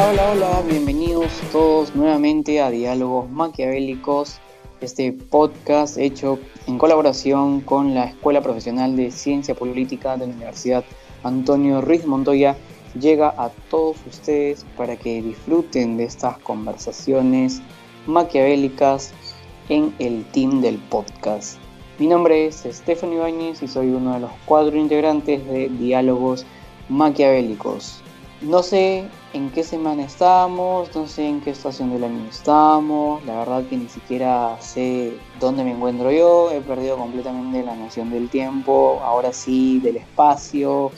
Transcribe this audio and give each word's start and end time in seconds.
Hola, 0.00 0.10
hola, 0.10 0.30
hola, 0.30 0.62
bienvenidos 0.64 1.32
todos 1.50 1.92
nuevamente 1.96 2.60
a 2.60 2.70
Diálogos 2.70 3.28
Maquiavélicos, 3.30 4.38
este 4.80 5.12
podcast 5.12 5.98
hecho 5.98 6.38
en 6.68 6.78
colaboración 6.78 7.62
con 7.62 7.94
la 7.94 8.04
Escuela 8.04 8.40
Profesional 8.40 8.94
de 8.94 9.10
Ciencia 9.10 9.56
Política 9.56 10.16
de 10.16 10.28
la 10.28 10.34
Universidad 10.34 10.84
Antonio 11.24 11.80
Ruiz 11.80 12.06
Montoya, 12.06 12.56
llega 13.00 13.34
a 13.36 13.50
todos 13.70 13.96
ustedes 14.06 14.64
para 14.76 14.94
que 14.94 15.20
disfruten 15.20 15.96
de 15.96 16.04
estas 16.04 16.38
conversaciones 16.38 17.60
maquiavélicas 18.06 19.12
en 19.68 19.92
el 19.98 20.24
team 20.26 20.60
del 20.60 20.78
podcast. 20.78 21.58
Mi 21.98 22.06
nombre 22.06 22.46
es 22.46 22.64
Estefano 22.64 23.14
Ibáñez 23.14 23.64
y 23.64 23.66
soy 23.66 23.88
uno 23.88 24.14
de 24.14 24.20
los 24.20 24.30
cuatro 24.46 24.76
integrantes 24.76 25.44
de 25.48 25.68
Diálogos 25.70 26.46
Maquiavélicos. 26.88 28.04
No 28.40 28.62
sé 28.62 29.08
en 29.32 29.50
qué 29.50 29.64
semana 29.64 30.04
estamos, 30.04 30.94
no 30.94 31.08
sé 31.08 31.26
en 31.26 31.40
qué 31.40 31.50
estación 31.50 31.90
del 31.90 32.04
año 32.04 32.24
estamos, 32.28 33.24
la 33.26 33.40
verdad 33.40 33.64
que 33.68 33.76
ni 33.76 33.88
siquiera 33.88 34.56
sé 34.60 35.14
dónde 35.40 35.64
me 35.64 35.72
encuentro 35.72 36.12
yo, 36.12 36.52
he 36.52 36.60
perdido 36.60 36.96
completamente 36.96 37.64
la 37.64 37.74
noción 37.74 38.10
del 38.10 38.30
tiempo, 38.30 39.00
ahora 39.02 39.32
sí 39.32 39.80
del 39.80 39.96
espacio 39.96 40.92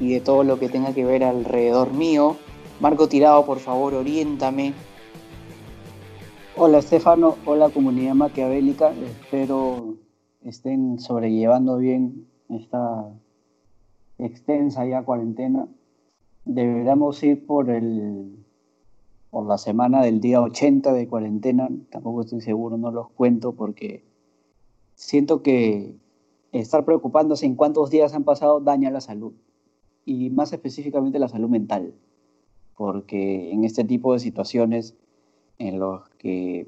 y 0.00 0.14
de 0.14 0.20
todo 0.20 0.42
lo 0.42 0.58
que 0.58 0.68
tenga 0.68 0.92
que 0.92 1.04
ver 1.04 1.22
alrededor 1.22 1.92
mío. 1.92 2.36
Marco 2.80 3.08
Tirado, 3.08 3.46
por 3.46 3.60
favor, 3.60 3.94
oriéntame. 3.94 4.74
Hola 6.56 6.78
Estefano, 6.78 7.36
hola 7.46 7.70
comunidad 7.70 8.14
maquiavélica, 8.14 8.90
espero 8.90 9.94
estén 10.44 10.98
sobrellevando 10.98 11.76
bien 11.76 12.26
esta 12.48 13.08
extensa 14.18 14.84
ya 14.86 15.04
cuarentena 15.04 15.68
deberíamos 16.44 17.22
ir 17.22 17.46
por 17.46 17.70
el 17.70 18.36
por 19.30 19.46
la 19.46 19.58
semana 19.58 20.02
del 20.02 20.20
día 20.20 20.42
80 20.42 20.92
de 20.92 21.06
cuarentena, 21.06 21.68
tampoco 21.90 22.22
estoy 22.22 22.40
seguro, 22.40 22.76
no 22.76 22.90
los 22.90 23.10
cuento 23.10 23.52
porque 23.52 24.02
siento 24.96 25.42
que 25.42 25.94
estar 26.50 26.84
preocupándose 26.84 27.46
en 27.46 27.54
cuántos 27.54 27.90
días 27.90 28.12
han 28.12 28.24
pasado 28.24 28.60
daña 28.60 28.90
la 28.90 29.00
salud 29.00 29.32
y 30.04 30.30
más 30.30 30.52
específicamente 30.52 31.20
la 31.20 31.28
salud 31.28 31.48
mental, 31.48 31.94
porque 32.76 33.52
en 33.52 33.64
este 33.64 33.84
tipo 33.84 34.12
de 34.12 34.18
situaciones 34.18 34.96
en 35.58 35.78
los 35.78 36.08
que 36.18 36.66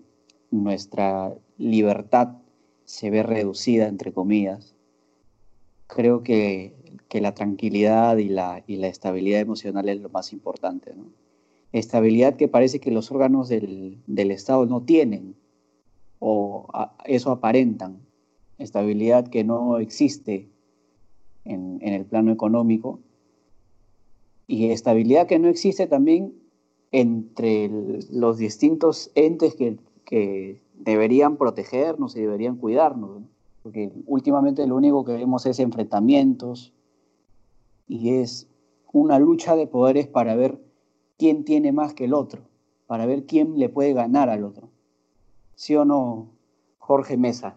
nuestra 0.53 1.35
libertad 1.59 2.37
se 2.85 3.11
ve 3.11 3.25
reducida, 3.25 3.89
entre 3.89 4.13
comillas, 4.13 4.77
creo 5.89 6.23
que 6.23 6.75
que 7.13 7.21
la 7.21 7.35
tranquilidad 7.35 8.17
y 8.17 8.31
la, 8.31 8.65
y 8.67 8.77
la 8.77 8.87
estabilidad 8.87 9.41
emocional 9.41 9.87
es 9.91 10.01
lo 10.01 10.09
más 10.09 10.33
importante. 10.33 10.95
¿no? 10.97 11.13
Estabilidad 11.71 12.37
que 12.37 12.49
parece 12.49 12.81
que 12.81 12.91
los 12.91 13.11
órganos 13.11 13.51
del, 13.51 13.99
del 14.07 14.31
Estado 14.31 14.65
no 14.65 14.81
tienen 14.81 15.37
o 16.21 16.69
eso 17.05 17.31
aparentan. 17.31 17.99
Estabilidad 18.57 19.29
que 19.29 19.45
no 19.45 19.77
existe 19.77 20.49
en, 21.45 21.81
en, 21.83 21.93
el 21.93 22.07
plano 22.07 22.33
económico 22.33 22.99
y 24.47 24.71
estabilidad 24.71 25.27
que 25.27 25.39
no 25.39 25.49
existe 25.49 25.87
también 25.87 26.33
entre 26.93 27.69
los 28.11 28.39
distintos 28.39 29.11
entes 29.15 29.55
que, 29.55 29.77
que 30.07 30.63
deberían 30.79 31.37
protegernos 31.37 32.17
y 32.17 32.23
deberían 32.23 32.57
cuidarnos. 32.57 33.21
Porque 33.63 33.93
últimamente 34.07 34.67
lo 34.67 34.77
único 34.77 35.05
que 35.05 35.13
vemos 35.13 35.45
es 35.45 35.59
enfrentamientos, 35.59 36.73
y 37.87 38.15
es 38.15 38.49
una 38.93 39.19
lucha 39.19 39.57
de 39.57 39.67
poderes 39.67 40.07
para 40.07 40.35
ver 40.35 40.61
quién 41.19 41.45
tiene 41.45 41.73
más 41.73 41.95
que 41.95 42.05
el 42.05 42.15
otro, 42.15 42.43
para 42.87 43.07
ver 43.07 43.27
quién 43.27 43.59
le 43.59 43.69
puede 43.69 43.93
ganar 43.93 44.29
al 44.29 44.45
otro. 44.45 44.69
¿Sí 45.55 45.77
o 45.77 45.85
no, 45.85 46.29
Jorge 46.79 47.17
Mesa? 47.17 47.57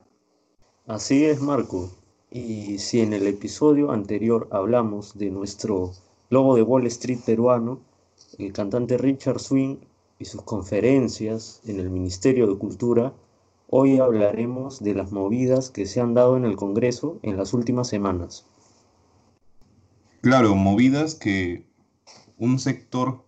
Así 0.87 1.25
es, 1.25 1.41
Marco. 1.41 1.89
Y 2.29 2.77
si 2.79 3.01
en 3.01 3.13
el 3.13 3.27
episodio 3.27 3.91
anterior 3.91 4.47
hablamos 4.51 5.17
de 5.17 5.31
nuestro 5.31 5.91
lobo 6.29 6.55
de 6.55 6.61
Wall 6.61 6.85
Street 6.87 7.19
peruano, 7.25 7.79
el 8.37 8.51
cantante 8.53 8.97
Richard 8.97 9.39
Swing 9.39 9.77
y 10.19 10.25
sus 10.25 10.41
conferencias 10.41 11.61
en 11.65 11.79
el 11.79 11.89
Ministerio 11.89 12.47
de 12.47 12.57
Cultura, 12.57 13.13
hoy 13.69 13.99
hablaremos 13.99 14.83
de 14.83 14.95
las 14.95 15.11
movidas 15.11 15.69
que 15.69 15.85
se 15.85 16.01
han 16.01 16.13
dado 16.13 16.37
en 16.37 16.45
el 16.45 16.55
Congreso 16.55 17.17
en 17.23 17.37
las 17.37 17.53
últimas 17.53 17.87
semanas. 17.87 18.45
Claro, 20.25 20.55
movidas 20.55 21.13
que 21.13 21.67
un 22.39 22.57
sector 22.57 23.27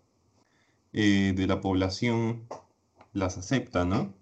eh, 0.93 1.33
de 1.35 1.45
la 1.45 1.61
población 1.61 2.47
las 3.13 3.37
acepta, 3.37 3.85
¿no? 3.85 4.15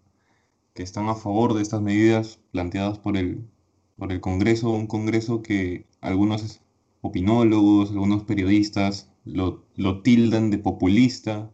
Que 0.74 0.84
están 0.84 1.08
a 1.08 1.16
favor 1.16 1.54
de 1.54 1.62
estas 1.62 1.82
medidas 1.82 2.42
planteadas 2.52 3.00
por 3.00 3.16
el, 3.16 3.48
por 3.98 4.12
el 4.12 4.20
Congreso, 4.20 4.72
un 4.72 4.88
Congreso 4.88 5.42
que 5.42 5.86
algunos 6.02 6.60
opinólogos, 7.00 7.92
algunos 7.92 8.24
periodistas 8.26 9.10
lo, 9.24 9.64
tildan 10.02 10.52
de 10.52 10.58
populista 10.58 11.50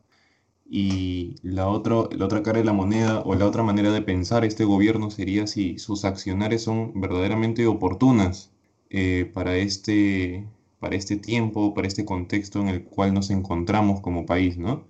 y 0.67 1.35
la, 1.43 1.65
la 1.65 2.25
otra 2.25 2.41
cara 2.41 2.57
de 2.57 2.65
la 2.65 2.73
moneda 2.73 3.21
o 3.21 3.35
la 3.35 3.45
otra 3.45 3.61
manera 3.61 3.91
de 3.91 4.01
pensar 4.01 4.43
este 4.43 4.65
gobierno 4.65 5.11
sería 5.11 5.45
si 5.45 5.77
sus 5.77 6.03
acciones 6.03 6.63
son 6.63 6.99
verdaderamente 6.99 7.67
oportunas 7.67 8.51
eh, 8.89 9.29
para 9.31 9.55
este 9.57 10.47
para 10.81 10.95
este 10.95 11.15
tiempo, 11.15 11.75
para 11.75 11.87
este 11.87 12.03
contexto 12.05 12.59
en 12.59 12.67
el 12.67 12.83
cual 12.83 13.13
nos 13.13 13.29
encontramos 13.29 14.01
como 14.01 14.25
país, 14.25 14.57
¿no? 14.57 14.83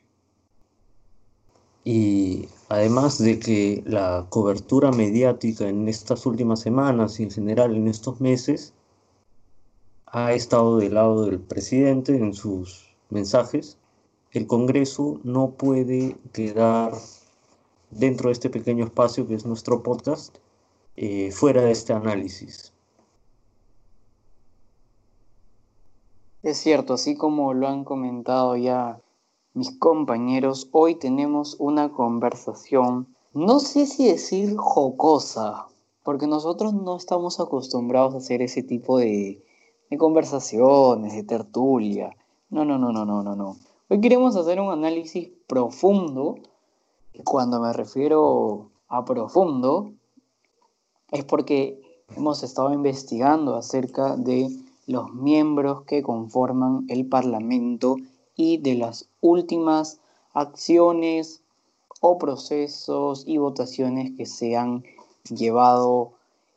Y 1.84 2.48
además 2.70 3.18
de 3.18 3.40
que 3.40 3.84
la 3.86 4.26
cobertura 4.30 4.92
mediática 4.92 5.68
en 5.68 5.90
estas 5.90 6.26
últimas 6.26 6.62
semanas 6.62 7.20
y 7.20 7.24
en 7.24 7.32
general 7.32 7.76
en 7.76 7.90
estos 7.90 8.22
meses 8.22 8.74
ha 10.06 10.32
estado 10.32 10.78
del 10.78 10.94
lado 10.94 11.26
del 11.26 11.40
presidente 11.42 12.16
en 12.16 12.34
sus 12.34 12.96
mensajes, 13.10 13.78
el 14.32 14.48
Congreso 14.48 15.20
no 15.26 15.52
puede 15.52 16.16
quedar 16.32 16.94
dentro 17.90 18.30
de 18.30 18.34
este 18.34 18.50
pequeño 18.50 18.86
espacio 18.86 19.28
que 19.28 19.36
es 19.36 19.46
nuestro 19.46 19.84
podcast 19.84 20.38
eh, 20.96 21.32
fuera 21.32 21.62
de 21.64 21.72
este 21.72 21.92
análisis. 21.92 22.71
Es 26.44 26.58
cierto, 26.58 26.96
así 26.96 27.16
como 27.16 27.54
lo 27.54 27.68
han 27.68 27.84
comentado 27.84 28.56
ya 28.56 29.00
mis 29.54 29.78
compañeros, 29.78 30.70
hoy 30.72 30.96
tenemos 30.96 31.56
una 31.60 31.92
conversación, 31.92 33.16
no 33.34 33.60
sé 33.60 33.86
si 33.86 34.08
decir 34.08 34.58
jocosa, 34.58 35.68
porque 36.04 36.26
nosotros 36.26 36.74
no 36.74 36.96
estamos 36.96 37.40
acostumbrados 37.40 38.16
a 38.16 38.18
hacer 38.18 38.42
ese 38.42 38.64
tipo 38.64 38.98
de, 38.98 39.44
conversaciones, 40.00 41.14
de 41.14 41.22
tertulia. 41.22 42.16
No, 42.50 42.66
no, 42.66 42.80
no, 42.80 42.92
no, 42.92 43.06
no, 43.06 43.22
no, 43.22 43.36
no. 43.36 43.58
Hoy 43.90 44.02
queremos 44.02 44.36
hacer 44.36 44.60
un 44.60 44.72
análisis 44.72 45.30
profundo. 45.46 46.36
Y 47.14 47.22
cuando 47.24 47.60
me 47.60 47.72
refiero 47.72 48.72
a 48.88 49.06
profundo, 49.06 49.92
es 51.12 51.24
porque 51.24 52.04
hemos 52.16 52.42
estado 52.42 52.74
investigando 52.74 53.56
acerca 53.56 54.16
de 54.16 54.50
los 54.88 55.14
miembros 55.14 55.84
que 55.84 56.02
conforman 56.02 56.86
el 56.90 57.06
Parlamento 57.08 57.98
y 58.36 58.58
de 58.58 58.76
las 58.76 59.08
últimas 59.22 60.00
acciones 60.34 61.42
o 62.02 62.18
procesos 62.18 63.24
y 63.28 63.38
votaciones 63.38 64.12
que 64.18 64.26
se 64.26 64.58
han 64.58 64.84
llevado 65.30 66.14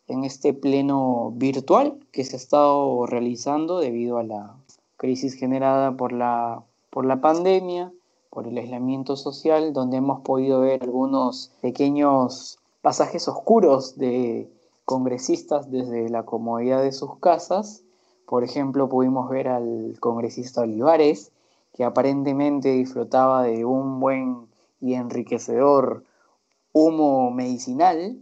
en 0.09 0.25
este 0.25 0.53
pleno 0.55 1.33
virtual 1.35 1.99
que 2.13 2.25
se 2.25 2.37
ha 2.37 2.39
estado 2.39 3.07
realizando 3.07 3.79
debido 3.79 4.19
a 4.19 4.23
la 4.23 4.55
crisis 4.97 5.35
generada 5.35 5.97
por 5.97 6.13
la, 6.13 6.63
por 6.91 7.05
la 7.05 7.21
pandemia, 7.21 7.93
por 8.31 8.47
el 8.47 8.57
aislamiento 8.59 9.17
social, 9.17 9.73
donde 9.73 9.99
hemos 9.99 10.21
podido 10.21 10.61
ver 10.61 10.83
algunos 10.83 11.53
pequeños 11.61 12.59
pasajes 12.83 13.29
oscuros 13.29 13.97
de 13.97 14.51
congresistas 14.85 15.71
desde 15.71 16.09
la 16.09 16.25
comodidad 16.25 16.83
de 16.83 16.93
sus 16.93 17.17
casas 17.19 17.84
por 18.27 18.45
ejemplo, 18.45 18.89
pudimos 18.89 19.29
ver 19.29 19.49
al 19.49 19.97
congresista 20.01 20.63
Olivares, 20.63 21.33
que 21.73 21.85
aparentemente 21.85 22.71
disfrutaba 22.71 23.43
de 23.43 23.65
un 23.65 24.01
buen 24.01 24.47
y 24.81 24.95
enriquecedor 24.95 26.05
humo 26.73 27.31
medicinal. 27.31 28.19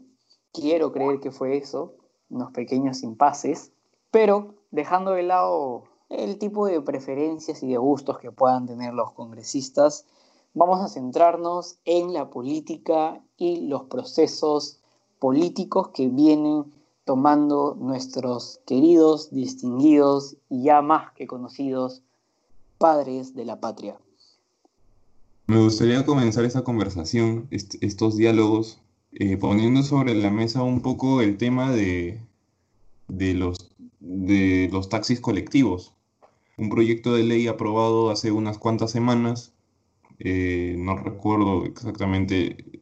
Quiero 0.52 0.92
creer 0.92 1.20
que 1.20 1.30
fue 1.30 1.56
eso, 1.56 1.94
unos 2.30 2.50
pequeños 2.52 3.02
impases, 3.02 3.72
pero 4.10 4.54
dejando 4.70 5.12
de 5.12 5.22
lado 5.22 5.84
el 6.08 6.38
tipo 6.38 6.66
de 6.66 6.80
preferencias 6.80 7.62
y 7.62 7.68
de 7.68 7.78
gustos 7.78 8.18
que 8.18 8.30
puedan 8.30 8.66
tener 8.66 8.92
los 8.92 9.12
congresistas, 9.12 10.06
vamos 10.54 10.80
a 10.80 10.88
centrarnos 10.88 11.78
en 11.84 12.12
la 12.12 12.28
política 12.30 13.22
y 13.36 13.66
los 13.68 13.84
procesos 13.84 14.80
políticos 15.18 15.88
que 15.88 16.08
vienen 16.08 16.72
tomando 17.04 17.76
nuestros 17.80 18.60
queridos, 18.66 19.30
distinguidos 19.32 20.36
y 20.48 20.64
ya 20.64 20.82
más 20.82 21.12
que 21.12 21.26
conocidos 21.26 22.02
padres 22.78 23.34
de 23.34 23.44
la 23.44 23.60
patria. 23.60 23.96
Me 25.46 25.62
gustaría 25.62 26.04
comenzar 26.06 26.44
esta 26.44 26.62
conversación, 26.62 27.48
estos 27.50 28.16
diálogos, 28.16 28.80
eh, 29.12 29.36
poniendo 29.36 29.82
sobre 29.82 30.14
la 30.14 30.30
mesa 30.30 30.62
un 30.62 30.80
poco 30.80 31.20
el 31.20 31.36
tema 31.36 31.72
de, 31.72 32.20
de, 33.08 33.34
los, 33.34 33.70
de 34.00 34.70
los 34.72 34.88
taxis 34.88 35.20
colectivos. 35.20 35.94
Un 36.56 36.70
proyecto 36.70 37.14
de 37.14 37.24
ley 37.24 37.48
aprobado 37.48 38.10
hace 38.10 38.30
unas 38.30 38.58
cuantas 38.58 38.90
semanas, 38.90 39.52
eh, 40.18 40.76
no 40.78 40.96
recuerdo 40.96 41.64
exactamente 41.64 42.80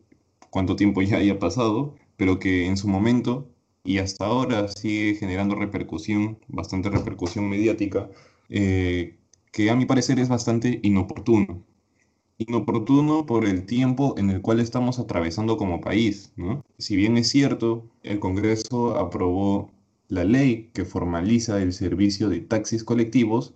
cuánto 0.51 0.77
tiempo 0.77 1.03
ya 1.03 1.17
haya 1.17 1.39
pasado, 1.39 1.95
pero 2.17 2.39
que 2.39 2.67
en 2.67 2.77
su 2.77 2.87
momento 2.87 3.50
y 3.85 3.99
hasta 3.99 4.27
ahora 4.27 4.69
sigue 4.69 5.15
generando 5.17 5.55
repercusión, 5.55 6.39
bastante 6.49 6.91
repercusión 6.91 7.49
mediática, 7.49 8.11
eh, 8.49 9.17
que 9.53 9.71
a 9.71 9.77
mi 9.77 9.87
parecer 9.87 10.19
es 10.19 10.29
bastante 10.29 10.81
inoportuno. 10.83 11.65
Inoportuno 12.39 13.27
por 13.27 13.45
el 13.45 13.67
tiempo 13.67 14.15
en 14.19 14.31
el 14.31 14.41
cual 14.43 14.61
estamos 14.61 14.99
atravesando 14.99 15.57
como 15.57 15.81
país. 15.81 16.33
Si 16.79 16.97
bien 16.97 17.17
es 17.19 17.29
cierto, 17.29 17.87
el 18.03 18.19
Congreso 18.21 18.97
aprobó 18.97 19.71
la 20.09 20.25
ley 20.25 20.71
que 20.73 20.85
formaliza 20.85 21.63
el 21.63 21.73
servicio 21.73 22.29
de 22.29 22.41
taxis 22.41 22.83
colectivos, 22.85 23.55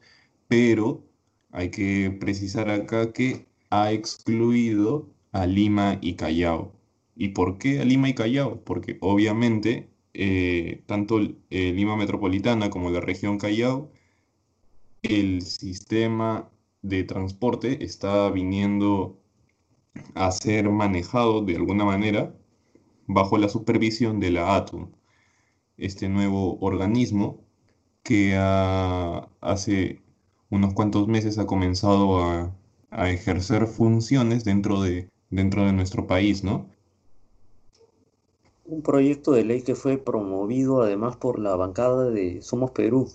pero 0.48 1.02
hay 1.50 1.70
que 1.70 2.16
precisar 2.20 2.68
acá 2.70 3.12
que 3.12 3.46
ha 3.70 3.92
excluido 3.92 5.08
a 5.32 5.46
Lima 5.46 5.98
y 6.00 6.14
Callao. 6.14 6.72
¿Y 7.16 7.28
por 7.28 7.58
qué 7.58 7.80
a 7.80 7.84
Lima 7.84 8.08
y 8.08 8.14
Callao? 8.14 8.60
Porque 8.64 8.98
obviamente 9.00 9.88
eh, 10.14 10.82
tanto 10.86 11.20
eh, 11.20 11.72
Lima 11.72 11.96
Metropolitana 11.96 12.70
como 12.70 12.90
la 12.90 13.00
región 13.00 13.38
Callao, 13.38 13.90
el 15.02 15.42
sistema 15.42 16.50
de 16.82 17.04
transporte 17.04 17.84
está 17.84 18.30
viniendo 18.30 19.18
a 20.14 20.30
ser 20.32 20.70
manejado 20.70 21.42
de 21.44 21.56
alguna 21.56 21.84
manera 21.84 22.34
bajo 23.06 23.38
la 23.38 23.48
supervisión 23.48 24.20
de 24.20 24.30
la 24.30 24.56
ATU, 24.56 24.90
este 25.76 26.08
nuevo 26.08 26.58
organismo 26.60 27.44
que 28.02 28.36
hace 28.36 30.02
unos 30.50 30.74
cuantos 30.74 31.08
meses 31.08 31.38
ha 31.38 31.46
comenzado 31.46 32.22
a, 32.22 32.56
ejercer 33.10 33.66
funciones 33.66 34.44
dentro 34.44 34.80
de, 34.82 35.10
dentro 35.30 35.66
de 35.66 35.72
nuestro 35.72 36.06
país, 36.06 36.44
¿no? 36.44 36.68
Un 38.66 38.82
proyecto 38.82 39.32
de 39.32 39.44
ley 39.44 39.62
que 39.62 39.74
fue 39.74 39.98
promovido 39.98 40.82
además 40.82 41.16
por 41.16 41.38
la 41.38 41.54
bancada 41.56 42.10
de 42.10 42.42
Somos 42.42 42.70
Perú. 42.70 43.08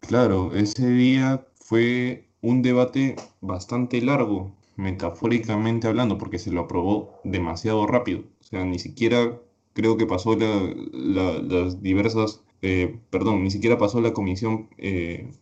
Claro, 0.00 0.52
ese 0.54 0.88
día 0.88 1.46
fue 1.54 2.28
un 2.40 2.62
debate 2.62 3.16
bastante 3.40 4.02
largo, 4.02 4.52
metafóricamente 4.76 5.86
hablando, 5.86 6.18
porque 6.18 6.38
se 6.38 6.50
lo 6.50 6.62
aprobó 6.62 7.20
demasiado 7.24 7.86
rápido. 7.86 8.24
O 8.40 8.44
sea, 8.44 8.64
ni 8.64 8.78
siquiera 8.78 9.38
creo 9.74 9.96
que 9.96 10.06
pasó 10.06 10.36
las 10.36 11.82
diversas, 11.82 12.42
eh, 12.62 12.98
perdón, 13.10 13.44
ni 13.44 13.50
siquiera 13.50 13.78
pasó 13.78 14.00
la 14.00 14.12
comisión 14.12 14.68
eh, 14.76 15.32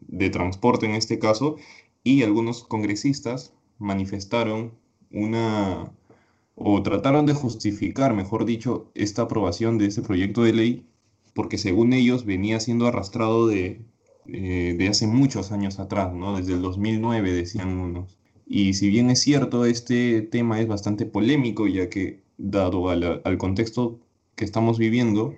de 0.00 0.30
transporte 0.30 0.86
en 0.86 0.92
este 0.92 1.18
caso, 1.18 1.56
y 2.02 2.22
algunos 2.24 2.64
congresistas 2.64 3.54
manifestaron 3.78 4.72
una 5.12 5.92
o 6.54 6.82
trataron 6.82 7.26
de 7.26 7.34
justificar, 7.34 8.14
mejor 8.14 8.44
dicho, 8.44 8.90
esta 8.94 9.22
aprobación 9.22 9.78
de 9.78 9.86
este 9.86 10.02
proyecto 10.02 10.42
de 10.42 10.52
ley, 10.52 10.86
porque 11.34 11.58
según 11.58 11.92
ellos 11.92 12.24
venía 12.24 12.60
siendo 12.60 12.86
arrastrado 12.86 13.46
de, 13.46 13.80
eh, 14.26 14.74
de 14.78 14.88
hace 14.88 15.06
muchos 15.06 15.52
años 15.52 15.78
atrás, 15.78 16.12
¿no? 16.14 16.36
Desde 16.36 16.54
el 16.54 16.62
2009, 16.62 17.32
decían 17.32 17.78
unos. 17.78 18.18
Y 18.46 18.74
si 18.74 18.88
bien 18.90 19.10
es 19.10 19.20
cierto, 19.20 19.64
este 19.64 20.20
tema 20.22 20.60
es 20.60 20.68
bastante 20.68 21.06
polémico, 21.06 21.66
ya 21.66 21.88
que, 21.88 22.22
dado 22.36 22.90
al 22.90 23.38
contexto 23.38 24.00
que 24.34 24.44
estamos 24.44 24.78
viviendo, 24.78 25.34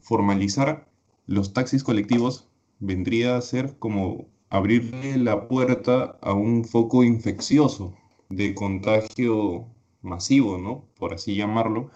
formalizar 0.00 0.88
los 1.26 1.52
taxis 1.52 1.84
colectivos 1.84 2.48
vendría 2.80 3.36
a 3.36 3.42
ser 3.42 3.78
como 3.78 4.26
abrirle 4.50 5.18
la 5.18 5.46
puerta 5.48 6.18
a 6.22 6.32
un 6.32 6.64
foco 6.64 7.04
infeccioso 7.04 7.94
de 8.30 8.54
contagio 8.54 9.66
masivo, 10.02 10.58
¿no? 10.58 10.84
Por 10.98 11.14
así 11.14 11.34
llamarlo, 11.34 11.90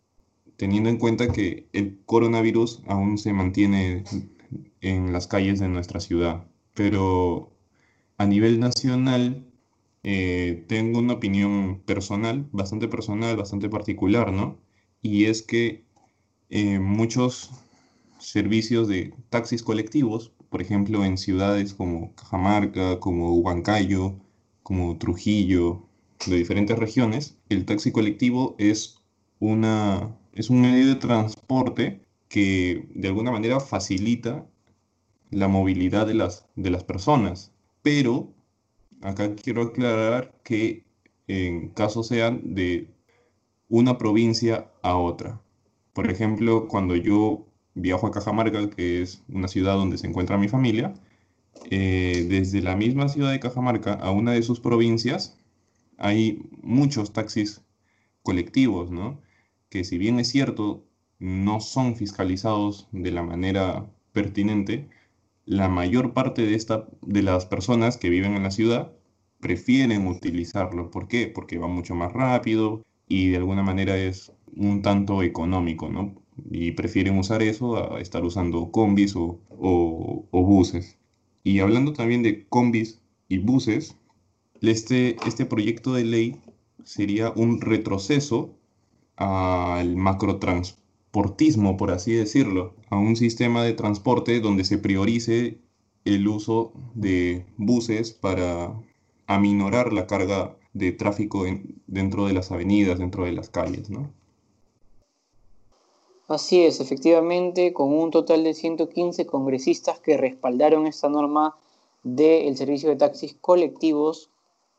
teniendo 0.57 0.89
en 0.91 0.99
cuenta 0.99 1.33
que 1.33 1.69
el 1.73 2.01
coronavirus 2.07 2.83
aún 2.87 3.19
se 3.19 3.33
mantiene 3.33 4.05
en 4.81 5.13
las 5.13 5.27
calles 5.27 5.61
de 5.61 5.69
nuestra 5.69 6.01
ciudad. 6.01 6.47
Pero 6.75 7.53
a 8.19 8.27
nivel 8.27 8.61
nacional, 8.61 9.47
eh, 10.03 10.65
tengo 10.69 10.99
una 11.01 11.15
opinión 11.15 11.81
personal, 11.87 12.49
bastante 12.53 12.89
personal, 12.89 13.37
bastante 13.37 13.69
particular, 13.69 14.33
¿no? 14.33 14.59
Y 15.03 15.27
es 15.27 15.43
que 15.43 15.85
eh, 16.51 16.79
muchos 16.79 17.51
servicios 18.19 18.89
de 18.89 19.15
taxis 19.31 19.63
colectivos, 19.63 20.33
por 20.51 20.63
ejemplo, 20.63 21.05
en 21.05 21.19
ciudades 21.19 21.75
como 21.75 22.15
Cajamarca, 22.15 23.01
como 23.01 23.35
Huancayo, 23.35 24.17
como 24.63 24.99
Trujillo, 24.99 25.89
de 26.27 26.37
diferentes 26.37 26.79
regiones, 26.79 27.37
el 27.49 27.65
taxi 27.65 27.93
colectivo 27.93 28.55
es, 28.59 28.99
una, 29.41 30.17
es 30.35 30.51
un 30.51 30.61
medio 30.61 30.87
de 30.89 30.95
transporte 30.97 32.01
que 32.29 32.89
de 32.95 33.09
alguna 33.09 33.31
manera 33.31 33.61
facilita 33.61 34.47
la 35.31 35.49
movilidad 35.49 36.07
de 36.07 36.15
las, 36.15 36.47
de 36.57 36.71
las 36.71 36.85
personas. 36.85 37.53
Pero 37.83 38.33
acá 39.01 39.35
quiero 39.35 39.63
aclarar 39.63 40.33
que 40.45 40.85
en 41.27 41.69
caso 41.71 42.03
sean 42.03 42.55
de 42.55 42.89
una 43.69 43.99
provincia 43.99 44.71
a 44.83 44.97
otra. 44.97 45.41
Por 45.93 46.11
ejemplo, 46.11 46.69
cuando 46.69 46.97
yo 46.97 47.47
viajo 47.75 48.07
a 48.07 48.11
Cajamarca, 48.11 48.71
que 48.71 49.03
es 49.03 49.23
una 49.29 49.49
ciudad 49.49 49.75
donde 49.75 49.99
se 49.99 50.07
encuentra 50.07 50.39
mi 50.39 50.49
familia, 50.49 50.95
eh, 51.71 52.27
desde 52.29 52.61
la 52.63 52.77
misma 52.77 53.09
ciudad 53.09 53.31
de 53.31 53.41
Cajamarca 53.41 53.95
a 53.95 54.11
una 54.11 54.33
de 54.33 54.43
sus 54.43 54.61
provincias 54.61 55.39
hay 56.03 56.43
muchos 56.63 57.13
taxis 57.13 57.63
colectivos, 58.23 58.91
¿no? 58.91 59.21
Que 59.71 59.85
si 59.85 59.99
bien 59.99 60.19
es 60.21 60.29
cierto, 60.29 60.85
no 61.19 61.61
son 61.61 61.97
fiscalizados 61.97 62.89
de 62.93 63.13
la 63.13 63.23
manera 63.23 63.87
pertinente, 64.13 64.89
la 65.47 65.69
mayor 65.69 66.13
parte 66.15 66.43
de, 66.43 66.55
esta, 66.55 66.87
de 67.03 67.23
las 67.23 67.47
personas 67.47 67.97
que 67.97 68.11
viven 68.11 68.35
en 68.35 68.43
la 68.43 68.51
ciudad 68.51 68.93
prefieren 69.41 70.07
utilizarlo. 70.07 70.91
¿Por 70.91 71.09
qué? 71.09 71.29
Porque 71.29 71.59
va 71.59 71.69
mucho 71.69 71.95
más 71.95 72.13
rápido 72.13 72.83
y 73.09 73.31
de 73.31 73.39
alguna 73.39 73.63
manera 73.63 73.97
es 73.97 74.33
un 74.57 74.83
tanto 74.83 75.23
económico, 75.23 75.89
¿no? 75.89 76.15
Y 76.51 76.73
prefieren 76.73 77.19
usar 77.19 77.43
eso 77.43 77.95
a 77.95 78.01
estar 78.01 78.25
usando 78.25 78.71
combis 78.71 79.17
o, 79.17 79.41
o 79.51 80.43
buses. 80.45 80.99
Y 81.45 81.61
hablando 81.61 81.93
también 81.93 82.23
de 82.23 82.47
combis 82.49 83.01
y 83.29 83.39
buses, 83.39 83.97
este, 84.71 85.17
este 85.27 85.45
proyecto 85.47 85.93
de 85.93 86.05
ley 86.05 86.41
sería 86.85 87.33
un 87.35 87.61
retroceso 87.61 88.51
al 89.17 89.97
macrotransportismo, 89.97 91.77
por 91.77 91.91
así 91.91 92.13
decirlo, 92.13 92.75
a 92.91 92.97
un 92.97 93.17
sistema 93.17 93.65
de 93.65 93.73
transporte 93.73 94.41
donde 94.41 94.65
se 94.65 94.79
priorice 94.79 95.59
el 96.05 96.27
uso 96.29 96.73
de 96.95 97.47
buses 97.57 98.13
para 98.13 98.75
aminorar 99.27 99.93
la 99.93 100.07
carga 100.07 100.57
de 100.73 100.93
tráfico 100.93 101.45
dentro 101.87 102.27
de 102.27 102.33
las 102.33 102.51
avenidas, 102.51 102.99
dentro 102.99 103.25
de 103.25 103.33
las 103.33 103.51
calles, 103.51 103.91
¿no? 103.91 104.11
Así 106.29 106.63
es, 106.63 106.81
efectivamente, 106.81 107.75
con 107.75 107.93
un 107.93 108.11
total 108.11 108.43
de 108.43 108.55
115 108.55 109.27
congresistas 109.27 110.01
que 110.01 110.17
respaldaron 110.17 110.87
esta 110.87 111.09
norma 111.09 111.57
del 112.05 112.57
servicio 112.57 112.89
de 112.89 112.97
taxis 112.97 113.37
colectivos, 113.39 114.32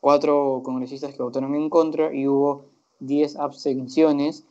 cuatro 0.03 0.59
congresistas 0.65 1.15
que 1.15 1.23
votaron 1.23 1.55
en 1.55 1.69
contra 1.69 2.13
y 2.13 2.27
hubo 2.27 2.65
10 2.99 3.37
abstenciones. 3.37 4.43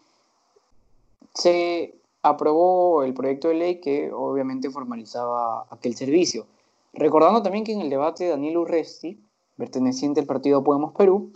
Se 1.35 1.94
aprobó 2.23 3.02
el 3.02 3.12
proyecto 3.12 3.49
de 3.49 3.54
ley 3.56 3.78
que 3.78 4.11
obviamente 4.11 4.71
formalizaba 4.71 5.66
aquel 5.68 5.94
servicio. 5.94 6.47
Recordando 6.94 7.42
también 7.42 7.64
que 7.64 7.73
en 7.73 7.82
el 7.82 7.90
debate 7.90 8.28
Daniel 8.28 8.56
Urresti, 8.56 9.21
perteneciente 9.59 10.21
al 10.21 10.26
partido 10.26 10.64
Podemos 10.64 10.94
Perú, 10.94 11.32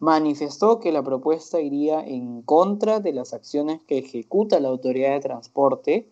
manifestó 0.00 0.80
que 0.80 0.90
la 0.90 1.04
propuesta 1.04 1.60
iría 1.60 2.04
en 2.04 2.42
contra 2.42 2.98
de 2.98 3.12
las 3.12 3.32
acciones 3.32 3.80
que 3.84 3.98
ejecuta 3.98 4.58
la 4.58 4.70
Autoridad 4.70 5.12
de 5.12 5.20
Transporte, 5.20 6.08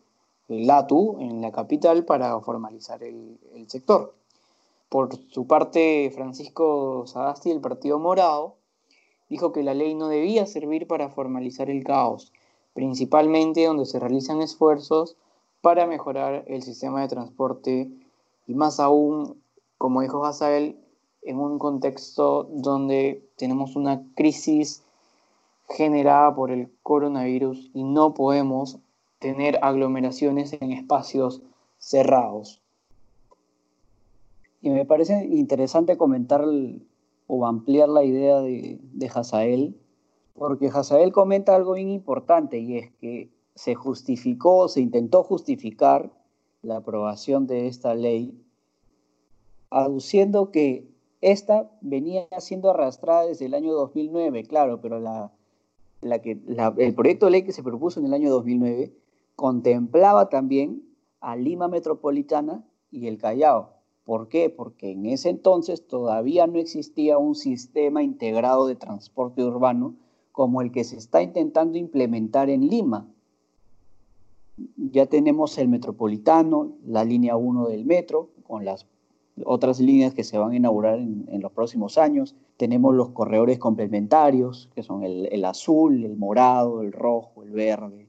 el 0.47 0.71
ATU, 0.71 1.17
en 1.19 1.41
la 1.41 1.51
capital 1.51 2.05
para 2.05 2.39
formalizar 2.39 3.03
el, 3.03 3.37
el 3.53 3.69
sector. 3.69 4.15
Por 4.89 5.15
su 5.31 5.47
parte, 5.47 6.11
Francisco 6.15 7.07
Sagasti 7.07 7.51
del 7.51 7.61
Partido 7.61 7.99
Morado 7.99 8.57
dijo 9.29 9.53
que 9.53 9.63
la 9.63 9.75
ley 9.75 9.95
no 9.95 10.09
debía 10.09 10.47
servir 10.47 10.87
para 10.87 11.11
formalizar 11.11 11.69
el 11.69 11.85
caos, 11.85 12.33
principalmente 12.73 13.67
donde 13.67 13.85
se 13.85 13.99
realizan 13.99 14.41
esfuerzos 14.41 15.17
para 15.61 15.87
mejorar 15.87 16.45
el 16.47 16.63
sistema 16.63 17.03
de 17.03 17.09
transporte 17.09 17.91
y 18.47 18.55
más 18.55 18.81
aún, 18.81 19.43
como 19.77 20.01
dijo 20.01 20.25
Hazael, 20.25 20.79
en 21.23 21.39
un 21.39 21.59
contexto 21.59 22.45
donde 22.51 23.29
tenemos 23.37 23.77
una 23.77 24.03
crisis 24.15 24.83
generada 25.69 26.35
por 26.35 26.51
el 26.51 26.73
coronavirus 26.83 27.71
y 27.75 27.85
no 27.85 28.15
podemos 28.15 28.79
tener 29.19 29.59
aglomeraciones 29.63 30.55
en 30.55 30.73
espacios 30.73 31.43
cerrados. 31.77 32.63
Y 34.61 34.71
me 34.71 34.85
parece 34.85 35.27
interesante 35.27 35.97
comentar 35.97 36.45
o 37.27 37.47
ampliar 37.47 37.89
la 37.89 38.05
idea 38.05 38.41
de, 38.41 38.79
de 38.83 39.11
Hazael, 39.15 39.77
porque 40.35 40.69
Hazael 40.69 41.13
comenta 41.13 41.55
algo 41.55 41.75
bien 41.75 41.91
importante 41.91 42.59
y 42.59 42.79
es 42.79 42.91
que 43.01 43.31
se 43.55 43.75
justificó, 43.75 44.69
se 44.69 44.81
intentó 44.81 45.23
justificar 45.23 46.13
la 46.63 46.77
aprobación 46.77 47.47
de 47.47 47.67
esta 47.67 47.95
ley, 47.95 48.41
aduciendo 49.71 50.51
que 50.51 50.89
esta 51.21 51.71
venía 51.81 52.27
siendo 52.39 52.71
arrastrada 52.71 53.27
desde 53.27 53.47
el 53.47 53.55
año 53.55 53.73
2009, 53.73 54.45
claro, 54.45 54.81
pero 54.81 55.01
la, 55.01 55.33
la 56.01 56.21
que, 56.21 56.39
el 56.79 56.95
proyecto 56.95 57.27
de 57.27 57.33
ley 57.33 57.43
que 57.43 57.53
se 57.53 57.63
propuso 57.63 58.01
en 58.01 58.07
el 58.07 58.15
año 58.15 58.31
2009 58.31 58.93
contemplaba 59.35 60.29
también 60.29 60.83
a 61.21 61.37
Lima 61.37 61.69
Metropolitana 61.69 62.65
y 62.91 63.09
el 63.09 63.19
Callao. 63.19 63.78
¿Por 64.09 64.29
qué? 64.29 64.49
Porque 64.49 64.93
en 64.93 65.05
ese 65.05 65.29
entonces 65.29 65.87
todavía 65.87 66.47
no 66.47 66.59
existía 66.59 67.19
un 67.19 67.35
sistema 67.35 68.03
integrado 68.03 68.67
de 68.67 68.75
transporte 68.75 69.45
urbano 69.45 69.97
como 70.33 70.63
el 70.63 70.73
que 70.73 70.83
se 70.85 70.97
está 70.97 71.21
intentando 71.21 71.77
implementar 71.77 72.49
en 72.49 72.71
Lima. 72.71 73.07
Ya 74.79 75.05
tenemos 75.05 75.59
el 75.59 75.69
metropolitano, 75.69 76.73
la 76.87 77.05
línea 77.05 77.37
1 77.37 77.69
del 77.69 77.85
metro, 77.85 78.31
con 78.45 78.65
las 78.65 78.87
otras 79.45 79.79
líneas 79.79 80.15
que 80.15 80.25
se 80.25 80.39
van 80.39 80.53
a 80.53 80.57
inaugurar 80.57 80.99
en, 80.99 81.43
los 81.43 81.53
próximos 81.53 81.99
años. 81.99 82.35
Tenemos 82.57 82.95
los 82.95 83.11
corredores 83.11 83.59
complementarios, 83.59 84.71
que 84.75 84.83
son 84.83 85.05
el, 85.05 85.45
azul, 85.45 86.03
el 86.03 86.17
morado, 86.17 86.81
el 86.81 86.93
rojo, 86.93 87.43
el 87.43 87.51
verde, 87.51 88.09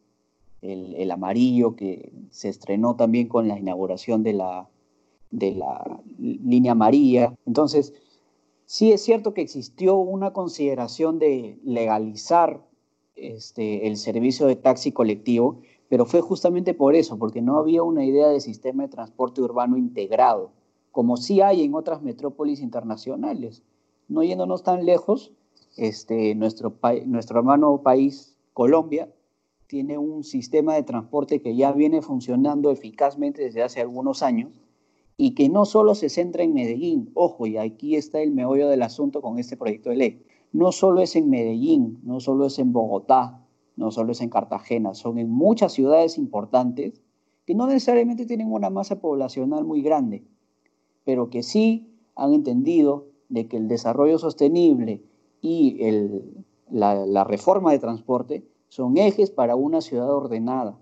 el, 0.61 1.11
amarillo, 1.11 1.75
que 1.75 2.13
se 2.29 2.47
estrenó 2.47 2.95
también 2.95 3.27
con 3.27 3.49
la 3.49 3.59
inauguración 3.59 4.23
de 4.23 4.31
la, 4.31 4.69
de 5.31 5.55
la 5.55 6.01
línea 6.17 6.73
amarilla. 6.73 7.35
Entonces, 7.45 7.93
sí 8.65 8.91
es 8.91 9.01
cierto 9.01 9.33
que 9.33 9.41
existió 9.41 9.97
una 9.97 10.33
consideración 10.33 11.19
de 11.19 11.59
legalizar 11.63 12.65
este, 13.15 13.87
el 13.87 13.97
servicio 13.97 14.47
de 14.47 14.55
taxi 14.55 14.91
colectivo, 14.91 15.61
pero 15.89 16.05
fue 16.05 16.21
justamente 16.21 16.73
por 16.73 16.95
eso, 16.95 17.17
porque 17.17 17.41
no 17.41 17.57
había 17.57 17.83
una 17.83 18.05
idea 18.05 18.27
de 18.27 18.39
sistema 18.39 18.83
de 18.83 18.89
transporte 18.89 19.41
urbano 19.41 19.77
integrado 19.77 20.51
como 20.91 21.17
sí 21.17 21.41
hay 21.41 21.63
en 21.63 21.75
otras 21.75 22.01
metrópolis 22.01 22.61
internacionales. 22.61 23.63
No 24.07 24.23
yéndonos 24.23 24.63
tan 24.63 24.85
lejos, 24.85 25.31
este, 25.77 26.35
nuestro, 26.35 26.77
nuestro 27.05 27.39
hermano 27.39 27.81
país, 27.83 28.35
Colombia, 28.53 29.09
tiene 29.67 29.97
un 29.97 30.23
sistema 30.23 30.73
de 30.73 30.83
transporte 30.83 31.41
que 31.41 31.55
ya 31.55 31.71
viene 31.71 32.01
funcionando 32.01 32.71
eficazmente 32.71 33.43
desde 33.43 33.61
hace 33.61 33.81
algunos 33.81 34.23
años 34.23 34.49
y 35.21 35.31
que 35.31 35.49
no 35.49 35.65
solo 35.65 35.95
se 35.95 36.07
centra 36.07 36.43
en 36.43 36.53
Medellín, 36.53 37.11
ojo, 37.13 37.45
y 37.45 37.57
aquí 37.57 37.97
está 37.97 38.21
el 38.21 38.31
meollo 38.31 38.69
del 38.69 38.81
asunto 38.81 39.21
con 39.21 39.37
este 39.37 39.57
proyecto 39.57 39.89
de 39.89 39.97
ley, 39.97 40.25
no 40.53 40.71
solo 40.71 41.01
es 41.01 41.13
en 41.17 41.29
Medellín, 41.29 41.99
no 42.03 42.21
solo 42.21 42.45
es 42.45 42.57
en 42.57 42.71
Bogotá, 42.71 43.45
no 43.75 43.91
solo 43.91 44.13
es 44.13 44.21
en 44.21 44.29
Cartagena, 44.29 44.93
son 44.93 45.17
en 45.17 45.29
muchas 45.29 45.73
ciudades 45.73 46.17
importantes 46.17 47.01
que 47.45 47.53
no 47.53 47.67
necesariamente 47.67 48.25
tienen 48.25 48.49
una 48.49 48.69
masa 48.69 49.01
poblacional 49.01 49.65
muy 49.65 49.81
grande, 49.81 50.23
pero 51.03 51.29
que 51.29 51.43
sí 51.43 51.89
han 52.15 52.33
entendido 52.33 53.07
de 53.27 53.49
que 53.49 53.57
el 53.57 53.67
desarrollo 53.67 54.19
sostenible 54.19 55.03
y 55.41 55.81
la, 56.71 57.05
la 57.05 57.25
reforma 57.25 57.73
de 57.73 57.79
transporte 57.79 58.47
son 58.69 58.95
ejes 58.95 59.31
para 59.31 59.57
una 59.57 59.81
ciudad 59.81 60.09
ordenada, 60.09 60.79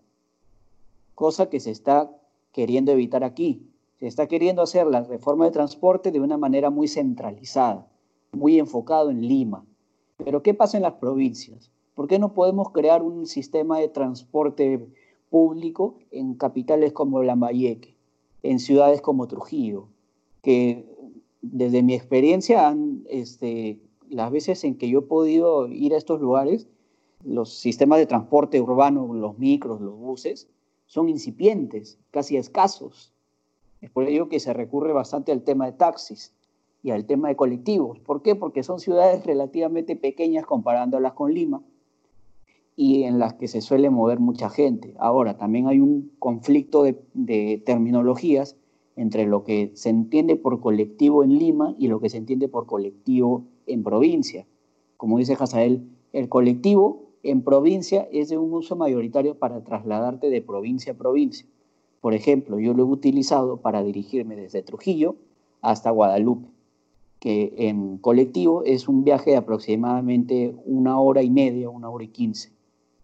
cosa 1.16 1.50
que 1.50 1.60
se 1.60 1.72
está 1.72 2.12
queriendo 2.52 2.92
evitar 2.92 3.24
aquí. 3.24 3.67
Se 4.00 4.08
está 4.08 4.28
queriendo 4.28 4.62
hacer 4.62 4.88
la 4.88 5.04
reforma 5.04 5.46
de 5.46 5.52
transporte 5.52 6.12
de 6.12 6.20
una 6.20 6.38
manera 6.38 6.70
muy 6.70 6.88
centralizada, 6.88 7.88
muy 8.32 8.60
enfocado 8.60 9.10
en 9.10 9.28
Lima. 9.28 9.66
Pero 10.18 10.44
¿qué 10.44 10.54
pasa 10.54 10.78
en 10.78 10.84
las 10.84 10.94
provincias? 10.94 11.72
¿Por 11.96 12.08
qué 12.08 12.20
no 12.20 12.34
podemos 12.34 12.72
crear 12.72 13.02
un 13.02 13.26
sistema 13.26 13.80
de 13.80 13.88
transporte 13.88 14.88
público 15.30 15.98
en 16.12 16.36
capitales 16.36 16.94
como 16.94 17.24
Lambayeque, 17.24 17.96
en 18.44 18.60
ciudades 18.60 19.02
como 19.02 19.28
Trujillo, 19.28 19.88
que 20.42 20.86
desde 21.42 21.84
mi 21.84 21.94
experiencia, 21.94 22.76
este, 23.10 23.80
las 24.10 24.32
veces 24.32 24.64
en 24.64 24.78
que 24.78 24.90
yo 24.90 25.00
he 25.00 25.04
podido 25.04 25.68
ir 25.68 25.94
a 25.94 25.98
estos 25.98 26.22
lugares, 26.22 26.68
los 27.24 27.54
sistemas 27.58 28.00
de 28.00 28.06
transporte 28.06 28.62
urbano, 28.62 29.14
los 29.14 29.38
micros, 29.38 29.82
los 29.82 29.98
buses, 29.98 30.50
son 30.86 31.10
incipientes, 31.10 32.00
casi 32.12 32.38
escasos. 32.38 33.14
Es 33.82 33.90
por 33.90 34.08
ello 34.08 34.30
que 34.30 34.40
se 34.40 34.54
recurre 34.54 34.94
bastante 34.94 35.32
al 35.32 35.44
tema 35.44 35.66
de 35.66 35.74
taxis 35.74 36.34
y 36.84 36.92
al 36.92 37.06
tema 37.06 37.28
de 37.28 37.36
colectivos. 37.36 38.00
¿Por 38.00 38.22
qué? 38.22 38.36
Porque 38.36 38.64
son 38.64 38.80
ciudades 38.80 39.26
relativamente 39.26 39.96
pequeñas 39.96 40.46
comparándolas 40.46 41.14
con 41.14 41.34
Lima 41.34 41.62
y 42.76 43.04
en 43.04 43.18
las 43.18 43.34
que 43.34 43.48
se 43.48 43.62
suele 43.62 43.90
mover 43.90 44.20
mucha 44.20 44.50
gente. 44.50 44.94
Ahora, 45.00 45.38
también 45.38 45.68
hay 45.68 45.80
un 45.80 46.12
conflicto 46.20 46.84
de, 46.84 47.64
terminologías 47.66 48.56
entre 48.96 49.26
lo 49.26 49.44
que 49.44 49.72
se 49.74 49.90
entiende 49.90 50.36
por 50.36 50.62
colectivo 50.62 51.24
en 51.24 51.38
Lima 51.38 51.76
y 51.80 51.88
lo 51.88 52.00
que 52.00 52.10
se 52.10 52.18
entiende 52.18 52.48
por 52.48 52.68
colectivo 52.68 53.46
en 53.66 53.84
provincia. 53.84 54.46
Como 54.96 55.18
dice 55.18 55.36
Hazael, 55.40 55.90
el 56.14 56.30
colectivo 56.30 57.08
en 57.24 57.42
provincia 57.42 58.08
es 58.12 58.30
de 58.30 58.38
un 58.38 58.54
uso 58.54 58.76
mayoritario 58.76 59.38
para 59.38 59.64
trasladarte 59.64 60.30
de 60.30 60.42
provincia 60.42 60.94
a 60.94 60.98
provincia. 60.98 61.48
Por 62.08 62.14
ejemplo, 62.14 62.58
yo 62.58 62.74
lo 62.74 62.84
he 62.84 62.86
utilizado 62.86 63.58
para 63.58 63.84
dirigirme 63.84 64.38
desde 64.38 64.64
Trujillo 64.64 65.18
hasta 65.62 65.92
Guadalupe, 65.92 66.48
que 67.20 67.54
en 67.58 67.98
colectivo 67.98 68.64
es 68.64 68.88
un 68.88 69.04
viaje 69.04 69.32
de 69.32 69.36
aproximadamente 69.36 70.56
una 70.64 71.02
hora 71.02 71.22
y 71.22 71.30
media, 71.30 71.70
una 71.70 71.90
hora 71.90 72.06
y 72.06 72.08
quince. 72.08 72.54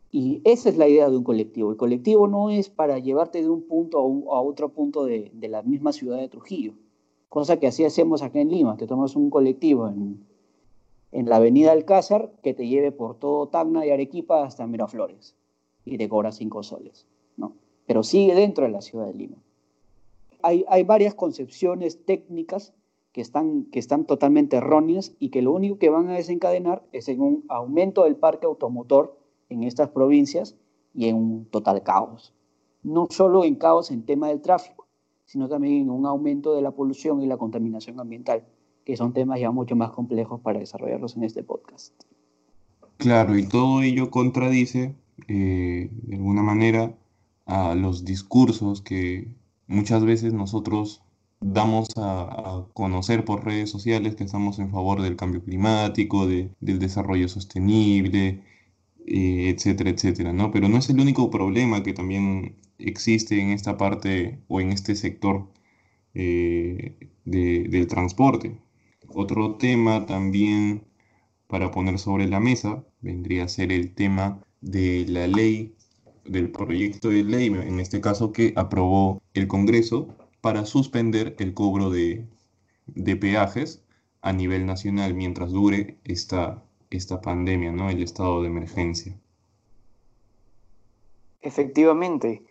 Y 0.10 0.39
esa 0.45 0.69
es 0.69 0.77
la 0.77 0.88
idea 0.88 1.10
de 1.10 1.17
un 1.17 1.25
colectivo. 1.25 1.72
El 1.72 1.75
colectivo 1.75 2.29
no 2.29 2.50
es 2.50 2.69
para 2.69 2.98
llevarte 2.98 3.41
de 3.41 3.50
un 3.50 3.63
punto 3.63 3.98
a, 4.00 4.41
otro 4.41 4.69
punto 4.69 5.03
de, 5.03 5.33
la 5.50 5.63
misma 5.63 5.91
ciudad 5.91 6.19
de 6.19 6.29
Trujillo, 6.29 6.72
cosa 7.27 7.60
que 7.60 7.67
así 7.67 7.83
hacemos 7.83 8.22
acá 8.22 8.39
en 8.39 8.51
Lima, 8.51 8.77
que 8.77 8.88
tomas 8.88 9.17
un 9.17 9.29
colectivo 9.29 9.89
en, 9.89 10.25
la 11.12 11.36
avenida 11.36 11.74
Alcázar 11.74 12.31
que 12.41 12.53
te 12.53 12.69
lleve 12.69 12.93
por 12.93 13.19
todo 13.19 13.50
Tacna 13.50 13.86
y 13.86 13.89
Arequipa 13.89 14.45
hasta 14.45 14.65
Miraflores 14.65 15.36
y 15.83 15.98
te 15.98 16.07
cobra 16.07 16.31
cinco 16.31 16.63
soles. 16.63 17.05
Pero 17.85 18.03
sigue 18.03 18.35
dentro 18.35 18.65
de 18.65 18.71
la 18.71 18.81
ciudad 18.81 19.07
de 19.07 19.13
Lima. 19.13 19.37
Hay, 20.41 20.65
hay 20.67 20.83
varias 20.83 21.15
concepciones 21.15 22.05
técnicas 22.05 22.73
que 23.13 23.21
están, 23.21 23.65
que 23.65 23.79
están 23.79 24.05
totalmente 24.05 24.57
erróneas 24.57 25.13
y 25.19 25.29
que 25.29 25.41
lo 25.41 25.53
único 25.53 25.77
que 25.77 25.89
van 25.89 26.09
a 26.09 26.13
desencadenar 26.13 26.83
es 26.91 27.07
en 27.07 27.21
un 27.21 27.45
aumento 27.47 28.03
del 28.03 28.15
parque 28.15 28.47
automotor 28.47 29.17
en 29.49 29.63
estas 29.63 29.89
provincias 29.89 30.55
y 30.93 31.07
en 31.07 31.15
un 31.15 31.45
total 31.45 31.83
caos. 31.83 32.33
No 32.81 33.07
solo 33.09 33.45
en 33.45 33.55
caos 33.55 33.91
en 33.91 34.03
tema 34.03 34.29
del 34.29 34.41
tráfico, 34.41 34.87
sino 35.25 35.47
también 35.47 35.83
en 35.83 35.89
un 35.89 36.05
aumento 36.05 36.55
de 36.55 36.61
la 36.61 36.71
polución 36.71 37.21
y 37.21 37.27
la 37.27 37.37
contaminación 37.37 37.99
ambiental, 37.99 38.43
que 38.83 38.97
son 38.97 39.13
temas 39.13 39.39
ya 39.39 39.51
mucho 39.51 39.75
más 39.75 39.91
complejos 39.91 40.41
para 40.41 40.59
desarrollarlos 40.59 41.15
en 41.15 41.23
este 41.23 41.43
podcast. 41.43 41.93
Claro, 42.97 43.37
y 43.37 43.47
todo 43.47 43.81
ello 43.81 44.09
contradice, 44.09 44.95
eh, 45.27 45.89
de 45.91 46.15
alguna 46.15 46.43
manera, 46.43 46.95
a 47.45 47.75
los 47.75 48.05
discursos 48.05 48.81
que 48.81 49.35
muchas 49.67 50.03
veces 50.05 50.33
nosotros 50.33 51.01
damos 51.41 51.88
a, 51.97 52.65
conocer 52.73 53.25
por 53.25 53.45
redes 53.45 53.69
sociales 53.69 54.15
que 54.15 54.23
estamos 54.23 54.59
en 54.59 54.71
favor 54.71 55.01
del 55.01 55.15
cambio 55.15 55.43
climático, 55.43 56.27
del 56.27 56.79
desarrollo 56.79 57.27
sostenible, 57.27 58.41
eh, 59.05 59.50
etcétera, 59.55 59.89
etcétera, 59.89 60.33
¿no? 60.33 60.51
Pero 60.51 60.69
no 60.69 60.77
es 60.77 60.89
el 60.89 61.00
único 61.00 61.29
problema 61.29 61.83
que 61.83 61.93
también 61.93 62.55
existe 62.77 63.39
en 63.41 63.51
esta 63.51 63.77
parte 63.77 64.39
o 64.47 64.62
en 64.62 64.71
este 64.71 64.95
sector 64.95 65.50
eh, 66.13 66.97
del 67.25 67.88
transporte. 67.88 68.57
Otro 69.09 69.55
tema 69.57 70.05
también 70.05 70.83
para 71.47 71.71
poner 71.71 72.00
sobre 72.00 72.27
la 72.27 72.39
mesa 72.39 72.83
vendría 73.01 73.43
a 73.45 73.47
ser 73.47 73.71
el 73.71 73.93
tema 73.93 74.41
de 74.62 75.05
la 75.07 75.27
ley, 75.27 75.75
del 76.25 76.51
proyecto 76.51 77.10
de 77.10 77.24
ley, 77.24 77.48
en 77.48 77.80
este 77.80 78.01
caso 78.01 78.32
que 78.32 78.53
aprobó 78.56 79.22
el 79.34 79.48
Congreso 79.48 80.08
para 80.42 80.65
suspender 80.65 81.36
el 81.39 81.53
cobro 81.53 81.89
de, 81.89 82.25
peajes 83.20 83.82
a 84.22 84.34
nivel 84.34 84.65
nacional 84.65 85.13
mientras 85.13 85.51
dure 85.51 85.98
esta, 86.03 86.63
esta 86.89 87.22
pandemia, 87.22 87.72
¿no? 87.72 87.89
El 87.89 88.03
estado 88.03 88.42
de 88.42 88.48
emergencia. 88.48 89.15
Efectivamente, 91.42 92.44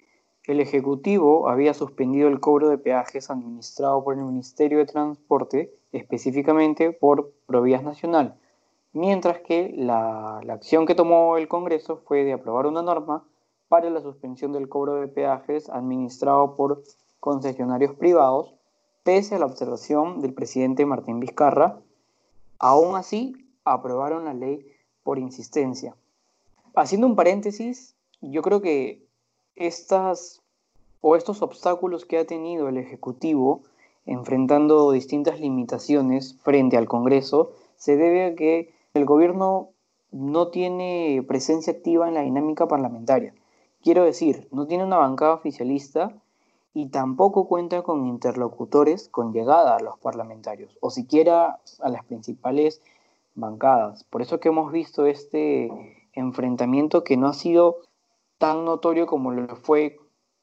el 0.44 0.60
Ejecutivo 0.60 1.48
había 1.48 1.72
suspendido 1.72 2.28
el 2.28 2.40
cobro 2.40 2.68
de 2.68 2.78
peajes 2.78 3.30
administrado 3.30 4.02
por 4.04 4.14
el 4.16 4.24
Ministerio 4.24 4.78
de 4.78 4.86
Transporte 4.86 5.72
específicamente 5.92 6.92
por 6.92 7.32
Provías 7.46 7.82
Nacional, 7.82 8.36
mientras 8.92 9.40
que 9.40 9.72
la, 9.76 10.40
la 10.44 10.54
acción 10.54 10.86
que 10.86 10.94
tomó 10.94 11.36
el 11.36 11.48
Congreso 11.48 12.02
fue 12.06 12.24
de 12.24 12.32
aprobar 12.32 12.66
una 12.66 12.82
norma 12.82 13.24
para 13.72 13.88
la 13.88 14.02
suspensión 14.02 14.52
del 14.52 14.68
cobro 14.68 14.96
de 14.96 15.08
peajes 15.08 15.70
administrado 15.70 16.56
por 16.56 16.82
concesionarios 17.20 17.94
privados, 17.94 18.54
pese 19.02 19.34
a 19.34 19.38
la 19.38 19.46
observación 19.46 20.20
del 20.20 20.34
presidente 20.34 20.84
Martín 20.84 21.20
Vizcarra. 21.20 21.80
Aún 22.58 22.96
así, 22.96 23.34
aprobaron 23.64 24.26
la 24.26 24.34
ley 24.34 24.70
por 25.02 25.18
insistencia. 25.18 25.96
Haciendo 26.74 27.06
un 27.06 27.16
paréntesis, 27.16 27.94
yo 28.20 28.42
creo 28.42 28.60
que 28.60 29.06
estas 29.56 30.42
o 31.00 31.16
estos 31.16 31.40
obstáculos 31.40 32.04
que 32.04 32.18
ha 32.18 32.26
tenido 32.26 32.68
el 32.68 32.76
Ejecutivo 32.76 33.62
enfrentando 34.04 34.92
distintas 34.92 35.40
limitaciones 35.40 36.38
frente 36.42 36.76
al 36.76 36.88
Congreso 36.88 37.52
se 37.76 37.96
debe 37.96 38.26
a 38.26 38.34
que 38.34 38.74
el 38.92 39.06
gobierno 39.06 39.70
no 40.10 40.48
tiene 40.48 41.24
presencia 41.26 41.72
activa 41.72 42.06
en 42.06 42.12
la 42.12 42.20
dinámica 42.20 42.68
parlamentaria. 42.68 43.32
Quiero 43.82 44.04
decir, 44.04 44.46
no 44.52 44.68
tiene 44.68 44.84
una 44.84 44.96
bancada 44.96 45.34
oficialista 45.34 46.14
y 46.72 46.90
tampoco 46.90 47.48
cuenta 47.48 47.82
con 47.82 48.06
interlocutores 48.06 49.08
con 49.08 49.32
llegada 49.32 49.74
a 49.74 49.80
los 49.80 49.98
parlamentarios, 49.98 50.78
o 50.80 50.90
siquiera 50.90 51.58
a 51.80 51.88
las 51.88 52.04
principales 52.04 52.80
bancadas. 53.34 54.04
Por 54.04 54.22
eso 54.22 54.38
que 54.38 54.50
hemos 54.50 54.70
visto 54.70 55.06
este 55.06 55.68
enfrentamiento 56.12 57.02
que 57.02 57.16
no 57.16 57.26
ha 57.26 57.32
sido 57.32 57.78
tan 58.38 58.64
notorio 58.64 59.06
como 59.06 59.32
lo 59.32 59.56
fue 59.56 59.98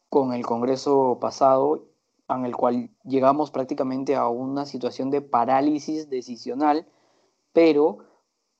con 0.09 0.33
el 0.33 0.45
Congreso 0.45 1.17
pasado, 1.21 1.85
en 2.27 2.45
el 2.45 2.57
cual 2.57 2.89
llegamos 3.05 3.51
prácticamente 3.51 4.17
a 4.17 4.27
una 4.27 4.65
situación 4.65 5.11
de 5.11 5.21
parálisis 5.21 6.09
decisional, 6.09 6.85
pero 7.53 7.99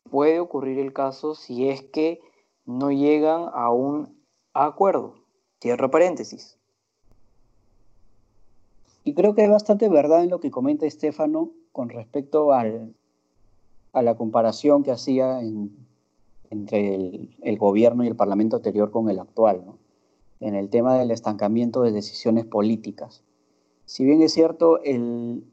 puede 0.09 0.39
ocurrir 0.39 0.79
el 0.79 0.93
caso 0.93 1.36
si 1.36 1.67
es 1.67 1.83
que 1.83 2.21
no 2.65 2.91
llegan 2.91 3.50
a 3.53 3.71
un 3.71 4.19
acuerdo. 4.53 5.15
Cierro 5.62 5.91
paréntesis. 5.91 6.58
Y 9.03 9.13
creo 9.13 9.34
que 9.34 9.41
hay 9.44 9.50
bastante 9.50 9.89
verdad 9.89 10.24
en 10.24 10.29
lo 10.29 10.39
que 10.39 10.51
comenta 10.51 10.86
Estefano 10.86 11.51
con 11.72 11.89
respecto 11.89 12.53
al, 12.53 12.94
a 13.94 14.01
la 14.01 14.15
comparación 14.15 14.84
que 14.84 14.91
hacía 14.91 15.39
entre 16.50 17.29
el, 17.41 17.58
gobierno 17.58 18.03
y 18.03 18.08
el 18.08 18.15
parlamento 18.15 18.58
anterior 18.58 18.91
con 18.91 19.10
el 19.10 19.20
actual, 19.20 19.63
en 20.39 20.56
el 20.56 20.70
tema 20.70 20.98
del 20.98 21.12
estancamiento 21.12 21.82
de 21.82 21.91
decisiones 21.91 22.46
políticas. 22.46 23.24
Si 23.86 24.06
bien 24.06 24.22
es 24.22 24.34
cierto, 24.34 24.82
el, 24.84 25.44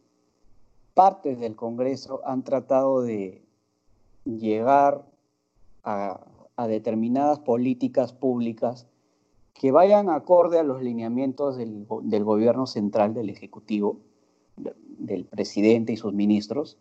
partes 0.94 1.38
del 1.38 1.56
Congreso 1.56 2.20
han 2.24 2.42
tratado 2.42 3.02
de 3.02 3.42
llegar 4.24 5.04
a 5.84 6.20
a 6.56 6.66
determinadas 6.66 7.38
políticas 7.40 8.12
públicas 8.12 8.86
que 9.54 9.72
vayan 9.72 10.10
acorde 10.10 10.58
a 10.58 10.62
los 10.62 10.82
lineamientos 10.82 11.56
del, 11.56 11.86
gobierno 12.24 12.66
central, 12.66 13.14
del 13.14 13.30
Ejecutivo, 13.30 14.00
del 14.56 15.24
presidente 15.24 15.92
y 15.92 15.96
sus 15.96 16.12
ministros, 16.12 16.78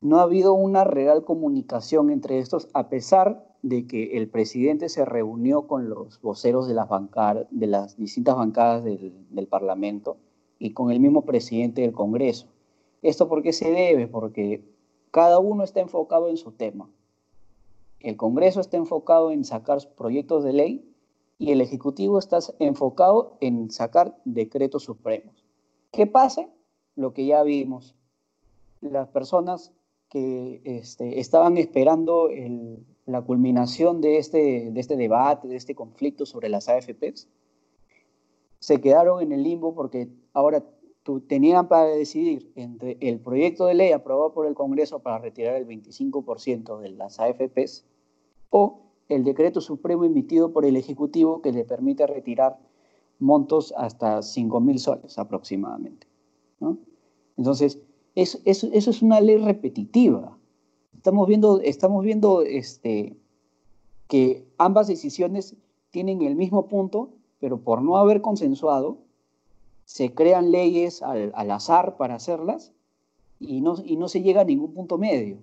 no 0.00 0.18
ha 0.18 0.22
habido 0.22 0.52
una 0.52 0.84
real 0.84 1.24
comunicación 1.24 2.10
entre 2.10 2.38
estos, 2.38 2.68
a 2.74 2.88
pesar 2.88 3.46
de 3.62 3.86
que 3.86 4.18
el 4.18 4.28
presidente 4.28 4.90
se 4.90 5.06
reunió 5.06 5.66
con 5.66 5.88
los 5.88 6.20
voceros 6.20 6.68
de 6.68 6.74
las, 7.66 7.96
distintas 7.96 8.36
bancadas 8.36 8.84
del, 8.84 9.14
del 9.30 9.46
Parlamento 9.46 10.18
y 10.58 10.72
con 10.72 10.90
el 10.90 11.00
mismo 11.00 11.22
presidente 11.22 11.80
del 11.80 11.92
Congreso. 11.92 12.48
¿Esto 13.00 13.28
por 13.28 13.42
qué 13.42 13.54
se 13.54 13.70
debe? 13.70 14.06
Porque 14.06 14.62
cada 15.10 15.38
uno 15.38 15.64
está 15.64 15.80
enfocado 15.80 16.28
en 16.28 16.36
su 16.36 16.52
tema. 16.52 16.90
El 18.04 18.18
Congreso 18.18 18.60
está 18.60 18.76
enfocado 18.76 19.30
en 19.30 19.44
sacar 19.44 19.78
proyectos 19.96 20.44
de 20.44 20.52
ley 20.52 20.94
y 21.38 21.52
el 21.52 21.62
Ejecutivo 21.62 22.18
está 22.18 22.38
enfocado 22.58 23.38
en 23.40 23.70
sacar 23.70 24.14
decretos 24.26 24.82
supremos. 24.84 25.42
¿Qué 25.90 26.06
pasa? 26.06 26.46
Lo 26.96 27.14
que 27.14 27.24
ya 27.24 27.42
vimos. 27.42 27.94
Las 28.82 29.08
personas 29.08 29.72
que 30.10 30.60
este, 30.66 31.18
estaban 31.18 31.56
esperando 31.56 32.28
la 33.06 33.22
culminación 33.22 34.02
de 34.02 34.18
este, 34.18 34.70
de 34.70 34.80
este 34.80 34.96
debate, 34.96 35.48
de 35.48 35.56
este 35.56 35.74
conflicto 35.74 36.26
sobre 36.26 36.50
las 36.50 36.68
AFPs, 36.68 37.26
se 38.58 38.80
quedaron 38.82 39.22
en 39.22 39.32
el 39.32 39.42
limbo 39.42 39.74
porque 39.74 40.10
ahora 40.34 40.62
tenían 41.26 41.68
para 41.68 41.86
decidir 41.86 42.52
entre 42.54 42.98
el 43.00 43.18
proyecto 43.20 43.64
de 43.64 43.74
ley 43.74 43.92
aprobado 43.92 44.34
por 44.34 44.46
el 44.46 44.54
Congreso 44.54 44.98
para 44.98 45.18
retirar 45.18 45.56
el 45.56 45.66
25% 45.66 46.80
de 46.80 46.90
las 46.90 47.18
AFPs 47.18 47.86
o 48.56 48.78
el 49.08 49.24
decreto 49.24 49.60
supremo 49.60 50.04
emitido 50.04 50.52
por 50.52 50.64
el 50.64 50.76
Ejecutivo 50.76 51.42
que 51.42 51.50
le 51.50 51.64
permite 51.64 52.06
retirar 52.06 52.56
montos 53.18 53.74
hasta 53.76 54.22
5 54.22 54.60
mil 54.60 54.78
soles 54.78 55.18
aproximadamente. 55.18 56.06
Entonces, 57.36 57.80
eso, 58.14 58.38
es 58.44 59.02
una 59.02 59.20
ley 59.20 59.38
repetitiva. 59.38 60.38
Estamos 60.94 61.26
viendo, 61.26 61.60
estamos 61.62 62.04
viendo 62.04 62.42
este, 62.42 63.16
que 64.06 64.46
ambas 64.56 64.86
decisiones 64.86 65.56
tienen 65.90 66.22
el 66.22 66.36
mismo 66.36 66.68
punto, 66.68 67.10
pero 67.40 67.58
por 67.58 67.82
no 67.82 67.96
haber 67.96 68.20
consensuado, 68.20 68.98
se 69.84 70.14
crean 70.14 70.52
leyes 70.52 71.02
al, 71.02 71.32
azar 71.50 71.96
para 71.96 72.14
hacerlas 72.14 72.72
y 73.40 73.62
no, 73.62 73.74
y 73.84 73.96
no 73.96 74.06
se 74.06 74.22
llega 74.22 74.42
a 74.42 74.44
ningún 74.44 74.74
punto 74.74 74.96
medio. 74.96 75.38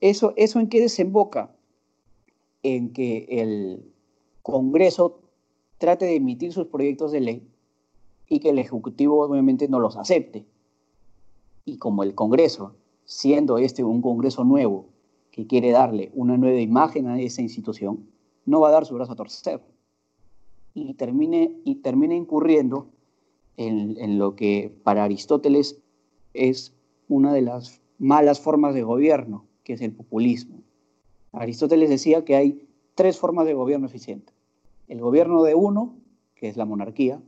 ¿Eso, 0.00 0.32
¿Eso 0.36 0.58
en 0.58 0.70
qué 0.70 0.80
desemboca? 0.80 1.54
En 2.62 2.92
que 2.92 3.26
el 3.28 3.82
Congreso 4.42 5.20
trate 5.78 6.06
de 6.06 6.16
emitir 6.16 6.52
sus 6.52 6.66
proyectos 6.66 7.12
de 7.12 7.20
ley 7.20 7.48
y 8.28 8.40
que 8.40 8.50
el 8.50 8.58
Ejecutivo 8.58 9.24
obviamente 9.24 9.68
no 9.68 9.80
los 9.80 9.96
acepte. 9.96 10.44
Y 11.64 11.78
como 11.78 12.02
el 12.02 12.14
Congreso, 12.14 12.74
siendo 13.04 13.58
este 13.58 13.84
un 13.84 14.00
Congreso 14.00 14.44
nuevo 14.44 14.86
que 15.30 15.46
quiere 15.46 15.70
darle 15.70 16.10
una 16.14 16.36
nueva 16.36 16.60
imagen 16.60 17.08
a 17.08 17.20
esa 17.20 17.42
institución, 17.42 18.06
no 18.46 18.60
va 18.60 18.68
a 18.68 18.72
dar 18.72 18.86
su 18.86 18.94
brazo 18.94 19.12
a 19.12 19.16
torcer. 19.16 19.60
Y 20.74 20.94
termine, 20.94 21.60
y 21.64 21.76
termine 21.76 22.16
incurriendo 22.16 22.88
en, 23.56 23.96
en 23.98 24.18
lo 24.18 24.34
que 24.34 24.74
para 24.82 25.04
Aristóteles 25.04 25.78
es 26.32 26.72
una 27.08 27.32
de 27.32 27.42
las 27.42 27.80
malas 27.98 28.40
formas 28.40 28.74
de 28.74 28.82
gobierno, 28.82 29.44
que 29.64 29.74
es 29.74 29.80
el 29.80 29.92
populismo. 29.92 30.62
Aristóteles 31.32 31.88
decía 31.88 32.24
que 32.24 32.36
hay 32.36 32.68
tres 32.94 33.18
formas 33.18 33.46
de 33.46 33.54
gobierno 33.54 33.86
eficiente. 33.86 34.32
El 34.88 35.00
gobierno 35.00 35.42
de 35.42 35.54
uno, 35.54 35.96
que 36.34 36.48
es 36.48 36.56
la 36.56 36.66
monarquía, 36.66 37.20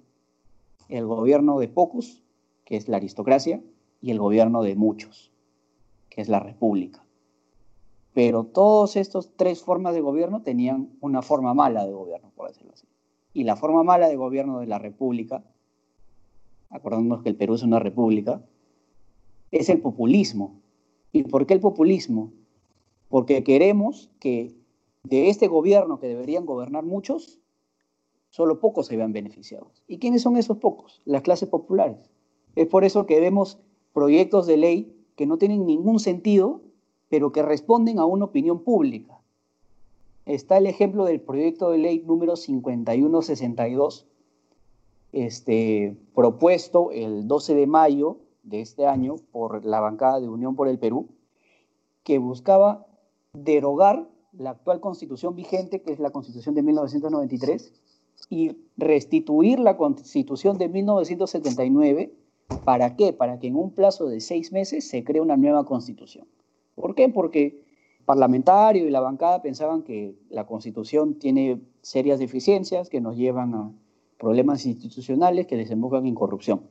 el 0.88 1.06
gobierno 1.06 1.58
de 1.58 1.68
pocos, 1.68 2.22
que 2.64 2.76
es 2.76 2.88
la 2.88 2.98
aristocracia, 2.98 3.62
y 4.00 4.10
el 4.10 4.18
gobierno 4.18 4.62
de 4.62 4.76
muchos, 4.76 5.32
que 6.10 6.20
es 6.20 6.28
la 6.28 6.40
república. 6.40 7.02
Pero 8.12 8.44
todas 8.44 8.96
estas 8.96 9.30
tres 9.36 9.62
formas 9.62 9.94
de 9.94 10.02
gobierno 10.02 10.42
tenían 10.42 10.90
una 11.00 11.22
forma 11.22 11.54
mala 11.54 11.86
de 11.86 11.92
gobierno, 11.92 12.30
por 12.36 12.48
decirlo 12.48 12.72
así. 12.74 12.86
Y 13.32 13.44
la 13.44 13.56
forma 13.56 13.82
mala 13.82 14.08
de 14.08 14.16
gobierno 14.16 14.60
de 14.60 14.66
la 14.66 14.78
república, 14.78 15.42
acordándonos 16.68 17.22
que 17.22 17.30
el 17.30 17.36
Perú 17.36 17.54
es 17.54 17.62
una 17.62 17.78
república, 17.78 18.42
es 19.50 19.68
el 19.70 19.80
populismo. 19.80 20.60
¿Y 21.12 21.22
por 21.22 21.46
qué 21.46 21.54
el 21.54 21.60
populismo? 21.60 22.32
Porque 23.14 23.44
queremos 23.44 24.10
que 24.18 24.56
de 25.04 25.28
este 25.28 25.46
gobierno 25.46 26.00
que 26.00 26.08
deberían 26.08 26.44
gobernar 26.46 26.82
muchos, 26.82 27.38
solo 28.30 28.58
pocos 28.58 28.86
se 28.86 28.96
vean 28.96 29.12
beneficiados. 29.12 29.84
¿Y 29.86 29.98
quiénes 29.98 30.22
son 30.22 30.36
esos 30.36 30.58
pocos? 30.58 31.00
Las 31.04 31.22
clases 31.22 31.48
populares. 31.48 32.10
Es 32.56 32.66
por 32.66 32.82
eso 32.82 33.06
que 33.06 33.20
vemos 33.20 33.60
proyectos 33.92 34.48
de 34.48 34.56
ley 34.56 34.96
que 35.14 35.26
no 35.26 35.38
tienen 35.38 35.64
ningún 35.64 36.00
sentido, 36.00 36.62
pero 37.08 37.30
que 37.30 37.44
responden 37.44 38.00
a 38.00 38.04
una 38.04 38.24
opinión 38.24 38.64
pública. 38.64 39.16
Está 40.26 40.58
el 40.58 40.66
ejemplo 40.66 41.04
del 41.04 41.20
proyecto 41.20 41.70
de 41.70 41.78
ley 41.78 42.02
número 42.04 42.34
5162, 42.34 44.08
este, 45.12 45.96
propuesto 46.16 46.90
el 46.90 47.28
12 47.28 47.54
de 47.54 47.66
mayo 47.68 48.16
de 48.42 48.60
este 48.60 48.88
año 48.88 49.18
por 49.30 49.64
la 49.64 49.78
bancada 49.78 50.18
de 50.18 50.28
Unión 50.28 50.56
por 50.56 50.66
el 50.66 50.80
Perú, 50.80 51.06
que 52.02 52.18
buscaba 52.18 52.88
derogar 53.34 54.08
la 54.32 54.50
actual 54.50 54.80
constitución 54.80 55.36
vigente, 55.36 55.82
que 55.82 55.92
es 55.92 55.98
la 55.98 56.10
constitución 56.10 56.54
de 56.54 56.62
1993, 56.62 57.72
y 58.30 58.56
restituir 58.76 59.58
la 59.58 59.76
constitución 59.76 60.56
de 60.56 60.68
1979. 60.68 62.14
¿Para 62.64 62.96
qué? 62.96 63.12
Para 63.12 63.38
que 63.38 63.48
en 63.48 63.56
un 63.56 63.72
plazo 63.72 64.06
de 64.06 64.20
seis 64.20 64.52
meses 64.52 64.88
se 64.88 65.04
cree 65.04 65.20
una 65.20 65.36
nueva 65.36 65.64
constitución. 65.64 66.26
¿Por 66.74 66.94
qué? 66.94 67.08
Porque 67.08 67.62
parlamentario 68.04 68.86
y 68.86 68.90
la 68.90 69.00
bancada 69.00 69.42
pensaban 69.42 69.82
que 69.82 70.14
la 70.28 70.46
constitución 70.46 71.18
tiene 71.18 71.60
serias 71.82 72.18
deficiencias 72.18 72.88
que 72.88 73.00
nos 73.00 73.16
llevan 73.16 73.54
a 73.54 73.72
problemas 74.18 74.66
institucionales 74.66 75.46
que 75.46 75.56
desembocan 75.56 76.06
en 76.06 76.14
corrupción. 76.14 76.68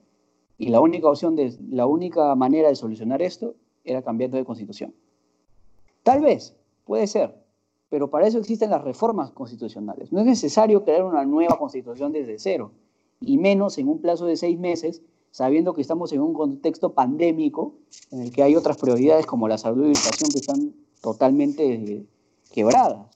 Y 0.57 0.69
la 0.69 0.79
única 0.79 1.09
opción, 1.09 1.35
la 1.69 1.87
única 1.87 2.35
manera 2.35 2.69
de 2.69 2.75
solucionar 2.75 3.21
esto 3.21 3.55
era 3.83 4.01
cambiando 4.01 4.37
de 4.37 4.45
constitución. 4.45 4.93
Tal 6.03 6.21
vez, 6.21 6.55
puede 6.85 7.07
ser, 7.07 7.35
pero 7.89 8.09
para 8.09 8.27
eso 8.27 8.37
existen 8.37 8.69
las 8.69 8.83
reformas 8.83 9.31
constitucionales. 9.31 10.11
No 10.11 10.19
es 10.19 10.25
necesario 10.25 10.83
crear 10.83 11.03
una 11.03 11.25
nueva 11.25 11.57
constitución 11.57 12.11
desde 12.11 12.39
cero, 12.39 12.71
y 13.21 13.37
menos 13.37 13.77
en 13.77 13.87
un 13.87 13.99
plazo 13.99 14.25
de 14.25 14.35
seis 14.35 14.59
meses, 14.59 15.01
sabiendo 15.31 15.73
que 15.73 15.81
estamos 15.81 16.11
en 16.11 16.21
un 16.21 16.33
contexto 16.33 16.93
pandémico 16.93 17.75
en 18.11 18.21
el 18.21 18.31
que 18.31 18.43
hay 18.43 18.55
otras 18.55 18.77
prioridades 18.77 19.25
como 19.25 19.47
la 19.47 19.57
salud 19.57 19.85
y 19.85 19.93
la 19.93 19.99
educación 19.99 20.29
que 20.31 20.39
están 20.39 20.73
totalmente 21.01 22.05
quebradas. 22.51 23.07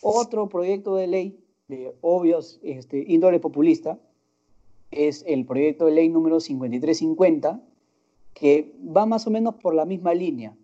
Otro 0.00 0.48
proyecto 0.48 0.94
de 0.94 1.06
ley 1.06 1.40
de 1.68 1.94
obvios 2.00 2.60
este, 2.62 3.04
índole 3.06 3.40
populista 3.40 3.98
es 4.90 5.24
el 5.26 5.44
proyecto 5.44 5.86
de 5.86 5.92
ley 5.92 6.08
número 6.08 6.40
5350, 6.40 7.60
que 8.34 8.74
va 8.96 9.06
más 9.06 9.26
o 9.26 9.30
menos 9.30 9.56
por 9.56 9.74
la 9.74 9.84
misma 9.84 10.14
línea. 10.14 10.56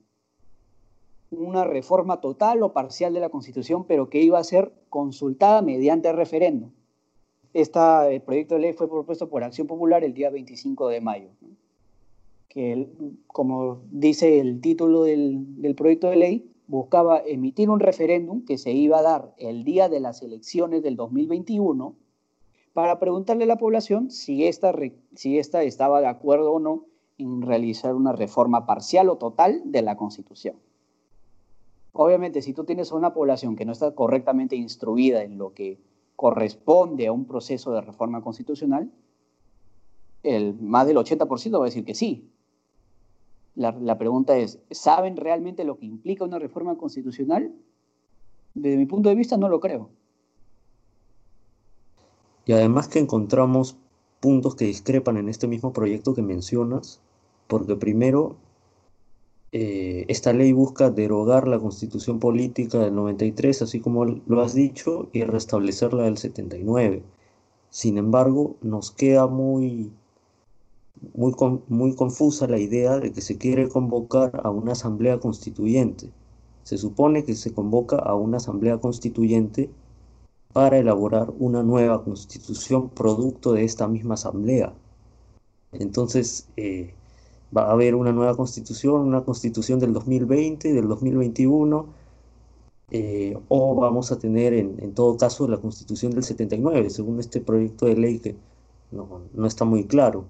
Una 1.39 1.65
reforma 1.65 2.21
total 2.21 2.63
o 2.63 2.73
parcial 2.73 3.13
de 3.15 3.21
la 3.21 3.31
Constitución, 3.31 3.85
pero 3.85 4.09
que 4.09 4.23
iba 4.23 4.39
a 4.39 4.45
ser 4.45 4.73
consultada 4.89 5.63
mediante 5.63 6.13
referéndum. 6.13 6.71
Este 7.53 8.21
proyecto 8.21 8.55
de 8.55 8.61
ley 8.61 8.73
fue 8.73 8.89
propuesto 8.89 9.29
por 9.29 9.45
Acción 9.45 9.67
Popular 9.67 10.03
el 10.05 10.15
día 10.15 10.31
25 10.31 10.89
de 10.89 11.01
mayo. 11.01 11.29
Que, 12.49 12.89
como 13.27 13.83
dice 13.91 14.41
el 14.41 14.61
título 14.61 15.05
del, 15.05 15.61
del 15.61 15.75
proyecto 15.75 16.09
de 16.09 16.17
ley, 16.17 16.51
buscaba 16.67 17.23
emitir 17.25 17.71
un 17.71 17.81
referéndum 17.81 18.45
que 18.45 18.59
se 18.59 18.73
iba 18.73 18.99
a 18.99 19.03
dar 19.03 19.35
el 19.39 19.65
día 19.65 19.89
de 19.89 20.01
las 20.01 20.23
elecciones 20.23 20.83
del 20.83 20.97
2021 20.97 21.95
para 22.73 22.99
preguntarle 22.99 23.45
a 23.45 23.49
la 23.49 23.57
población 23.57 24.11
si 24.11 24.47
esta, 24.47 24.75
si 25.15 25.39
esta 25.39 25.63
estaba 25.63 26.01
de 26.01 26.09
acuerdo 26.09 26.53
o 26.53 26.59
no 26.59 26.87
en 27.19 27.43
realizar 27.43 27.95
una 27.95 28.13
reforma 28.13 28.67
parcial 28.67 29.09
o 29.09 29.17
total 29.17 29.63
de 29.65 29.83
la 29.83 29.97
Constitución. 29.97 30.57
Obviamente, 31.97 32.43
si 32.43 32.53
tú 32.53 32.65
tienes 32.65 32.91
una 32.91 33.15
población 33.15 33.55
que 33.55 33.65
no 33.65 33.71
está 33.71 33.95
correctamente 33.95 34.57
instruida 34.57 35.23
en 35.23 35.39
lo 35.39 35.55
que 35.55 35.81
corresponde 36.17 37.07
a 37.07 37.13
un 37.13 37.25
proceso 37.25 37.73
de 37.73 37.81
reforma 37.81 38.21
constitucional, 38.21 38.91
el, 40.25 40.55
más 40.61 40.89
del 40.89 40.97
80% 40.97 41.55
va 41.59 41.63
a 41.63 41.67
decir 41.67 41.85
que 41.85 41.95
sí, 41.95 42.33
la, 43.55 43.97
pregunta 43.97 44.37
es, 44.37 44.59
¿saben 44.73 45.17
realmente 45.17 45.63
lo 45.63 45.79
que 45.79 45.87
implica 45.87 46.25
una 46.25 46.41
reforma 46.41 46.77
constitucional? 46.77 47.55
Desde 48.55 48.77
mi 48.77 48.87
punto 48.87 49.09
de 49.09 49.15
vista 49.15 49.37
no 49.37 49.49
lo 49.49 49.61
creo. 49.61 49.91
Y 52.45 52.53
además 52.53 52.89
que 52.89 52.99
encontramos 52.99 53.77
puntos 54.19 54.57
que 54.57 54.65
discrepan 54.65 55.17
en 55.17 55.29
este 55.29 55.47
mismo 55.47 55.73
proyecto 55.73 56.13
que 56.13 56.23
mencionas, 56.23 57.01
porque 57.47 57.77
primero, 57.77 58.37
eh, 59.57 60.05
esta 60.09 60.33
ley 60.33 60.53
busca 60.53 60.91
derogar 60.91 61.47
la 61.47 61.61
constitución 61.61 62.19
política 62.19 62.81
del 62.81 62.97
93, 62.97 63.63
así 63.63 63.79
como 63.79 64.05
lo 64.05 64.43
has 64.43 64.53
dicho, 64.53 65.09
y 65.13 65.23
restablecerla 65.23 66.03
del 66.05 66.19
79. 66.19 67.05
Sin 67.71 67.97
embargo, 67.97 68.57
nos 68.63 68.91
queda 68.91 69.29
muy 69.29 69.93
muy, 71.15 71.35
muy 71.69 71.95
confusa 71.95 72.49
la 72.49 72.59
idea 72.59 72.99
de 72.99 73.13
que 73.13 73.21
se 73.21 73.39
quiere 73.39 73.69
convocar 73.69 74.41
a 74.43 74.51
una 74.51 74.73
asamblea 74.73 75.21
constituyente. 75.21 76.11
Se 76.65 76.77
supone 76.77 77.25
que 77.25 77.37
se 77.37 77.55
convoca 77.55 77.97
a 77.97 78.17
una 78.17 78.39
asamblea 78.39 78.79
constituyente 78.79 79.71
para 80.53 80.79
elaborar 80.79 81.33
una 81.39 81.63
nueva 81.63 82.03
constitución 82.03 82.89
producto 82.89 83.53
de 83.53 83.65
esta 83.65 83.87
misma 83.87 84.15
asamblea. 84.15 84.73
Entonces, 85.71 86.49
eh, 86.57 86.95
va 87.57 87.69
a 87.69 87.73
haber 87.73 87.95
una 87.95 88.13
nueva 88.13 88.37
constitución, 88.37 89.03
una 89.03 89.25
constitución 89.25 89.79
del 89.79 89.93
2020, 89.93 90.73
del 90.73 90.89
2021, 90.89 91.87
eh, 92.91 93.37
o 93.49 93.75
vamos 93.75 94.13
a 94.13 94.19
tener 94.19 94.53
en, 94.53 94.95
todo 94.95 95.17
caso 95.17 95.49
la 95.49 95.59
constitución 95.59 96.13
del 96.13 96.23
79, 96.23 96.91
según 96.91 97.21
este 97.21 97.41
proyecto 97.41 97.87
de 97.87 97.97
ley 97.97 98.19
que 98.19 98.37
no, 98.91 99.23
no 99.33 99.47
está 99.47 99.65
muy 99.65 99.85
claro. 99.85 100.27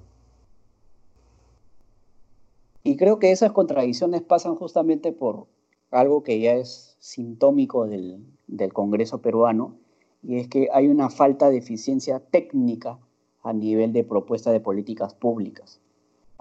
Y 2.83 2.97
creo 2.97 3.19
que 3.19 3.33
esas 3.33 3.53
contradicciones 3.53 4.21
pasan 4.21 4.57
justamente 4.57 5.11
por 5.13 5.47
algo 5.91 6.23
que 6.23 6.39
ya 6.41 6.55
es 6.55 6.97
sintómico 6.99 7.87
del, 7.87 8.27
Congreso 8.73 9.21
peruano, 9.21 9.77
y 10.23 10.37
es 10.37 10.49
que 10.49 10.69
hay 10.73 10.89
una 10.89 11.11
falta 11.11 11.51
de 11.51 11.59
eficiencia 11.59 12.21
técnica 12.21 12.99
a 13.43 13.53
nivel 13.53 13.93
de 13.93 14.05
propuesta 14.05 14.53
de 14.53 14.61
políticas 14.61 15.15
públicas. 15.15 15.81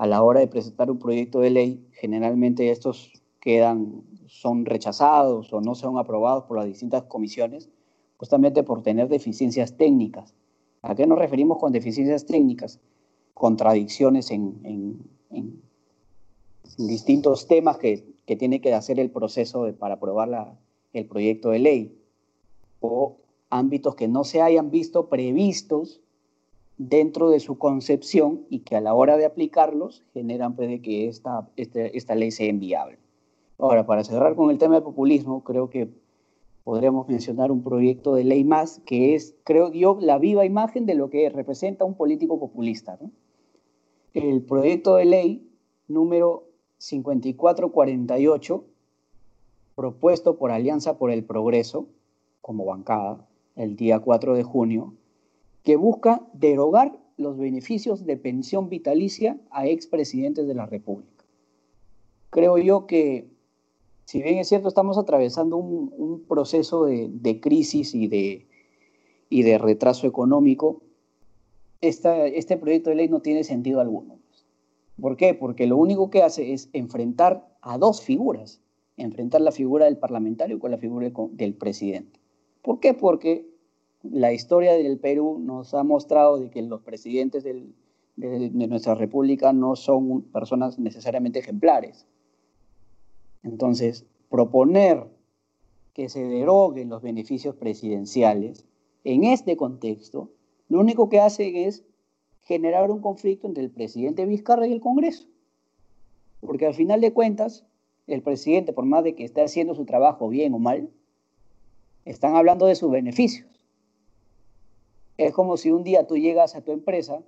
A 0.04 0.06
la 0.06 0.22
hora 0.22 0.42
de 0.42 0.50
presentar 0.50 0.92
un 0.92 1.00
proyecto 1.00 1.40
de 1.40 1.50
ley, 1.50 1.88
generalmente 1.94 2.72
estos 2.72 3.14
quedan, 3.40 4.04
son 4.26 4.66
rechazados 4.66 5.54
o 5.54 5.62
no 5.62 5.76
son 5.76 5.98
aprobados 5.98 6.44
por 6.44 6.58
las 6.58 6.66
distintas 6.66 7.04
comisiones, 7.04 7.70
justamente 8.18 8.64
por 8.64 8.84
tener 8.84 9.08
deficiencias 9.08 9.78
técnicas. 9.78 10.36
¿A 10.82 10.94
qué 10.94 11.08
nos 11.08 11.18
referimos 11.18 11.58
con 11.58 11.72
deficiencias 11.72 12.26
técnicas? 12.26 12.82
Contradicciones 13.34 14.30
en 14.30 15.00
distintos 16.78 17.48
temas 17.48 17.78
que, 17.78 18.04
tiene 18.26 18.60
que 18.60 18.74
hacer 18.74 19.00
el 19.00 19.10
proceso 19.10 19.74
para 19.80 19.94
aprobar 19.94 20.58
el 20.92 21.06
proyecto 21.06 21.52
de 21.52 21.60
ley 21.60 21.98
o 22.82 23.20
ámbitos 23.50 23.96
que 23.96 24.10
no 24.10 24.26
se 24.26 24.42
hayan 24.42 24.70
visto 24.70 25.08
previstos 25.08 26.02
dentro 26.78 27.30
de 27.30 27.40
su 27.40 27.58
concepción 27.58 28.46
y 28.50 28.60
que 28.60 28.76
a 28.76 28.82
la 28.82 28.94
hora 28.94 29.18
de 29.18 29.26
aplicarlos 29.26 30.04
generan 30.14 30.56
pues, 30.56 30.70
de 30.70 30.82
que 30.82 31.08
esta, 31.08 31.50
este, 31.56 31.98
esta 31.98 32.16
ley 32.16 32.32
sea 32.32 32.48
enviable. 32.48 32.98
Ahora, 33.60 33.86
para 33.86 34.04
cerrar 34.04 34.36
con 34.36 34.50
el 34.50 34.58
tema 34.58 34.76
del 34.76 34.84
populismo, 34.84 35.44
creo 35.44 35.70
que 35.70 35.90
podríamos 36.64 37.08
mencionar 37.08 37.52
un 37.52 37.64
proyecto 37.64 38.16
de 38.16 38.24
ley 38.24 38.44
más 38.44 38.82
que 38.86 39.16
es, 39.16 39.36
creo 39.44 39.72
yo, 39.72 39.98
la 40.02 40.18
viva 40.18 40.46
imagen 40.46 40.86
de 40.86 40.96
lo 40.96 41.10
que 41.10 41.30
representa 41.30 41.86
un 41.86 41.96
político 41.96 42.40
populista. 42.40 42.98
El 44.14 44.42
proyecto 44.42 44.96
de 44.96 45.06
ley 45.06 45.50
número 45.88 46.46
5448, 46.78 48.66
propuesto 49.76 50.38
por 50.38 50.52
Alianza 50.52 50.98
por 50.98 51.12
el 51.12 51.24
Progreso, 51.24 51.88
como 52.42 52.66
bancada, 52.66 53.26
el 53.56 53.76
día 53.76 54.00
4 54.00 54.34
de 54.34 54.44
junio, 54.44 54.94
que 55.64 55.76
busca 55.78 56.22
derogar 56.34 56.98
los 57.18 57.38
beneficios 57.38 58.06
de 58.06 58.18
pensión 58.18 58.70
vitalicia 58.70 59.40
a 59.50 59.68
expresidentes 59.68 60.48
de 60.48 60.54
la 60.54 60.66
República. 60.66 61.24
Creo 62.30 62.58
yo 62.58 62.86
que, 62.86 63.30
si 64.06 64.22
bien 64.22 64.38
es 64.38 64.50
cierto, 64.50 64.68
estamos 64.68 64.98
atravesando 64.98 65.58
un, 65.58 66.24
proceso 66.28 66.86
de, 66.86 67.40
crisis 67.42 67.94
y 67.94 68.08
de, 68.08 68.48
y 69.30 69.44
de 69.44 69.58
retraso 69.58 70.08
económico, 70.08 70.82
este 71.82 72.58
proyecto 72.58 72.90
de 72.90 72.96
ley 72.96 73.10
no 73.10 73.22
tiene 73.22 73.44
sentido 73.44 73.80
alguno. 73.80 74.20
¿Por 75.00 75.18
qué? 75.18 75.34
Porque 75.34 75.68
lo 75.68 75.78
único 75.78 76.10
que 76.10 76.24
hace 76.24 76.54
es 76.54 76.70
enfrentar 76.74 77.48
a 77.62 77.78
dos 77.78 78.02
figuras, 78.02 78.62
enfrentar 78.98 79.42
la 79.42 79.52
figura 79.52 79.86
del 79.86 79.98
parlamentario 79.98 80.60
con 80.60 80.72
la 80.72 80.78
figura 80.78 81.12
del 81.32 81.54
presidente. 81.56 82.20
¿Por 82.62 82.80
qué? 82.80 82.94
Porque 82.94 83.53
la 84.04 84.34
historia 84.34 84.74
del 84.74 85.00
Perú 85.00 85.40
nos 85.40 85.74
ha 85.74 85.84
mostrado 85.84 86.38
de 86.38 86.50
que 86.50 86.62
los 86.62 86.82
presidentes 86.82 87.44
de, 87.44 87.66
nuestra 88.16 88.96
república 88.96 89.54
no 89.54 89.76
son 89.76 90.24
personas 90.24 90.78
necesariamente 90.78 91.40
ejemplares. 91.40 92.06
Entonces, 93.44 94.06
proponer 94.30 95.08
que 95.94 96.10
se 96.10 96.24
deroguen 96.24 96.90
los 96.90 97.02
beneficios 97.02 97.56
presidenciales 97.56 98.66
en 99.04 99.24
este 99.24 99.58
contexto, 99.58 100.30
lo 100.70 100.80
único 100.80 101.10
que 101.10 101.20
hace 101.20 101.66
es 101.66 101.84
generar 102.42 102.92
un 102.92 103.00
conflicto 103.00 103.48
entre 103.48 103.64
el 103.64 103.72
presidente 103.72 104.26
Vizcarra 104.26 104.68
y 104.68 104.74
el 104.74 104.82
Congreso. 104.82 105.28
Porque 106.42 106.66
al 106.66 106.74
final 106.74 107.00
de 107.00 107.14
cuentas, 107.14 107.66
el 108.08 108.22
presidente, 108.22 108.74
por 108.74 108.86
más 108.86 109.04
de 109.04 109.16
que 109.16 109.24
esté 109.24 109.42
haciendo 109.42 109.76
su 109.76 109.86
trabajo 109.86 110.28
bien 110.28 110.54
o 110.54 110.60
mal, 110.60 110.90
están 112.06 112.36
hablando 112.36 112.66
de 112.66 112.76
sus 112.76 112.92
beneficios. 112.92 113.48
Es 115.26 115.34
como 115.34 115.58
si 115.58 115.72
un 115.72 115.84
día 115.84 116.08
tú 116.08 116.18
llegas 116.18 116.56
a 116.56 116.62
tu 116.62 116.72
empresa 116.72 117.22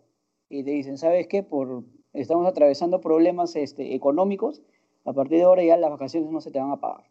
y 0.50 0.64
te 0.64 0.72
dicen, 0.72 0.98
¿sabes 0.98 1.28
qué? 1.28 1.44
Por, 1.44 1.84
estamos 2.14 2.46
atravesando 2.48 3.02
problemas 3.02 3.56
este, 3.56 3.96
económicos, 3.96 4.62
a 5.06 5.14
partir 5.14 5.38
de 5.38 5.44
ahora 5.44 5.64
ya 5.64 5.78
las 5.78 5.92
vacaciones 5.92 6.32
no 6.32 6.42
se 6.42 6.52
te 6.52 6.60
van 6.60 6.72
a 6.72 6.80
pagar. 6.80 7.04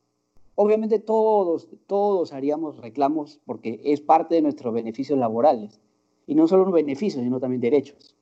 Obviamente 0.56 0.98
todos, 0.98 1.68
todos 1.86 2.32
haríamos 2.32 2.78
reclamos 2.78 3.40
porque 3.44 3.80
es 3.84 4.00
parte 4.00 4.36
de 4.36 4.42
nuestros 4.42 4.72
beneficios 4.72 5.18
laborales 5.18 5.80
y 6.26 6.34
no 6.34 6.46
solo 6.46 6.70
beneficios, 6.70 7.22
sino 7.22 7.40
también 7.40 7.60
derechos. 7.60 8.14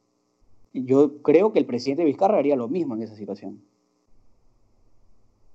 Yo 0.72 1.22
creo 1.22 1.52
que 1.52 1.58
el 1.58 1.66
presidente 1.66 2.04
Vizcarra 2.04 2.38
haría 2.38 2.56
lo 2.56 2.68
mismo 2.68 2.94
en 2.94 3.02
esa 3.02 3.14
situación. 3.14 3.62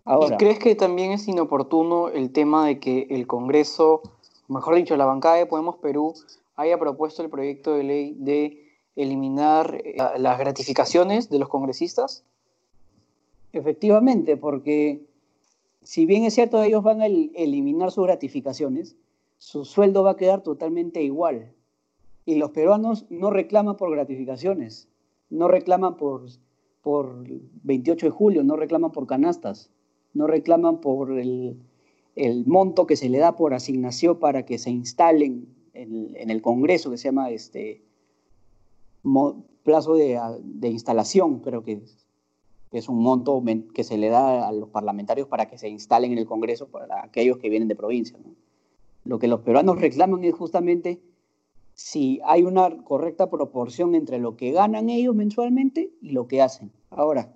Ahora, 0.06 0.36
¿Y 0.36 0.38
crees 0.38 0.60
que 0.60 0.76
también 0.76 1.12
es 1.12 1.28
inoportuno 1.28 2.10
el 2.10 2.32
tema 2.32 2.65
de 2.65 2.80
que 2.80 3.08
el 3.10 3.28
Congreso, 3.28 4.02
mejor 4.48 4.76
dicho, 4.76 4.96
la 4.96 5.06
bancada 5.06 5.36
de 5.36 5.48
Podemos 5.48 5.78
Perú, 5.78 6.13
haya 6.58 6.78
propuesto 6.78 7.24
el 7.24 7.30
proyecto 7.30 7.74
de 7.74 7.84
ley 7.84 8.15
de 8.20 8.67
eliminar 8.96 9.82
eh, 9.84 9.96
las 10.17 10.38
gratificaciones 10.38 11.30
de 11.30 11.39
los 11.39 11.50
congresistas? 11.50 12.26
Efectivamente, 13.54 14.36
porque 14.36 15.06
si 15.84 16.06
bien 16.06 16.26
es 16.26 16.34
cierto 16.34 16.62
ellos 16.62 16.84
van 16.84 17.02
a 17.02 17.06
eliminar 17.06 17.91
sus 17.91 18.04
gratificaciones, 18.06 18.98
su 19.38 19.65
sueldo 19.65 20.04
va 20.04 20.12
a 20.12 20.17
quedar 20.17 20.41
totalmente 20.41 21.02
igual. 21.02 21.54
Y 22.26 22.36
los 22.36 22.52
peruanos 22.52 23.06
no 23.10 23.32
reclaman 23.32 23.78
por 23.78 23.91
gratificaciones, 23.91 24.89
no 25.30 25.48
reclaman 25.48 25.96
por, 25.96 26.26
por 26.82 27.24
28 27.63 28.08
de 28.08 28.12
julio, 28.12 28.43
no 28.43 28.58
reclaman 28.58 28.91
por 28.91 29.08
canastas, 29.08 29.72
no 30.13 30.28
reclaman 30.28 30.82
por 30.82 31.17
el, 31.17 31.58
monto 32.46 32.88
que 32.88 32.96
se 32.96 33.10
le 33.10 33.20
da 33.20 33.36
por 33.36 33.54
asignación 33.54 34.20
para 34.20 34.43
que 34.46 34.58
se 34.58 34.72
instalen 34.72 35.48
en, 35.81 36.29
el 36.29 36.41
Congreso, 36.41 36.91
que 36.91 36.97
se 36.97 37.05
llama 37.05 37.29
este 37.29 37.83
plazo 39.63 39.95
de, 39.95 40.19
instalación, 40.69 41.39
creo 41.39 41.63
que 41.63 41.81
es, 42.71 42.89
un 42.89 43.01
monto 43.01 43.41
que 43.73 43.83
se 43.83 43.97
le 43.97 44.09
da 44.09 44.47
a 44.47 44.51
los 44.51 44.69
parlamentarios 44.69 45.27
para 45.27 45.47
que 45.47 45.57
se 45.57 45.69
instalen 45.69 46.11
en 46.11 46.17
el 46.17 46.25
Congreso 46.25 46.67
para 46.67 47.03
aquellos 47.03 47.37
que 47.37 47.49
vienen 47.49 47.67
de 47.67 47.75
provincia. 47.75 48.17
Lo 49.03 49.19
que 49.19 49.27
los 49.27 49.41
peruanos 49.41 49.79
reclaman 49.79 50.23
es 50.23 50.35
justamente 50.35 50.99
si 51.73 52.19
hay 52.25 52.43
una 52.43 52.83
correcta 52.83 53.29
proporción 53.29 53.95
entre 53.95 54.19
lo 54.19 54.35
que 54.35 54.51
ganan 54.51 54.89
ellos 54.89 55.15
mensualmente 55.15 55.91
y 56.01 56.09
lo 56.09 56.27
que 56.27 56.41
hacen. 56.41 56.71
Ahora, 56.89 57.33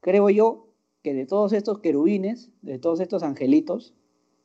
creo 0.00 0.30
yo 0.30 0.66
que 1.02 1.14
de 1.14 1.26
todos 1.26 1.52
estos 1.52 1.78
querubines, 1.78 2.50
de 2.62 2.78
todos 2.78 3.00
estos 3.00 3.22
angelitos, 3.22 3.94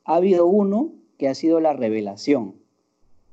ha 0.04 0.16
habido 0.16 0.46
uno 0.46 0.92
que 1.18 1.28
ha 1.28 1.36
sido 1.36 1.60
la 1.60 1.74
revelación. 1.74 2.61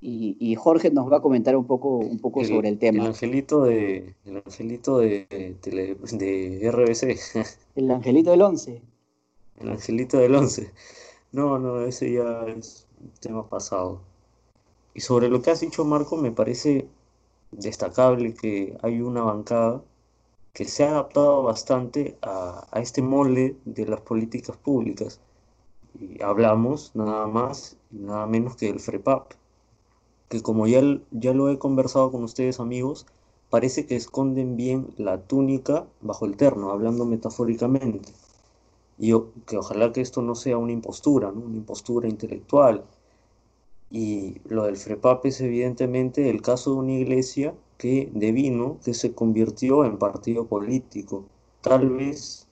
Y, 0.00 0.54
Jorge 0.54 0.92
nos 0.92 1.10
va 1.10 1.16
a 1.16 1.20
comentar 1.20 1.56
un 1.56 1.66
poco, 1.66 1.96
un 1.96 2.20
poco 2.20 2.44
sobre 2.44 2.68
el 2.68 2.78
tema. 2.78 3.02
El 3.02 3.08
angelito 3.08 3.64
de, 3.64 4.14
el 4.24 4.36
angelito 4.36 4.98
de, 4.98 5.26
de, 5.28 6.70
RBC. 6.70 7.18
El 7.74 7.90
angelito 7.90 8.30
del 8.30 8.42
11. 8.42 8.80
El 9.60 9.68
angelito 9.70 10.18
del 10.18 10.34
11. 10.36 10.70
No, 11.32 11.58
no, 11.58 11.82
ese 11.82 12.12
ya 12.12 12.44
es 12.46 12.86
un 13.00 13.10
tema 13.20 13.48
pasado. 13.48 14.00
Y 14.94 15.00
sobre 15.00 15.28
lo 15.28 15.42
que 15.42 15.50
has 15.50 15.60
dicho, 15.60 15.84
Marco, 15.84 16.16
me 16.16 16.30
parece 16.30 16.88
destacable 17.50 18.34
que 18.34 18.76
hay 18.82 19.00
una 19.00 19.22
bancada 19.22 19.82
que 20.52 20.64
se 20.64 20.84
ha 20.84 20.90
adaptado 20.90 21.42
bastante 21.42 22.18
a, 22.22 22.66
este 22.74 23.02
molde 23.02 23.56
de 23.64 23.86
las 23.86 24.00
políticas 24.00 24.56
públicas. 24.56 25.20
Y 26.00 26.22
hablamos 26.22 26.94
nada 26.94 27.26
más 27.26 27.76
y 27.90 27.98
nada 27.98 28.26
menos 28.26 28.56
que 28.56 28.66
del 28.66 28.80
FREPAP, 28.80 29.32
que 30.28 30.42
como 30.42 30.66
ya, 30.66 30.82
ya 31.10 31.32
lo 31.34 31.50
he 31.50 31.58
conversado 31.58 32.10
con 32.12 32.24
ustedes 32.24 32.60
amigos, 32.60 33.06
parece 33.50 33.86
que 33.86 33.96
esconden 33.96 34.56
bien 34.56 34.88
la 34.96 35.22
túnica 35.22 35.86
bajo 36.00 36.26
el 36.26 36.36
terno, 36.36 36.70
hablando 36.70 37.04
metafóricamente. 37.06 38.12
Y 38.98 39.12
que 39.46 39.56
ojalá 39.56 39.92
que 39.92 40.00
esto 40.00 40.22
no 40.22 40.34
sea 40.34 40.58
una 40.58 40.72
impostura, 40.72 41.28
una 41.28 41.56
impostura 41.56 42.08
intelectual, 42.08 42.84
y 43.90 44.40
lo 44.44 44.64
del 44.64 44.76
FREPAP 44.76 45.26
es 45.26 45.40
evidentemente 45.40 46.28
el 46.28 46.42
caso 46.42 46.72
de 46.72 46.76
una 46.78 46.92
iglesia 46.92 47.54
que 47.78 48.10
devino 48.12 48.78
que 48.84 48.92
se 48.92 49.14
convirtió 49.14 49.84
en 49.84 49.98
partido 49.98 50.46
político. 50.46 51.24
Tal 51.62 51.88
vez 51.90 52.46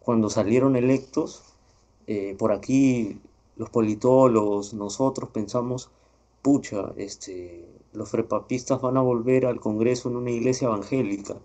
cuando 0.00 0.28
salieron 0.28 0.76
electos, 0.76 1.42
eh, 2.06 2.36
por 2.38 2.52
aquí 2.52 3.18
los 3.56 3.70
politólogos, 3.70 4.74
nosotros 4.74 5.30
pensamos, 5.30 5.90
pucha, 6.44 6.92
este, 6.98 7.66
los 7.94 8.10
frepapistas 8.10 8.82
van 8.82 8.98
a 8.98 9.00
volver 9.00 9.46
al 9.46 9.60
Congreso 9.60 10.10
en 10.10 10.16
una 10.16 10.30
iglesia 10.30 10.66
evangélica. 10.66 11.36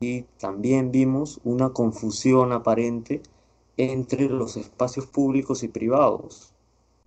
Y 0.00 0.22
también 0.40 0.90
vimos 0.90 1.40
una 1.44 1.70
confusión 1.70 2.52
aparente 2.52 3.22
entre 3.76 4.28
los 4.28 4.56
espacios 4.56 5.06
públicos 5.06 5.62
y 5.62 5.68
privados. 5.68 6.52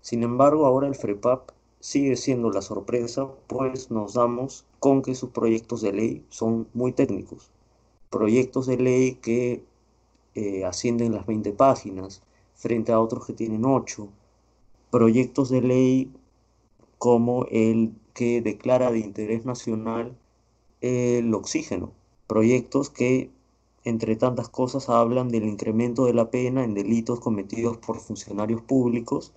Sin 0.00 0.22
embargo, 0.22 0.64
ahora 0.64 0.88
el 0.88 0.94
FREPAP 0.94 1.50
sigue 1.78 2.16
siendo 2.16 2.50
la 2.50 2.62
sorpresa, 2.62 3.28
pues 3.48 3.90
nos 3.90 4.14
damos 4.14 4.64
con 4.78 5.02
que 5.02 5.14
sus 5.14 5.28
proyectos 5.28 5.82
de 5.82 5.92
ley 5.92 6.26
son 6.30 6.68
muy 6.72 6.92
técnicos. 6.92 7.50
Proyectos 8.08 8.66
de 8.66 8.78
ley 8.78 9.14
que 9.16 9.62
eh, 10.34 10.64
ascienden 10.64 11.12
las 11.12 11.26
20 11.26 11.52
páginas 11.52 12.22
frente 12.54 12.92
a 12.92 13.00
otros 13.00 13.26
que 13.26 13.34
tienen 13.34 13.66
8. 13.66 14.08
Proyectos 14.90 15.50
de 15.50 15.60
ley 15.60 16.12
como 17.02 17.46
el 17.50 17.96
que 18.14 18.40
declara 18.42 18.92
de 18.92 19.00
interés 19.00 19.44
nacional 19.44 20.16
el 20.80 21.34
oxígeno. 21.34 21.90
Proyectos 22.28 22.90
que, 22.90 23.28
entre 23.82 24.14
tantas 24.14 24.48
cosas, 24.48 24.88
hablan 24.88 25.28
del 25.28 25.46
incremento 25.46 26.04
de 26.04 26.14
la 26.14 26.30
pena 26.30 26.62
en 26.62 26.74
delitos 26.74 27.18
cometidos 27.18 27.76
por 27.78 27.98
funcionarios 27.98 28.62
públicos 28.62 29.32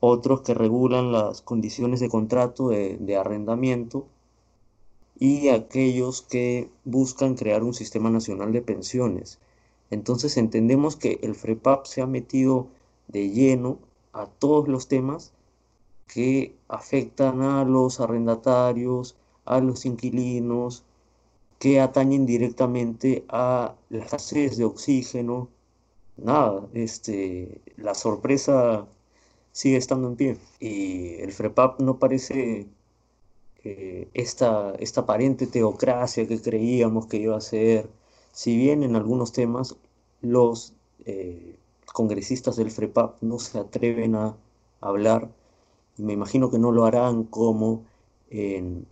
otros 0.00 0.40
que 0.40 0.54
regulan 0.54 1.12
las 1.12 1.40
condiciones 1.40 2.00
de 2.00 2.08
contrato 2.08 2.70
de, 2.70 3.16
arrendamiento 3.16 4.08
y 5.20 5.50
aquellos 5.50 6.20
que 6.20 6.68
buscan 6.84 7.36
crear 7.36 7.62
un 7.62 7.74
sistema 7.74 8.10
nacional 8.10 8.52
de 8.52 8.62
pensiones. 8.62 9.38
Entonces 9.88 10.36
entendemos 10.36 10.96
que 10.96 11.20
el 11.22 11.36
FREPAP 11.36 11.86
se 11.86 12.02
ha 12.02 12.08
metido 12.08 12.66
de 13.06 13.30
lleno 13.30 13.78
a 14.12 14.26
todos 14.26 14.66
los 14.66 14.88
temas 14.88 15.32
que 16.12 16.56
afectan 16.68 17.42
a 17.42 17.64
los 17.64 18.00
arrendatarios, 18.00 19.16
a 19.44 19.60
los 19.60 19.86
inquilinos, 19.86 20.84
que 21.58 21.80
atañen 21.80 22.26
directamente 22.26 23.24
a 23.28 23.74
la 23.90 24.04
escasez 24.04 24.56
de 24.56 24.64
oxígeno. 24.64 25.48
Nada, 26.16 26.66
este, 26.74 27.60
la 27.76 27.94
sorpresa 27.94 28.86
sigue 29.52 29.76
estando 29.76 30.08
en 30.08 30.16
pie. 30.16 30.38
Y 30.58 31.14
el 31.20 31.32
FREPAP 31.32 31.80
no 31.80 31.98
parece 31.98 32.66
eh, 33.64 34.08
esta, 34.14 34.74
esta 34.78 35.02
aparente 35.02 35.46
teocracia 35.46 36.26
que 36.26 36.40
creíamos 36.40 37.06
que 37.06 37.18
iba 37.18 37.36
a 37.36 37.40
ser, 37.40 37.88
si 38.32 38.56
bien 38.56 38.82
en 38.82 38.96
algunos 38.96 39.32
temas 39.32 39.76
los 40.22 40.72
eh, 41.04 41.56
congresistas 41.92 42.56
del 42.56 42.70
FREPAP 42.70 43.22
no 43.22 43.38
se 43.38 43.58
atreven 43.58 44.14
a 44.14 44.36
hablar, 44.80 45.28
me 46.00 46.12
imagino 46.12 46.50
que 46.50 46.58
no 46.58 46.72
lo 46.72 46.84
harán 46.84 47.24
como 47.24 47.84
en, 48.30 48.86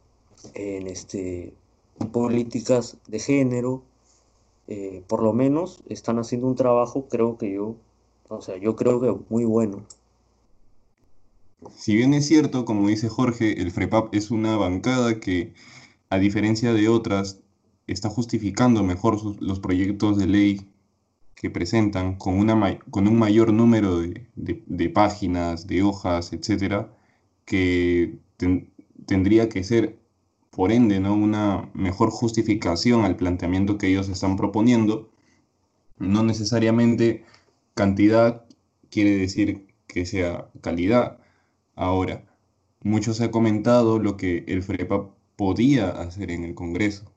este, 0.55 1.55
políticas 2.13 2.97
de 3.09 3.19
género, 3.19 3.83
eh, 4.69 5.03
por 5.07 5.23
lo 5.23 5.33
menos 5.33 5.83
están 5.89 6.19
haciendo 6.19 6.47
un 6.47 6.55
trabajo, 6.55 7.07
creo 7.09 7.39
que 7.39 7.53
yo, 7.53 7.75
o 8.29 8.41
sea, 8.41 8.57
yo 8.59 8.77
creo 8.77 9.01
que 9.01 9.15
muy 9.29 9.45
bueno. 9.45 9.85
Si 11.77 11.97
bien 11.97 12.15
es 12.15 12.27
cierto, 12.27 12.65
como 12.65 12.89
dice 12.89 13.09
Jorge, 13.09 13.61
el 13.61 13.73
FREPAP 13.73 14.15
es 14.15 14.31
una 14.31 14.57
bancada 14.57 15.19
que, 15.19 15.55
a 16.11 16.19
diferencia 16.19 16.73
de 16.73 16.89
otras, 16.89 17.41
está 17.87 18.09
justificando 18.09 18.85
mejor 18.85 19.19
los 19.41 19.59
proyectos 19.59 20.19
de 20.19 20.27
ley 20.27 20.69
que 21.35 21.51
presentan 21.51 22.17
con, 22.17 22.35
una, 22.35 22.79
con 22.91 23.07
un 23.09 23.19
mayor 23.19 23.53
número 23.53 24.01
de, 24.01 24.91
páginas, 24.91 25.67
de 25.67 25.83
hojas, 25.83 26.33
etcétera, 26.33 26.93
que 27.49 28.19
tendría 29.07 29.49
que 29.49 29.65
ser, 29.65 29.99
por 30.51 30.71
ende, 30.71 31.01
¿no? 31.01 31.15
una 31.15 31.71
mejor 31.73 32.11
justificación 32.11 33.07
al 33.07 33.17
planteamiento 33.17 33.79
que 33.79 33.89
ellos 33.89 34.11
están 34.11 34.37
proponiendo. 34.37 35.09
No 35.99 36.23
necesariamente 36.23 37.25
cantidad 37.75 38.45
quiere 38.91 39.17
decir 39.17 39.67
que 39.87 40.05
sea 40.05 40.51
calidad. 40.61 41.21
Ahora, 41.75 42.27
mucho 42.83 43.15
se 43.15 43.25
ha 43.25 43.31
comentado 43.31 43.99
lo 43.99 44.19
que 44.19 44.45
el 44.47 44.63
FREPA 44.63 45.09
podía 45.37 45.89
hacer 45.89 46.31
en 46.31 46.45
el 46.45 46.55
Congreso. 46.55 47.11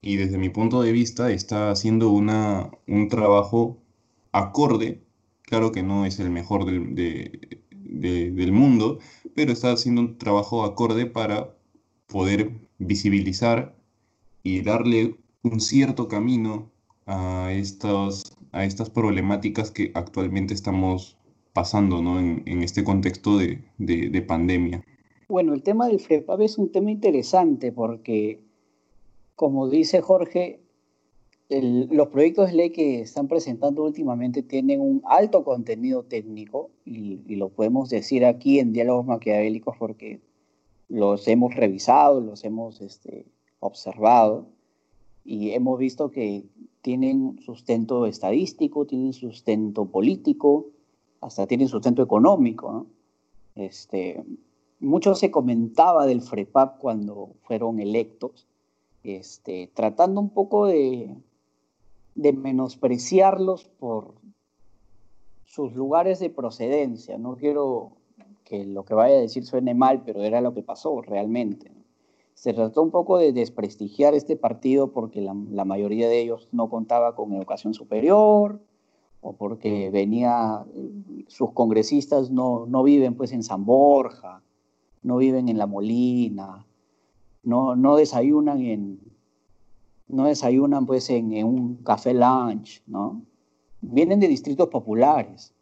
Y 0.00 0.16
desde 0.16 0.38
mi 0.38 0.48
punto 0.48 0.82
de 0.82 0.90
vista 0.90 1.30
está 1.30 1.70
haciendo 1.70 2.10
una, 2.10 2.72
un 2.88 3.08
trabajo 3.08 3.78
acorde, 4.32 5.02
claro 5.42 5.70
que 5.70 5.84
no 5.84 6.04
es 6.04 6.18
el 6.18 6.30
mejor 6.30 6.64
del, 6.64 6.96
del 7.92 8.52
mundo, 8.52 8.98
pero 9.34 9.52
está 9.52 9.72
haciendo 9.72 10.00
un 10.00 10.18
trabajo 10.18 10.64
acorde 10.64 11.06
para 11.06 11.54
poder 12.06 12.52
visibilizar 12.78 13.74
y 14.42 14.62
darle 14.62 15.16
un 15.42 15.60
cierto 15.60 16.08
camino 16.08 16.70
a, 17.06 17.52
estos, 17.52 18.36
a 18.52 18.64
estas 18.64 18.90
problemáticas 18.90 19.70
que 19.70 19.90
actualmente 19.94 20.54
estamos 20.54 21.16
pasando 21.52 22.00
¿no? 22.00 22.18
en, 22.18 22.62
este 22.62 22.84
contexto 22.84 23.38
de, 23.38 23.62
de, 23.78 24.22
pandemia. 24.22 24.82
Bueno, 25.28 25.54
el 25.54 25.62
tema 25.62 25.86
del 25.86 26.00
FREPAP 26.00 26.40
es 26.40 26.58
un 26.58 26.70
tema 26.72 26.90
interesante 26.90 27.72
porque, 27.72 28.40
como 29.34 29.68
dice 29.68 30.00
Jorge, 30.00 30.61
los 31.60 32.08
proyectos 32.08 32.50
de 32.50 32.56
ley 32.56 32.70
que 32.70 33.00
están 33.00 33.28
presentando 33.28 33.82
últimamente 33.82 34.42
tienen 34.42 34.80
un 34.80 35.02
alto 35.04 35.44
contenido 35.44 36.04
técnico 36.04 36.70
y, 36.84 37.20
lo 37.36 37.50
podemos 37.50 37.90
decir 37.90 38.24
aquí 38.24 38.58
en 38.58 38.72
diálogos 38.72 39.06
maquiavélicos 39.06 39.76
porque 39.76 40.20
los 40.88 41.26
hemos 41.28 41.54
revisado, 41.54 42.20
los 42.20 42.44
hemos 42.44 42.80
este, 42.80 43.26
observado 43.60 44.46
y 45.24 45.50
hemos 45.50 45.78
visto 45.78 46.10
que 46.10 46.44
tienen 46.80 47.38
sustento 47.40 48.06
estadístico, 48.06 48.86
tienen 48.86 49.12
sustento 49.12 49.84
político, 49.86 50.66
hasta 51.20 51.46
tienen 51.46 51.68
sustento 51.68 52.02
económico. 52.02 52.86
Este, 53.54 54.24
mucho 54.80 55.14
se 55.14 55.30
comentaba 55.30 56.06
del 56.06 56.22
FREPAP 56.22 56.78
cuando 56.78 57.30
fueron 57.42 57.78
electos, 57.78 58.46
este, 59.04 59.70
tratando 59.74 60.20
un 60.20 60.30
poco 60.30 60.66
de, 60.66 61.14
de 62.14 62.32
menospreciarlos 62.32 63.64
por 63.64 64.14
sus 65.44 65.74
lugares 65.74 66.18
de 66.18 66.30
procedencia. 66.30 67.18
No 67.18 67.36
quiero 67.36 67.92
que 68.44 68.64
lo 68.64 68.84
que 68.84 68.94
vaya 68.94 69.16
a 69.16 69.20
decir 69.20 69.44
suene 69.44 69.74
mal, 69.74 70.02
pero 70.04 70.22
era 70.22 70.40
lo 70.40 70.54
que 70.54 70.62
pasó 70.62 71.00
realmente. 71.02 71.70
Se 72.34 72.52
trató 72.54 72.82
un 72.82 72.90
poco 72.90 73.18
de 73.18 73.32
desprestigiar 73.32 74.14
este 74.14 74.36
partido 74.36 74.92
porque 74.92 75.20
la, 75.20 75.64
mayoría 75.64 76.08
de 76.08 76.20
ellos 76.20 76.48
no 76.52 76.68
contaba 76.68 77.14
con 77.14 77.32
educación 77.34 77.74
superior 77.74 78.60
o 79.20 79.34
porque 79.34 79.90
venía, 79.90 80.64
sus 81.28 81.52
congresistas 81.52 82.30
no, 82.30 82.66
no 82.66 82.82
viven 82.82 83.14
pues 83.14 83.32
en 83.32 83.42
San 83.42 83.64
Borja, 83.64 84.42
no 85.02 85.18
viven 85.18 85.48
en 85.48 85.58
La 85.58 85.66
Molina, 85.66 86.66
no, 87.44 87.76
no 87.76 87.96
desayunan 87.96 88.60
en, 88.62 89.11
no 90.12 90.26
desayunan 90.26 90.86
pues 90.86 91.10
en, 91.10 91.32
en 91.32 91.46
un 91.46 91.76
café 91.76 92.14
lunch, 92.14 92.82
¿no? 92.86 93.22
Vienen 93.80 94.20
de 94.20 94.28
distritos 94.28 94.68
populares, 94.68 95.52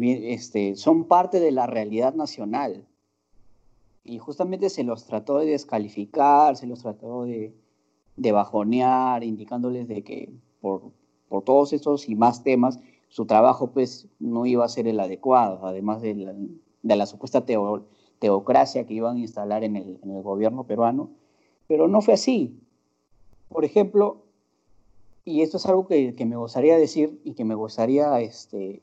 este, 0.00 0.76
son 0.76 1.04
parte 1.04 1.40
de 1.40 1.50
la 1.50 1.66
realidad 1.66 2.14
nacional. 2.14 2.86
Y 4.04 4.18
justamente 4.18 4.70
se 4.70 4.84
los 4.84 5.04
trató 5.04 5.38
de 5.38 5.46
descalificar, 5.46 6.56
se 6.56 6.66
los 6.66 6.80
trató 6.80 7.24
de, 7.24 7.54
de 8.16 8.32
bajonear, 8.32 9.22
indicándoles 9.22 9.88
de 9.88 10.02
que 10.02 10.32
por, 10.60 10.92
por, 11.28 11.44
todos 11.44 11.72
estos 11.72 12.08
y 12.08 12.14
más 12.14 12.42
temas, 12.42 12.80
su 13.08 13.26
trabajo 13.26 13.70
pues 13.72 14.08
no 14.18 14.46
iba 14.46 14.64
a 14.64 14.68
ser 14.68 14.88
el 14.88 14.98
adecuado, 14.98 15.66
además 15.66 16.00
de 16.00 16.14
la, 16.14 16.34
de 16.82 16.96
la 16.96 17.06
supuesta 17.06 17.44
teocracia 18.18 18.86
que 18.86 18.94
iban 18.94 19.16
a 19.16 19.20
instalar 19.20 19.64
en 19.64 19.76
el, 19.76 19.98
en 20.02 20.10
el 20.10 20.22
gobierno 20.22 20.64
peruano. 20.64 21.10
Pero 21.68 21.88
no 21.88 22.00
fue 22.00 22.14
así. 22.14 22.58
Por 23.52 23.64
ejemplo, 23.64 24.22
y 25.24 25.42
esto 25.42 25.56
es 25.56 25.66
algo 25.66 25.86
que, 25.86 26.14
que, 26.14 26.26
me 26.26 26.36
gustaría 26.36 26.76
decir 26.76 27.20
y 27.24 27.34
que 27.34 27.44
me 27.44 27.54
gustaría 27.54 28.20
este, 28.20 28.82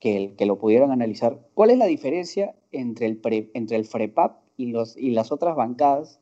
que, 0.00 0.34
que, 0.36 0.46
lo 0.46 0.58
pudieran 0.58 0.90
analizar. 0.90 1.46
¿Cuál 1.54 1.70
es 1.70 1.78
la 1.78 1.86
diferencia 1.86 2.54
entre 2.72 3.06
el, 3.06 3.18
pre, 3.18 3.50
entre 3.54 3.76
el 3.76 3.84
FREPAP 3.84 4.38
y, 4.56 4.66
los, 4.66 4.96
y 4.96 5.10
las 5.10 5.32
otras 5.32 5.56
bancadas 5.56 6.20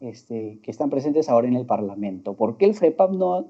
este, 0.00 0.58
que 0.62 0.70
están 0.70 0.90
presentes 0.90 1.28
ahora 1.28 1.48
en 1.48 1.54
el 1.54 1.66
Parlamento? 1.66 2.34
¿Por 2.34 2.56
qué 2.56 2.64
el 2.64 2.74
FREPAP 2.74 3.12
no, 3.12 3.48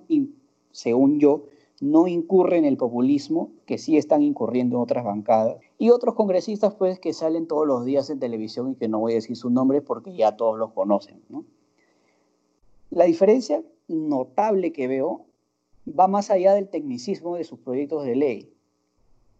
según 0.72 1.20
yo, 1.20 1.44
no 1.80 2.08
incurre 2.08 2.56
en 2.56 2.64
el 2.64 2.78
populismo 2.78 3.50
que 3.66 3.78
sí 3.78 3.96
están 3.98 4.22
incurriendo 4.22 4.76
en 4.76 4.82
otras 4.82 5.04
bancadas? 5.04 5.58
Y 5.78 5.90
otros 5.90 6.14
congresistas, 6.14 6.74
pues, 6.74 6.98
que 6.98 7.12
salen 7.12 7.46
todos 7.46 7.66
los 7.66 7.84
días 7.84 8.10
en 8.10 8.18
televisión 8.18 8.72
y 8.72 8.74
que 8.74 8.88
no 8.88 8.98
voy 8.98 9.12
a 9.12 9.16
decir 9.16 9.36
sus 9.36 9.52
nombres 9.52 9.82
porque 9.82 10.16
ya 10.16 10.36
todos 10.36 10.58
los 10.58 10.72
conocen, 10.72 11.22
¿no? 11.28 11.44
La 12.90 13.04
diferencia 13.04 13.62
notable 13.88 14.72
que 14.72 14.88
veo 14.88 15.26
va 15.86 16.08
más 16.08 16.30
allá 16.30 16.54
del 16.54 16.68
tecnicismo 16.68 17.36
de 17.36 17.44
sus 17.44 17.58
proyectos 17.58 18.04
de 18.04 18.16
ley. 18.16 18.52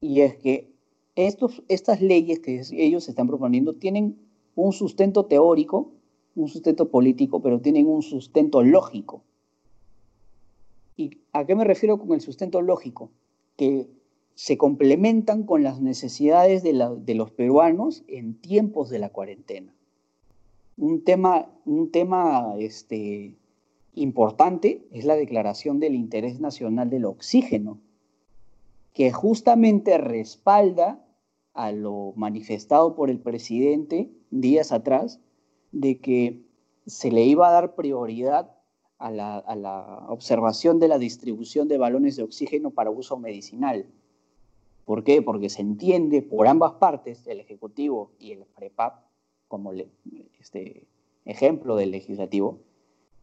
Y 0.00 0.20
es 0.20 0.36
que 0.36 0.72
estos, 1.14 1.62
estas 1.68 2.00
leyes 2.00 2.40
que 2.40 2.62
ellos 2.72 3.08
están 3.08 3.26
proponiendo 3.26 3.74
tienen 3.74 4.18
un 4.54 4.72
sustento 4.72 5.26
teórico, 5.26 5.92
un 6.34 6.48
sustento 6.48 6.90
político, 6.90 7.40
pero 7.40 7.60
tienen 7.60 7.86
un 7.86 8.02
sustento 8.02 8.62
lógico. 8.62 9.22
¿Y 10.96 11.18
a 11.32 11.44
qué 11.44 11.54
me 11.54 11.64
refiero 11.64 11.98
con 11.98 12.12
el 12.12 12.20
sustento 12.20 12.62
lógico? 12.62 13.10
Que 13.56 13.86
se 14.34 14.58
complementan 14.58 15.44
con 15.44 15.62
las 15.62 15.80
necesidades 15.80 16.62
de, 16.62 16.72
de 16.98 17.14
los 17.14 17.30
peruanos 17.30 18.04
en 18.06 18.34
tiempos 18.34 18.90
de 18.90 18.98
la 18.98 19.08
cuarentena. 19.08 19.74
Un 20.76 21.04
tema, 21.04 21.50
un 21.64 21.90
tema 21.90 22.54
este, 22.58 23.34
importante 23.94 24.86
es 24.92 25.04
la 25.04 25.16
declaración 25.16 25.80
del 25.80 25.94
interés 25.94 26.38
nacional 26.38 26.90
del 26.90 27.06
oxígeno, 27.06 27.80
que 28.92 29.10
justamente 29.10 29.96
respalda 29.98 31.02
a 31.54 31.72
lo 31.72 32.12
manifestado 32.16 32.94
por 32.94 33.10
el 33.10 33.18
presidente 33.18 34.10
días 34.30 34.70
atrás 34.70 35.20
de 35.72 35.98
que 35.98 36.42
se 36.86 37.10
le 37.10 37.24
iba 37.24 37.48
a 37.48 37.52
dar 37.52 37.74
prioridad 37.74 38.54
a 38.98 39.10
la, 39.10 39.38
a 39.38 39.56
la, 39.56 40.04
observación 40.08 40.78
de 40.78 40.88
la 40.88 40.98
distribución 40.98 41.68
de 41.68 41.78
balones 41.78 42.16
de 42.16 42.22
oxígeno 42.22 42.70
para 42.70 42.90
uso 42.90 43.18
medicinal. 43.18 43.86
¿Por 44.84 45.04
qué? 45.04 45.22
Porque 45.22 45.48
se 45.48 45.62
entiende 45.62 46.22
por 46.22 46.46
ambas 46.46 46.72
partes, 46.74 47.26
el 47.26 47.40
Ejecutivo 47.40 48.12
y 48.18 48.32
el 48.32 48.44
PREPAP, 48.44 49.05
como 49.48 49.72
este 50.40 50.86
ejemplo 51.24 51.76
del 51.76 51.90
legislativo, 51.90 52.60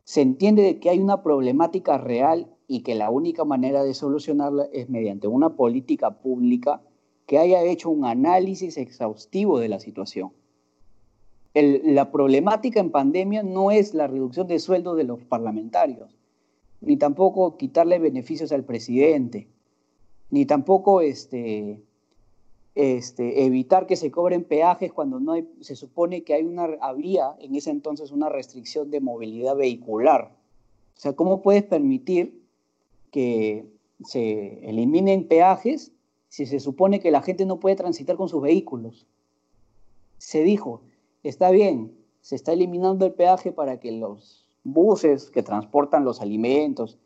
se 0.04 0.22
entiende 0.22 0.80
que 0.80 0.90
hay 0.90 1.00
una 1.00 1.24
problemática 1.24 1.98
real 1.98 2.48
y 2.68 2.82
que 2.82 2.96
la 2.96 3.10
única 3.10 3.46
manera 3.46 3.84
de 3.84 3.94
solucionarla 3.94 4.68
es 4.74 4.90
mediante 4.90 5.28
una 5.28 5.56
política 5.56 6.12
pública 6.12 6.82
que 7.26 7.38
haya 7.38 7.64
hecho 7.64 7.90
un 7.90 8.06
análisis 8.06 8.78
exhaustivo 8.78 9.60
de 9.60 9.70
la 9.70 9.80
situación. 9.80 10.32
La 11.54 12.12
problemática 12.12 12.80
en 12.80 12.90
pandemia 12.90 13.44
no 13.44 13.72
es 13.72 13.94
la 13.94 14.08
reducción 14.08 14.48
de 14.48 14.60
sueldos 14.60 14.98
de 14.98 15.04
los 15.04 15.24
parlamentarios, 15.24 16.18
ni 16.82 16.98
tampoco 16.98 17.58
quitarle 17.58 18.00
beneficios 18.00 18.52
al 18.52 18.64
presidente, 18.64 19.48
ni 20.32 20.46
tampoco 20.46 21.02
este, 21.02 21.80
este, 22.76 23.46
evitar 23.46 23.86
que 23.86 23.96
se 23.96 24.10
cobren 24.12 24.44
peajes 24.44 24.92
cuando 24.92 25.20
no 25.20 25.34
hay, 25.34 25.48
se 25.62 25.76
supone 25.76 26.24
que 26.24 26.34
hay 26.34 26.44
una, 26.44 26.70
había 26.82 27.36
en 27.40 27.56
ese 27.56 27.70
entonces 27.70 28.12
una 28.12 28.30
restricción 28.30 28.90
de 28.90 29.00
movilidad 29.00 29.56
vehicular. 29.56 30.36
O 30.98 31.00
sea, 31.00 31.14
¿cómo 31.14 31.42
puedes 31.42 31.64
permitir 31.64 32.42
que 33.12 33.66
se 34.04 34.68
eliminen 34.68 35.28
peajes 35.28 35.92
si 36.30 36.46
se 36.46 36.60
supone 36.60 37.00
que 37.00 37.12
la 37.12 37.22
gente 37.22 37.46
no 37.46 37.60
puede 37.60 37.76
transitar 37.76 38.16
con 38.16 38.28
sus 38.28 38.42
vehículos? 38.42 39.06
Se 40.18 40.44
dijo, 40.44 40.82
está 41.22 41.52
bien, 41.52 41.96
se 42.22 42.36
está 42.36 42.54
eliminando 42.54 43.06
el 43.06 43.14
peaje 43.14 43.52
para 43.52 43.80
que 43.80 43.92
los 43.92 44.46
buses 44.64 45.30
que 45.30 45.44
transportan 45.44 46.06
los 46.06 46.22
alimentos, 46.22 46.98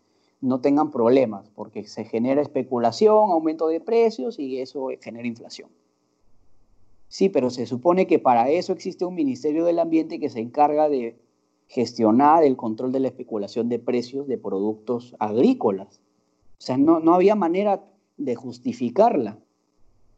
no 0.42 0.62
tengan 0.62 0.92
problemas, 0.92 1.50
porque 1.50 1.84
se 1.86 2.06
genera 2.06 2.42
especulación, 2.42 3.32
aumento 3.32 3.68
de 3.68 3.82
precios 3.82 4.40
y 4.40 4.60
eso 4.60 4.90
genera 5.02 5.28
inflación. 5.28 5.70
Sí, 7.10 7.30
pero 7.30 7.50
se 7.50 7.66
supone 7.66 8.06
que 8.06 8.20
para 8.20 8.50
eso 8.50 8.74
existe 8.74 9.06
un 9.06 9.16
Ministerio 9.16 9.66
del 9.66 9.80
Ambiente 9.80 10.20
que 10.20 10.30
se 10.30 10.40
encarga 10.40 10.90
de 10.90 11.18
gestionar 11.68 12.44
el 12.44 12.56
control 12.56 12.92
de 12.92 13.00
la 13.00 13.08
especulación 13.08 13.70
de 13.70 13.80
precios 13.80 14.28
de 14.28 14.38
productos 14.38 15.16
agrícolas. 15.20 16.02
O 16.60 16.62
sea, 16.62 16.78
no, 16.78 17.00
no 17.00 17.14
había 17.14 17.36
manera 17.36 17.84
de 18.18 18.36
justificarla. 18.36 19.40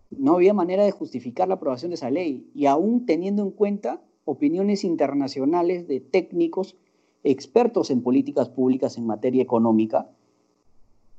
No 0.09 0.35
había 0.35 0.53
manera 0.53 0.83
de 0.83 0.91
justificar 0.91 1.47
la 1.47 1.55
aprobación 1.55 1.91
de 1.91 1.95
esa 1.95 2.09
ley. 2.09 2.49
Y 2.55 2.65
aún 2.65 3.05
teniendo 3.05 3.43
en 3.43 3.51
cuenta 3.51 4.01
opiniones 4.25 4.83
internacionales 4.83 5.87
de 5.87 5.99
técnicos 5.99 6.75
expertos 7.23 7.91
en 7.91 8.01
políticas 8.01 8.49
públicas 8.49 8.97
en 8.97 9.05
materia 9.05 9.43
económica 9.43 10.09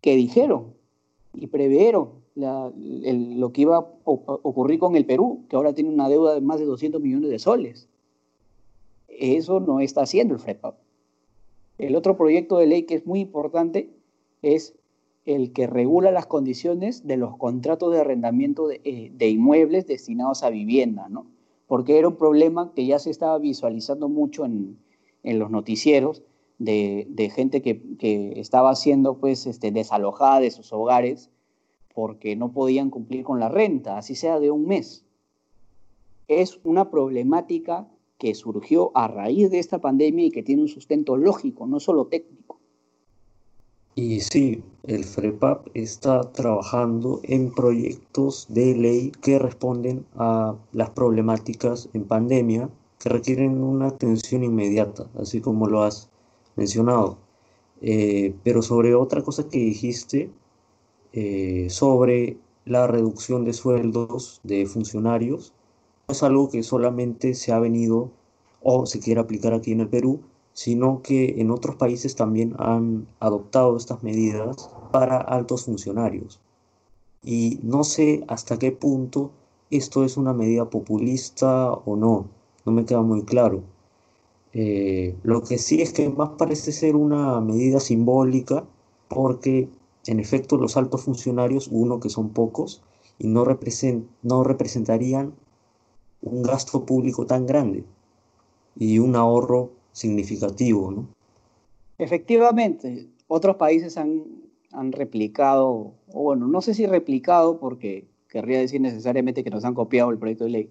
que 0.01 0.17
dijeron 0.17 0.75
y 1.35 1.47
preveyeron 1.47 2.21
lo 2.35 3.53
que 3.53 3.63
iba 3.63 3.77
a 3.77 3.85
ocurrir 4.05 4.79
con 4.79 4.97
el 4.97 5.05
Perú, 5.05 5.45
que 5.49 5.57
ahora 5.57 5.75
tiene 5.75 5.91
una 5.91 6.09
deuda 6.09 6.35
de 6.35 6.41
más 6.41 6.59
de 6.59 6.67
200 6.67 7.01
millones 7.01 7.31
de 7.31 7.39
soles. 7.39 7.89
Eso 9.09 9.61
no 9.61 9.81
está 9.81 10.03
haciendo 10.03 10.35
el 10.35 10.41
FREPAP. 10.41 10.77
El 11.79 11.97
otro 11.97 12.17
proyecto 12.17 12.59
de 12.59 12.67
ley 12.67 12.83
que 12.85 12.95
es 12.95 13.07
muy 13.07 13.21
importante 13.21 13.91
es 14.43 14.75
el 15.27 15.53
que 15.53 15.67
regula 15.67 16.11
las 16.11 16.27
condiciones 16.27 17.07
de 17.07 17.17
los 17.17 17.37
contratos 17.37 17.93
de 17.93 18.01
arrendamiento 18.01 18.69
de, 18.69 18.81
eh, 18.85 19.13
de 19.15 19.29
inmuebles 19.29 19.87
destinados 19.87 20.43
a 20.43 20.51
vivienda, 20.51 21.09
¿no? 21.09 21.27
Porque 21.67 21.99
era 21.99 22.09
un 22.09 22.17
problema 22.17 22.73
que 22.75 22.87
ya 22.87 22.99
se 22.99 23.11
estaba 23.11 23.39
visualizando 23.39 24.09
mucho 24.09 24.45
en, 24.45 24.79
en 25.23 25.39
los 25.39 25.51
noticieros 25.51 26.23
de, 26.59 27.33
gente 27.35 27.63
que, 27.63 27.83
que, 27.99 28.35
estaba 28.37 28.75
siendo 28.77 29.19
pues 29.19 29.47
este, 29.47 29.73
desalojada 29.73 30.41
de 30.41 30.51
sus 30.51 30.73
hogares 30.73 31.31
porque 31.95 32.37
no 32.37 32.53
podían 32.53 32.91
cumplir 32.91 33.25
con 33.25 33.41
la 33.41 33.49
renta, 33.49 33.99
así 33.99 34.15
sea 34.15 34.39
de 34.39 34.51
un 34.51 34.67
mes. 34.67 35.05
Es 36.29 36.61
una 36.65 36.91
problemática 36.91 37.89
que 38.19 38.35
surgió 38.35 38.93
a 38.95 39.09
raíz 39.09 39.51
de 39.51 39.59
esta 39.59 39.81
pandemia 39.81 40.27
y 40.27 40.31
que 40.31 40.43
tiene 40.43 40.63
un 40.63 40.69
sustento 40.69 41.17
lógico, 41.17 41.67
no 41.67 41.81
solo 41.81 42.07
técnico. 42.07 42.61
Y 43.97 44.21
sí, 44.21 44.63
el 44.85 45.05
FREPAP 45.05 45.69
está 45.75 46.31
trabajando 46.33 47.21
en 47.25 47.53
proyectos 47.53 48.47
de 48.49 48.75
ley 48.77 49.13
que 49.21 49.39
responden 49.39 50.07
a 50.15 50.55
las 50.73 50.91
problemáticas 50.91 51.89
en 51.93 52.05
pandemia 52.05 52.71
que 53.01 53.09
requieren 53.09 53.65
una 53.65 53.89
atención 53.89 54.45
inmediata, 54.45 55.07
así 55.19 55.41
como 55.41 55.67
lo 55.67 55.83
has 55.83 56.11
mencionado. 56.55 57.17
Eh, 57.81 58.35
pero 58.45 58.61
sobre 58.61 58.95
otra 58.95 59.23
cosa 59.23 59.49
que 59.49 59.59
dijiste, 59.59 60.31
eh, 61.15 61.69
sobre 61.71 62.37
la 62.67 62.87
reducción 62.87 63.45
de 63.45 63.55
sueldos 63.55 64.41
de 64.45 64.67
funcionarios, 64.67 65.55
no 66.07 66.13
es 66.13 66.23
algo 66.23 66.51
que 66.51 66.63
solamente 66.63 67.35
se 67.35 67.53
ha 67.53 67.59
venido 67.59 68.11
o 68.63 68.85
se 68.85 69.01
quiere 69.01 69.21
aplicar 69.21 69.55
aquí 69.55 69.73
en 69.73 69.81
el 69.81 69.89
Perú, 69.89 70.21
sino 70.53 71.01
que 71.03 71.41
en 71.41 71.51
otros 71.51 71.77
países 71.77 72.17
también 72.17 72.55
han 72.59 73.07
adoptado 73.19 73.79
estas 73.79 74.03
medidas 74.03 74.71
para 74.93 75.17
altos 75.17 75.65
funcionarios. 75.65 76.39
Y 77.25 77.61
no 77.63 77.83
sé 77.85 78.25
hasta 78.29 78.59
qué 78.59 78.73
punto 78.73 79.31
esto 79.71 80.05
es 80.05 80.19
una 80.19 80.35
medida 80.35 80.69
populista 80.69 81.73
o 81.73 81.97
no, 81.97 82.27
no 82.65 82.73
me 82.73 82.85
queda 82.85 83.03
muy 83.03 83.25
claro. 83.25 83.63
Eh, 84.53 85.17
lo 85.23 85.43
que 85.43 85.59
sí 85.59 85.81
es 85.81 85.93
que 85.93 86.09
más 86.09 86.31
parece 86.39 86.73
ser 86.73 86.97
una 86.97 87.41
medida 87.41 87.79
simbólica 87.79 88.65
porque 89.09 89.69
en 90.07 90.21
efecto 90.21 90.57
los 90.57 90.77
altos 90.77 91.03
funcionarios, 91.03 91.69
uno 91.71 92.01
que 92.01 92.09
son 92.09 92.31
pocos, 92.31 92.83
y 93.19 93.29
no, 93.29 93.45
no 94.23 94.45
representarían 94.45 95.35
un 96.23 96.43
gasto 96.43 96.85
público 96.87 97.27
tan 97.27 97.47
grande 97.47 97.85
y 98.77 98.99
un 98.99 99.15
ahorro 99.15 99.73
significativo. 99.93 100.91
¿no? 100.91 101.09
Efectivamente, 101.99 103.09
otros 103.29 103.57
países 103.57 103.97
han, 103.99 104.25
han 104.73 104.93
replicado, 104.93 105.93
o 106.13 106.23
bueno, 106.23 106.47
no 106.47 106.63
sé 106.63 106.75
si 106.75 106.87
replicado 106.87 107.59
porque 107.61 108.09
querría 108.29 108.59
decir 108.59 108.81
necesariamente 108.81 109.45
que 109.45 109.51
nos 109.51 109.65
han 109.65 109.75
copiado 109.75 110.11
el 110.11 110.19
proyecto 110.19 110.45
de 110.45 110.51
ley, 110.51 110.71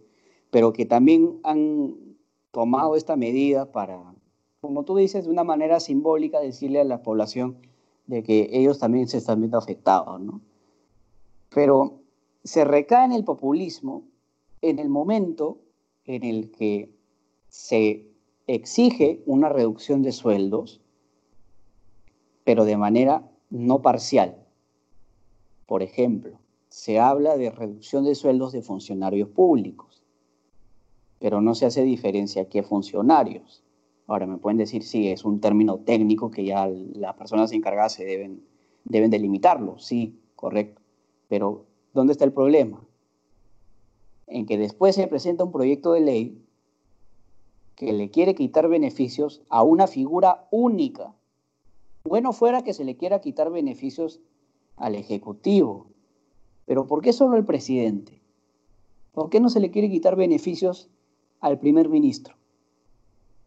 pero 0.52 0.74
que 0.74 0.86
también 0.86 1.40
han 1.44 1.96
tomado 2.52 2.96
esta 2.96 3.16
medida 3.16 3.72
para, 3.72 4.16
como 4.62 4.84
tú 4.84 4.96
dices, 4.96 5.26
de 5.26 5.32
una 5.32 5.44
manera 5.44 5.80
simbólica 5.80 6.40
decirle 6.40 6.82
a 6.82 6.86
la 6.86 7.04
población 7.04 7.58
de 8.08 8.24
que 8.24 8.50
ellos 8.52 8.80
también 8.80 9.08
se 9.08 9.18
están 9.18 9.40
viendo 9.40 9.58
afectados, 9.58 10.20
¿no? 10.20 10.42
Pero 11.54 12.00
se 12.44 12.66
recae 12.66 13.06
en 13.06 13.12
el 13.12 13.24
populismo 13.24 14.04
en 14.62 14.80
el 14.80 14.90
momento 14.90 15.60
en 16.06 16.24
el 16.24 16.52
que 16.52 16.90
se 17.48 18.06
exige 18.48 19.22
una 19.26 19.50
reducción 19.50 20.02
de 20.02 20.12
sueldos, 20.12 20.82
pero 22.44 22.66
de 22.66 22.78
manera 22.78 23.30
no 23.50 23.82
parcial. 23.82 24.36
Por 25.66 25.84
ejemplo, 25.84 26.40
se 26.70 27.00
habla 27.00 27.38
de 27.38 27.52
reducción 27.52 28.04
de 28.04 28.16
sueldos 28.16 28.52
de 28.52 28.62
funcionarios 28.62 29.30
públicos, 29.30 29.89
pero 31.20 31.42
no 31.42 31.54
se 31.54 31.66
hace 31.66 31.84
diferencia 31.84 32.50
qué 32.50 32.64
funcionarios. 32.64 33.64
Ahora 34.08 34.26
me 34.26 34.38
pueden 34.38 34.58
decir 34.58 34.84
si 34.84 35.10
es 35.10 35.24
un 35.24 35.40
término 35.40 35.80
técnico 35.80 36.32
que 36.32 36.46
ya 36.46 36.68
las 36.68 37.16
personas 37.16 37.52
encargadas 37.52 37.94
se 37.94 38.06
deben, 38.06 38.44
deben 38.86 39.12
delimitarlo, 39.12 39.78
sí, 39.78 40.20
correcto. 40.36 40.82
Pero 41.28 41.66
¿dónde 41.94 42.14
está 42.14 42.26
el 42.26 42.34
problema? 42.34 42.82
En 44.26 44.46
que 44.46 44.58
después 44.58 44.96
se 44.96 45.08
presenta 45.08 45.44
un 45.44 45.52
proyecto 45.52 45.94
de 45.94 46.02
ley 46.02 46.42
que 47.76 47.94
le 47.94 48.10
quiere 48.10 48.36
quitar 48.36 48.68
beneficios 48.68 49.42
a 49.50 49.64
una 49.64 49.88
figura 49.88 50.48
única. 50.52 51.14
Bueno 52.04 52.34
fuera 52.34 52.64
que 52.64 52.74
se 52.74 52.84
le 52.84 52.98
quiera 52.98 53.22
quitar 53.22 53.52
beneficios 53.52 54.20
al 54.76 54.96
Ejecutivo, 54.96 55.88
pero 56.66 56.88
¿por 56.88 57.02
qué 57.02 57.14
solo 57.14 57.38
el 57.38 57.46
presidente? 57.46 58.22
¿Por 59.12 59.30
qué 59.30 59.40
no 59.40 59.50
se 59.50 59.60
le 59.60 59.72
quiere 59.72 59.90
quitar 59.90 60.16
beneficios 60.16 60.90
al 61.40 61.60
primer 61.60 61.90
ministro? 61.90 62.36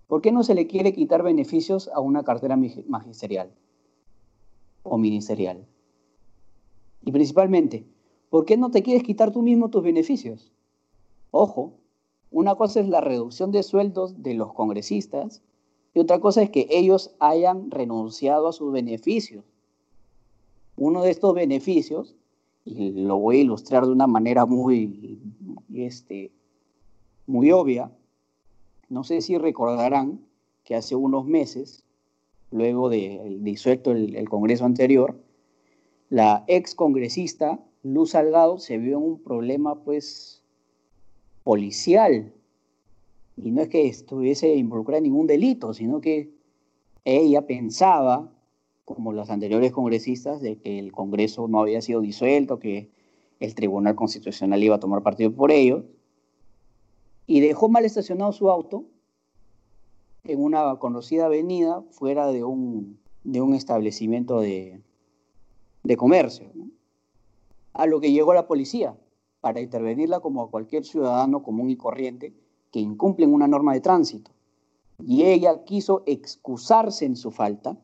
¿Por 0.06 0.20
qué 0.20 0.32
no 0.32 0.42
se 0.42 0.54
le 0.54 0.66
quiere 0.66 0.92
quitar 0.92 1.22
beneficios 1.22 1.88
a 1.94 2.00
una 2.00 2.22
cartera 2.22 2.58
magisterial 2.86 3.50
o 4.82 4.98
ministerial? 4.98 5.66
Y 7.02 7.12
principalmente, 7.12 7.86
¿por 8.30 8.44
qué 8.44 8.56
no 8.56 8.70
te 8.70 8.82
quieres 8.82 9.02
quitar 9.02 9.32
tú 9.32 9.42
mismo 9.42 9.70
tus 9.70 9.82
beneficios? 9.82 10.52
Ojo, 11.30 11.74
una 12.30 12.54
cosa 12.54 12.80
es 12.80 12.88
la 12.88 13.00
reducción 13.00 13.52
de 13.52 13.62
sueldos 13.62 14.22
de 14.22 14.34
los 14.34 14.52
congresistas 14.52 15.42
y 15.94 16.00
otra 16.00 16.20
cosa 16.20 16.42
es 16.42 16.50
que 16.50 16.66
ellos 16.70 17.14
hayan 17.18 17.70
renunciado 17.70 18.48
a 18.48 18.52
sus 18.52 18.72
beneficios. 18.72 19.44
Uno 20.76 21.02
de 21.02 21.10
estos 21.10 21.34
beneficios 21.34 22.16
y 22.64 22.92
lo 22.92 23.18
voy 23.18 23.38
a 23.38 23.42
ilustrar 23.42 23.86
de 23.86 23.92
una 23.92 24.06
manera 24.06 24.46
muy, 24.46 25.18
este, 25.74 26.32
muy 27.26 27.52
obvia. 27.52 27.90
No 28.88 29.04
sé 29.04 29.20
si 29.20 29.38
recordarán 29.38 30.20
que 30.64 30.74
hace 30.74 30.94
unos 30.94 31.26
meses, 31.26 31.84
luego 32.50 32.88
de 32.88 33.38
disuelto 33.40 33.92
el, 33.92 34.28
Congreso 34.28 34.64
anterior, 34.64 35.18
la 36.10 36.44
ex 36.46 36.74
congresista 36.74 37.58
Luz 37.82 38.10
Salgado 38.10 38.58
se 38.58 38.78
vio 38.78 38.98
en 38.98 39.04
un 39.04 39.18
problema 39.22 39.82
pues 39.82 40.42
policial. 41.42 42.32
Y 43.36 43.50
no 43.50 43.62
es 43.62 43.68
que 43.68 43.86
estuviese 43.86 44.54
involucrada 44.54 44.98
en 44.98 45.04
ningún 45.04 45.26
delito, 45.26 45.74
sino 45.74 46.00
que 46.00 46.30
ella 47.04 47.46
pensaba 47.46 48.30
como 48.84 49.12
los 49.12 49.30
anteriores 49.30 49.72
congresistas, 49.72 50.40
de 50.40 50.56
que 50.58 50.78
el 50.78 50.92
Congreso 50.92 51.48
no 51.48 51.60
había 51.60 51.80
sido 51.80 52.00
disuelto, 52.00 52.58
que 52.58 52.90
el 53.40 53.54
Tribunal 53.54 53.94
Constitucional 53.94 54.62
iba 54.62 54.76
a 54.76 54.80
tomar 54.80 55.02
partido 55.02 55.32
por 55.32 55.50
ellos, 55.50 55.84
y 57.26 57.40
dejó 57.40 57.68
mal 57.68 57.84
estacionado 57.84 58.32
su 58.32 58.50
auto 58.50 58.84
en 60.24 60.42
una 60.42 60.76
conocida 60.76 61.26
avenida 61.26 61.82
fuera 61.90 62.28
de 62.28 62.44
un, 62.44 62.98
de 63.24 63.40
un 63.40 63.54
establecimiento 63.54 64.40
de, 64.40 64.80
de 65.82 65.96
comercio. 65.96 66.50
A 67.72 67.86
lo 67.86 68.00
que 68.00 68.12
llegó 68.12 68.34
la 68.34 68.46
policía 68.46 68.96
para 69.40 69.60
intervenirla 69.60 70.20
como 70.20 70.42
a 70.42 70.50
cualquier 70.50 70.84
ciudadano 70.84 71.42
común 71.42 71.70
y 71.70 71.76
corriente 71.76 72.32
que 72.70 72.80
incumple 72.80 73.26
una 73.26 73.48
norma 73.48 73.74
de 73.74 73.80
tránsito. 73.80 74.30
Y 75.04 75.24
ella 75.24 75.64
quiso 75.64 76.02
excusarse 76.06 77.04
en 77.04 77.16
su 77.16 77.30
falta 77.30 77.76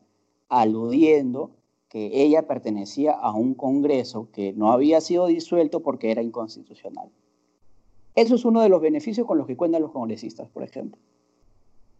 aludiendo 0.47 1.51
que 1.89 2.23
ella 2.23 2.47
pertenecía 2.47 3.13
a 3.13 3.33
un 3.33 3.55
Congreso 3.55 4.29
que 4.31 4.53
no 4.53 4.71
había 4.71 5.01
sido 5.01 5.27
disuelto 5.27 5.81
porque 5.81 6.11
era 6.11 6.21
inconstitucional. 6.21 7.09
Eso 8.19 8.35
es 8.35 8.43
uno 8.43 8.61
de 8.61 8.67
los 8.67 8.81
beneficios 8.81 9.25
con 9.25 9.37
los 9.37 9.47
que 9.47 9.55
cuentan 9.55 9.81
los 9.81 9.91
congresistas, 9.91 10.49
por 10.49 10.63
ejemplo. 10.63 10.99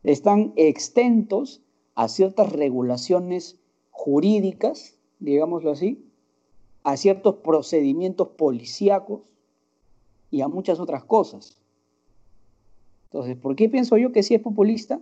Están 0.03 0.51
extentos 0.57 1.61
a 1.95 2.09
ciertas 2.09 2.51
regulaciones 2.51 3.57
jurídicas, 3.91 4.97
digámoslo 5.19 5.71
así, 5.71 6.05
a 6.83 6.97
ciertos 6.97 7.35
procedimientos 7.35 8.27
policíacos 8.29 9.21
y 10.29 10.41
a 10.41 10.49
muchas 10.49 10.81
otras 10.81 11.05
cosas. 11.05 11.61
Entonces, 13.05 13.37
¿por 13.37 13.55
qué 13.55 13.69
pienso 13.69 13.97
yo 13.97 14.11
que 14.11 14.23
sí 14.23 14.35
es 14.35 14.41
populista? 14.41 15.01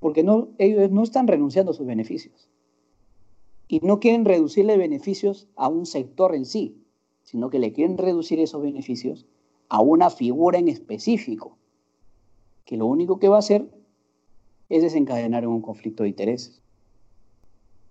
porque 0.00 0.22
no, 0.22 0.48
ellos 0.58 0.90
no 0.90 1.02
están 1.02 1.26
renunciando 1.26 1.72
a 1.72 1.74
sus 1.74 1.86
beneficios. 1.86 2.48
Y 3.68 3.80
no 3.80 3.98
quieren 3.98 4.24
reducirle 4.24 4.76
beneficios 4.76 5.48
a 5.56 5.68
un 5.68 5.86
sector 5.86 6.34
en 6.34 6.44
sí, 6.44 6.84
sino 7.22 7.50
que 7.50 7.58
le 7.58 7.72
quieren 7.72 7.98
reducir 7.98 8.38
esos 8.38 8.62
beneficios 8.62 9.26
a 9.68 9.80
una 9.80 10.10
figura 10.10 10.58
en 10.58 10.68
específico, 10.68 11.56
que 12.64 12.76
lo 12.76 12.86
único 12.86 13.18
que 13.18 13.28
va 13.28 13.36
a 13.36 13.40
hacer 13.40 13.68
es 14.68 14.82
desencadenar 14.82 15.44
en 15.44 15.50
un 15.50 15.62
conflicto 15.62 16.02
de 16.02 16.10
intereses. 16.10 16.60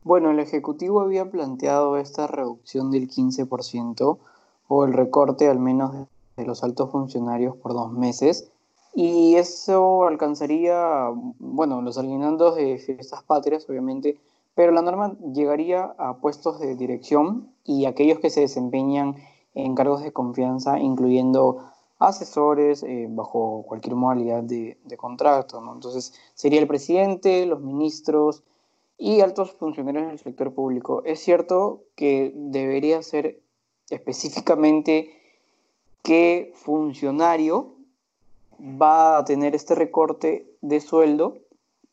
Bueno, 0.04 0.32
el 0.32 0.40
Ejecutivo 0.40 1.02
había 1.02 1.32
planteado 1.32 1.98
esta 1.98 2.28
reducción 2.28 2.92
del 2.92 3.10
15% 3.10 4.18
o 4.68 4.86
el 4.86 4.94
recorte 4.94 5.48
al 5.48 5.60
menos 5.60 6.08
de 6.38 6.46
los 6.46 6.64
altos 6.64 6.92
funcionarios 6.92 7.56
por 7.56 7.74
dos 7.74 7.92
meses 7.92 8.52
y 8.94 9.36
eso 9.36 10.06
alcanzaría, 10.06 11.10
bueno, 11.40 11.82
los 11.82 11.98
alineandos 11.98 12.56
de 12.56 12.78
fiestas 12.78 13.24
patrias, 13.24 13.70
obviamente, 13.70 14.18
pero 14.56 14.72
la 14.72 14.82
norma 14.82 15.18
llegaría 15.34 15.94
a 15.98 16.18
puestos 16.18 16.62
de 16.62 16.76
dirección 16.76 17.50
y 17.66 17.86
aquellos 17.86 18.20
que 18.20 18.30
se 18.30 18.40
desempeñan 18.40 19.18
en 19.56 19.74
cargos 19.74 20.04
de 20.04 20.14
confianza, 20.14 20.80
incluyendo 20.80 21.72
asesores 22.00 22.84
eh, 22.84 23.08
bajo 23.10 23.64
cualquier 23.68 23.96
modalidad 23.96 24.44
de, 24.44 24.78
contrato. 24.98 25.62
Entonces, 25.74 26.14
sería 26.34 26.60
el 26.60 26.68
presidente, 26.68 27.46
los 27.46 27.62
ministros 27.62 28.44
y 28.98 29.22
altos 29.22 29.52
funcionarios 29.54 30.08
del 30.08 30.20
sector 30.20 30.54
público. 30.54 31.02
Es 31.06 31.22
cierto 31.22 31.84
que 31.96 32.32
debería 32.36 33.02
ser 33.02 33.42
específicamente 33.90 35.10
qué 36.04 36.54
funcionario 36.56 37.76
va 38.60 39.18
a 39.18 39.26
tener 39.26 39.56
este 39.56 39.76
recorte 39.76 40.50
de 40.62 40.80
sueldo 40.80 41.38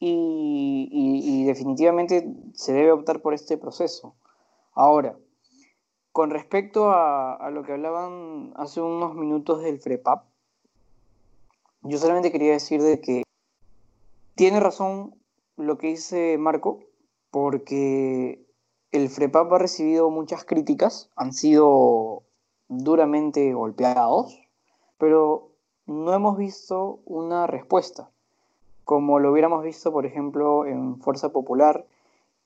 y, 0.05 1.45
definitivamente 1.45 2.29
se 2.55 2.73
debe 2.73 2.93
optar 2.93 3.21
por 3.21 3.35
este 3.35 3.57
proceso. 3.57 4.15
Ahora, 4.75 5.17
con 6.13 6.31
respecto 6.31 6.91
a, 6.93 7.51
lo 7.51 7.65
que 7.65 7.73
hablaban 7.73 8.53
hace 8.57 8.81
unos 8.81 9.15
minutos 9.15 9.63
del 9.63 9.81
FREPAP, 9.81 10.25
Yo 11.83 11.99
solamente 11.99 12.31
quería 12.31 12.53
decir 12.53 12.83
de 12.83 13.01
que 13.01 13.23
tiene 14.35 14.61
razón 14.61 15.15
lo 15.57 15.79
que 15.79 15.89
dice 15.89 16.37
Marco, 16.39 16.81
porque 17.31 18.45
el 18.93 19.09
FREPAP 19.09 19.53
ha 19.53 19.59
recibido 19.59 20.11
muchas 20.11 20.45
críticas, 20.45 21.11
han 21.17 21.33
sido 21.33 22.23
duramente 22.69 23.55
golpeados, 23.55 24.39
pero 24.99 25.51
no 25.87 26.13
hemos 26.13 26.37
visto 26.37 27.01
una 27.07 27.47
respuesta, 27.47 28.11
como 28.85 29.19
lo 29.19 29.33
hubiéramos 29.33 29.65
visto, 29.65 29.91
por 29.93 30.05
ejemplo, 30.05 30.67
en 30.67 31.01
Fuerza 31.01 31.33
Popular 31.33 31.87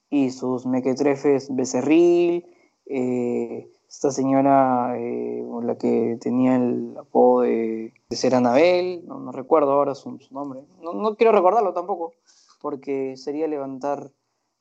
y 0.08 0.30
sus 0.30 0.66
mequetrefes 0.66 1.54
Becerril, 1.54 2.46
eh, 2.86 3.68
esta 3.88 4.10
señora, 4.10 4.98
eh, 4.98 5.44
la 5.62 5.76
que 5.76 6.18
tenía 6.20 6.56
el 6.56 6.94
apodo 6.98 7.42
de, 7.42 7.92
ser 8.10 8.34
Anabel, 8.34 9.04
no, 9.06 9.32
recuerdo 9.32 9.72
ahora 9.72 9.94
su, 9.94 10.18
nombre, 10.30 10.60
no, 10.82 10.92
no, 10.92 11.16
quiero 11.16 11.32
recordarlo 11.32 11.72
tampoco, 11.72 12.12
porque 12.60 13.16
sería 13.16 13.48
levantar 13.48 14.10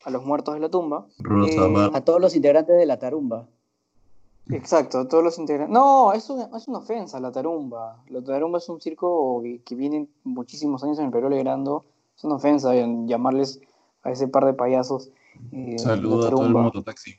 a 0.04 0.10
los 0.10 0.24
muertos 0.24 0.54
de 0.54 0.60
la 0.60 0.70
tumba. 0.70 1.08
Eh, 1.48 1.58
a 1.94 2.02
todos 2.02 2.22
los 2.22 2.36
integrantes 2.36 2.78
de 2.78 2.86
la 2.86 2.98
tarumba. 3.00 3.48
Exacto, 4.50 5.00
a 5.00 5.08
todos 5.08 5.24
los 5.24 5.40
integrantes. 5.40 5.74
No, 5.74 6.14
es 6.14 6.30
una, 6.30 6.50
es 6.56 6.68
una 6.68 6.78
ofensa 6.80 7.20
la 7.20 7.32
tarumba. 7.32 8.04
La 8.10 8.24
tarumba 8.24 8.60
es 8.60 8.70
un 8.70 8.80
circo 8.80 9.42
que, 9.66 9.76
viene 9.76 10.08
muchísimos 10.24 10.84
años 10.84 11.00
en 11.00 11.06
el 11.06 11.12
Perú 11.12 11.28
alegrando. 11.28 11.86
Es 12.16 12.24
una 12.24 12.36
ofensa 12.36 12.74
llamarles 12.74 13.60
a 14.04 14.12
ese 14.12 14.28
par 14.28 14.46
de 14.46 14.54
payasos. 14.54 15.10
Eh, 15.52 15.80
Saludos 15.80 16.28
a 16.28 16.30
todo 16.30 16.46
el 16.46 16.54
mototaxi. 16.54 17.16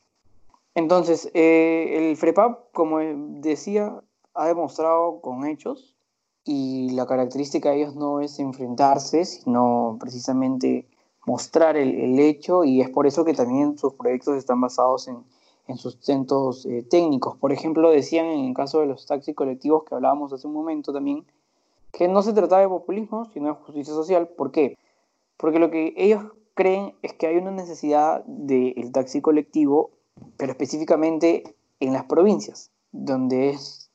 Entonces, 0.77 1.31
eh, 1.33 1.95
el 1.97 2.19
FREPAP, 2.19 2.71
como 2.73 2.99
decía, 2.99 3.99
ha 4.35 4.47
demostrado 4.47 5.23
con 5.23 5.47
hechos 5.47 5.97
y 6.45 6.91
la 6.91 7.07
característica 7.07 7.71
de 7.71 7.79
ellos 7.79 7.97
no 7.97 8.21
es 8.21 8.39
enfrentarse, 8.39 9.25
sino 9.25 9.97
precisamente 9.99 10.87
mostrar 11.25 11.79
el, 11.79 12.19
hecho 12.19 12.63
y 12.63 12.83
es 12.83 12.91
por 12.91 13.07
eso 13.07 13.25
que 13.25 13.33
también 13.33 13.79
sus 13.79 13.95
proyectos 13.95 14.37
están 14.37 14.61
basados 14.61 15.09
en, 15.09 15.25
en 15.67 15.79
sustentos 15.79 16.67
eh, 16.67 16.87
técnicos. 16.89 17.39
Por 17.39 17.53
ejemplo, 17.53 17.91
decían 17.91 18.27
en 18.27 18.45
el 18.45 18.55
caso 18.55 18.81
de 18.81 18.87
los 18.87 19.07
taxis 19.07 19.35
colectivos 19.35 19.85
que 19.85 19.95
hablábamos 19.95 20.35
hace 20.35 20.47
un 20.47 20.53
momento 20.53 20.93
también, 20.93 21.25
que 21.91 22.07
no 22.07 22.21
se 22.21 22.35
trataba 22.35 22.61
de 22.61 22.69
populismo, 22.69 23.25
sino 23.33 23.47
de 23.47 23.55
justicia 23.55 23.95
social. 23.95 24.29
¿Por 24.29 24.51
qué? 24.51 24.77
Porque 25.39 25.59
lo 25.59 25.71
que 25.71 25.95
ellos 25.97 26.23
creen 26.53 26.95
es 27.01 27.15
que 27.15 27.29
hay 27.29 27.39
una 27.39 27.51
necesidad 27.51 28.23
del 28.27 28.93
taxi 28.93 29.23
colectivo, 29.23 29.96
pero 30.37 30.53
específicamente 30.53 31.57
en 31.81 31.93
las 31.93 32.05
provincias, 32.05 32.71
donde 32.93 33.51
es 33.51 33.91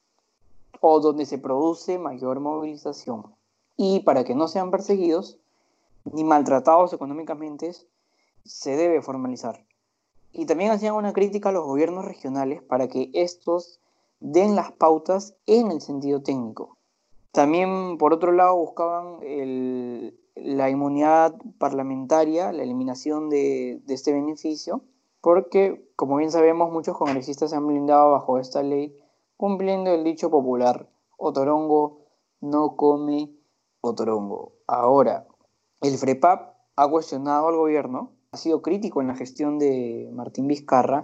o 0.80 1.00
donde 1.00 1.26
se 1.26 1.38
produce 1.38 2.00
mayor 2.00 2.40
movilización. 2.40 3.26
Y 3.78 4.02
para 4.02 4.24
que 4.24 4.36
no 4.36 4.48
sean 4.48 4.72
perseguidos, 4.72 5.38
ni 6.06 6.24
maltratados 6.24 6.94
económicamente, 6.94 7.72
se 8.44 8.76
debe 8.76 9.02
formalizar. 9.02 9.64
Y 10.34 10.46
también 10.46 10.72
hacían 10.72 10.96
una 10.96 11.14
crítica 11.14 11.50
a 11.50 11.52
los 11.52 11.66
gobiernos 11.66 12.06
regionales 12.06 12.62
para 12.64 12.88
que 12.88 13.12
estos 13.14 13.80
den 14.20 14.56
las 14.56 14.72
pautas 14.72 15.36
en 15.46 15.72
el 15.72 15.82
sentido 15.82 16.22
técnico. 16.22 16.78
También, 17.32 17.98
por 17.98 18.14
otro 18.14 18.32
lado, 18.32 18.56
buscaban 18.56 19.20
la 20.36 20.70
inmunidad 20.70 21.36
parlamentaria, 21.58 22.52
la 22.52 22.64
eliminación 22.64 23.30
de, 23.30 23.82
de 23.86 23.94
este 23.94 24.14
beneficio, 24.14 24.82
porque, 25.22 25.88
como 26.02 26.16
bien 26.16 26.32
sabemos, 26.32 26.72
muchos 26.72 26.98
congresistas 26.98 27.52
se 27.52 27.56
han 27.56 27.68
blindado 27.68 28.10
bajo 28.10 28.40
esta 28.40 28.64
ley, 28.64 28.98
cumpliendo 29.38 29.92
el 29.92 30.04
dicho 30.04 30.32
popular, 30.32 30.90
Otorongo 31.16 32.00
no 32.40 32.76
come 32.76 33.30
Otorongo. 33.82 34.54
Ahora, 34.66 35.28
el 35.80 35.96
FREPAP 35.96 36.56
ha 36.76 36.88
cuestionado 36.88 37.50
al 37.50 37.56
gobierno, 37.56 38.14
ha 38.32 38.38
sido 38.38 38.64
crítico 38.64 39.02
en 39.02 39.10
la 39.10 39.16
gestión 39.16 39.60
de 39.60 40.10
Martín 40.12 40.48
Vizcarra, 40.48 41.04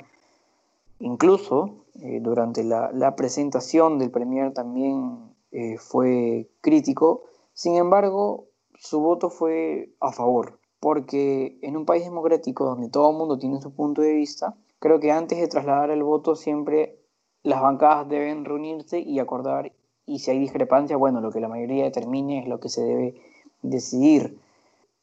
incluso 0.97 1.85
eh, 2.01 2.19
durante 2.19 2.63
la, 2.63 3.15
presentación 3.15 3.99
del 3.99 4.09
Premier 4.09 4.51
también 4.51 5.31
eh, 5.51 5.77
fue 5.77 6.49
crítico, 6.61 7.25
sin 7.53 7.75
embargo 7.75 8.45
su 8.79 8.99
voto 8.99 9.29
fue 9.29 9.93
a 9.99 10.11
favor, 10.11 10.57
porque 10.79 11.59
en 11.61 11.77
un 11.77 11.85
país 11.85 12.03
democrático 12.03 12.65
donde 12.65 12.89
todo 12.89 13.11
el 13.11 13.17
mundo 13.17 13.37
tiene 13.37 13.61
su 13.61 13.71
punto 13.75 14.01
de 14.01 14.13
vista, 14.13 14.55
creo 14.79 14.99
que 14.99 15.11
antes 15.11 15.39
de 15.39 15.47
trasladar 15.47 15.89
el 15.89 16.03
voto 16.03 16.35
siempre 16.35 16.97
las 17.43 17.61
bancadas 17.61 18.07
deben 18.09 18.45
reunirse 18.45 18.99
y 18.99 19.19
acordar, 19.19 19.71
y 20.05 20.19
si 20.19 20.31
hay 20.31 20.39
discrepancia, 20.39 20.97
bueno, 20.97 21.21
lo 21.21 21.31
que 21.31 21.39
la 21.39 21.47
mayoría 21.47 21.83
determine 21.83 22.39
es 22.39 22.47
lo 22.47 22.59
que 22.59 22.69
se 22.69 22.81
debe 22.83 23.21
decidir. 23.61 24.39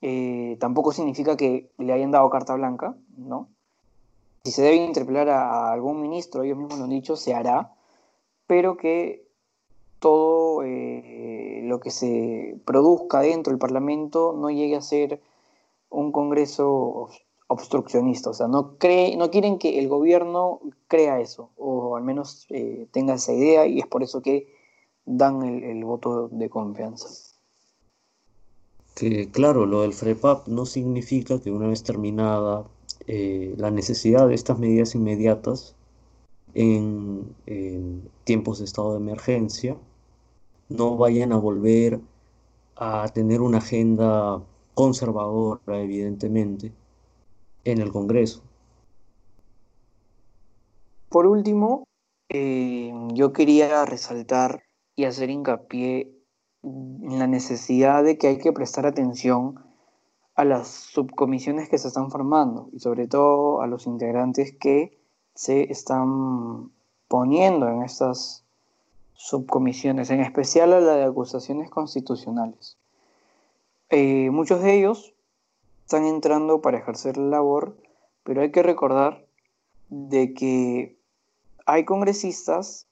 Eh, 0.00 0.56
tampoco 0.60 0.92
significa 0.92 1.36
que 1.36 1.70
le 1.78 1.92
hayan 1.92 2.10
dado 2.10 2.28
carta 2.30 2.54
blanca, 2.54 2.94
¿no? 3.16 3.48
Si 4.44 4.50
se 4.50 4.62
debe 4.62 4.76
interpelar 4.76 5.28
a, 5.30 5.72
algún 5.72 6.02
ministro, 6.02 6.42
ellos 6.42 6.58
mismos 6.58 6.78
lo 6.78 6.84
han 6.84 6.90
dicho, 6.90 7.16
se 7.16 7.34
hará, 7.34 7.72
pero 8.46 8.76
que 8.76 9.26
todo 9.98 10.62
eh, 10.62 11.62
lo 11.64 11.80
que 11.80 11.90
se 11.90 12.58
produzca 12.66 13.20
dentro 13.20 13.50
del 13.50 13.58
Parlamento 13.58 14.34
no 14.36 14.50
llegue 14.50 14.76
a 14.76 14.82
ser 14.82 15.22
un 15.88 16.12
Congreso 16.12 17.08
obstruccionista, 17.46 18.30
o 18.30 18.34
sea, 18.34 18.48
no, 18.48 18.78
cree, 18.78 19.16
no 19.16 19.30
quieren 19.30 19.58
que 19.58 19.78
el 19.78 19.88
gobierno 19.88 20.60
crea 20.88 21.20
eso, 21.20 21.50
o 21.56 21.96
al 21.96 22.02
menos 22.02 22.46
eh, 22.50 22.86
tenga 22.90 23.14
esa 23.14 23.32
idea, 23.32 23.66
y 23.66 23.78
es 23.78 23.86
por 23.86 24.02
eso 24.02 24.22
que 24.22 24.48
dan 25.04 25.42
el 25.42 25.84
voto 25.84 26.28
de 26.28 26.48
confianza. 26.48 27.08
Que 28.94 29.28
claro, 29.28 29.66
lo 29.66 29.82
del 29.82 29.92
FREPAP 29.92 30.46
no 30.46 30.66
significa 30.66 31.40
que 31.40 31.50
una 31.50 31.66
vez 31.66 31.82
terminada 31.82 32.64
eh, 33.06 33.54
la 33.58 33.70
necesidad 33.70 34.28
de 34.28 34.34
estas 34.34 34.58
medidas 34.58 34.94
inmediatas 34.94 35.74
en, 36.54 37.34
tiempos 38.24 38.60
de 38.60 38.64
estado 38.64 38.92
de 38.92 38.98
emergencia 38.98 39.76
no 40.68 40.96
vayan 40.96 41.32
a 41.32 41.36
volver 41.36 42.00
a 42.76 43.08
tener 43.08 43.40
una 43.40 43.58
agenda 43.58 44.42
conservadora, 44.74 45.82
evidentemente, 45.82 46.72
en 47.64 47.80
el 47.80 47.92
Congreso. 47.92 48.42
Por 51.08 51.26
último, 51.26 51.86
eh, 52.28 52.92
yo 53.12 53.32
quería 53.32 53.84
resaltar 53.84 54.64
y 54.96 55.04
hacer 55.04 55.30
hincapié 55.30 56.10
la 56.62 57.26
necesidad 57.26 58.02
de 58.02 58.18
que 58.18 58.28
hay 58.28 58.38
que 58.38 58.52
prestar 58.52 58.86
atención 58.86 59.60
a 60.34 60.44
las 60.44 60.68
subcomisiones 60.68 61.68
que 61.68 61.78
se 61.78 61.88
están 61.88 62.10
formando 62.10 62.68
y 62.72 62.80
sobre 62.80 63.06
todo 63.06 63.60
a 63.60 63.66
los 63.66 63.86
integrantes 63.86 64.52
que 64.58 64.98
se 65.34 65.70
están 65.70 66.70
poniendo 67.08 67.68
en 67.68 67.82
estas 67.82 68.44
subcomisiones, 69.14 70.10
en 70.10 70.20
especial 70.20 70.72
a 70.72 70.80
la 70.80 70.96
de 70.96 71.04
acusaciones 71.04 71.70
constitucionales. 71.70 72.76
Eh, 73.90 74.30
muchos 74.30 74.62
de 74.62 74.76
ellos 74.76 75.13
están 75.84 76.04
entrando 76.04 76.60
para 76.60 76.78
ejercer 76.78 77.16
la 77.16 77.36
labor, 77.36 77.76
pero 78.22 78.42
hay 78.42 78.50
que 78.50 78.62
recordar 78.62 79.24
de 79.88 80.34
que 80.34 80.98
hay 81.66 81.84
congresistas 81.84 82.86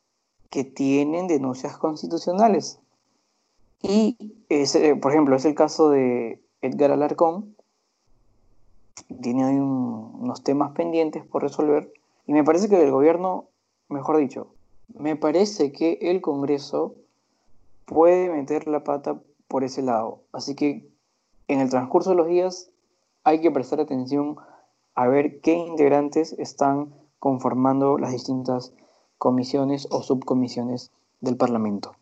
que 0.51 0.65
tienen 0.65 1.27
denuncias 1.27 1.77
constitucionales 1.77 2.83
y, 3.83 4.17
por 5.01 5.13
ejemplo, 5.13 5.37
es 5.37 5.45
el 5.45 5.55
caso 5.55 5.91
de 5.91 6.41
Edgar 6.61 6.93
Alarcón. 6.93 7.57
Tiene 9.21 9.45
hoy 9.45 9.57
unos 9.57 10.43
temas 10.45 10.73
pendientes 10.73 11.27
por 11.27 11.43
resolver. 11.43 11.93
Y 12.27 12.33
me 12.33 12.45
parece 12.45 12.69
que 12.69 12.81
el 12.81 12.93
gobierno, 12.93 13.49
mejor 13.89 14.19
dicho, 14.19 14.55
me 14.95 15.17
parece 15.17 15.73
que 15.73 15.99
el 16.01 16.21
Congreso 16.21 16.95
puede 17.85 18.31
meter 18.31 18.69
la 18.69 18.85
pata 18.85 19.21
por 19.49 19.65
ese 19.65 19.83
lado. 19.83 20.21
Así 20.33 20.55
que 20.55 20.89
en 21.49 21.61
el 21.61 21.69
transcurso 21.69 22.11
de 22.11 22.17
los 22.17 22.29
días 22.29 22.71
hay 23.25 23.41
que 23.41 23.51
prestar 23.51 23.81
atención 23.81 24.37
a 24.95 25.09
ver 25.09 25.41
qué 25.41 25.55
integrantes 25.55 26.33
están 26.35 26.93
conformando 27.19 27.99
las 27.99 28.13
distintas 28.13 28.75
comisiones 29.19 29.87
o 29.91 30.03
subcomisiones 30.03 30.91
del 31.21 31.37
Parlamento. 31.37 31.95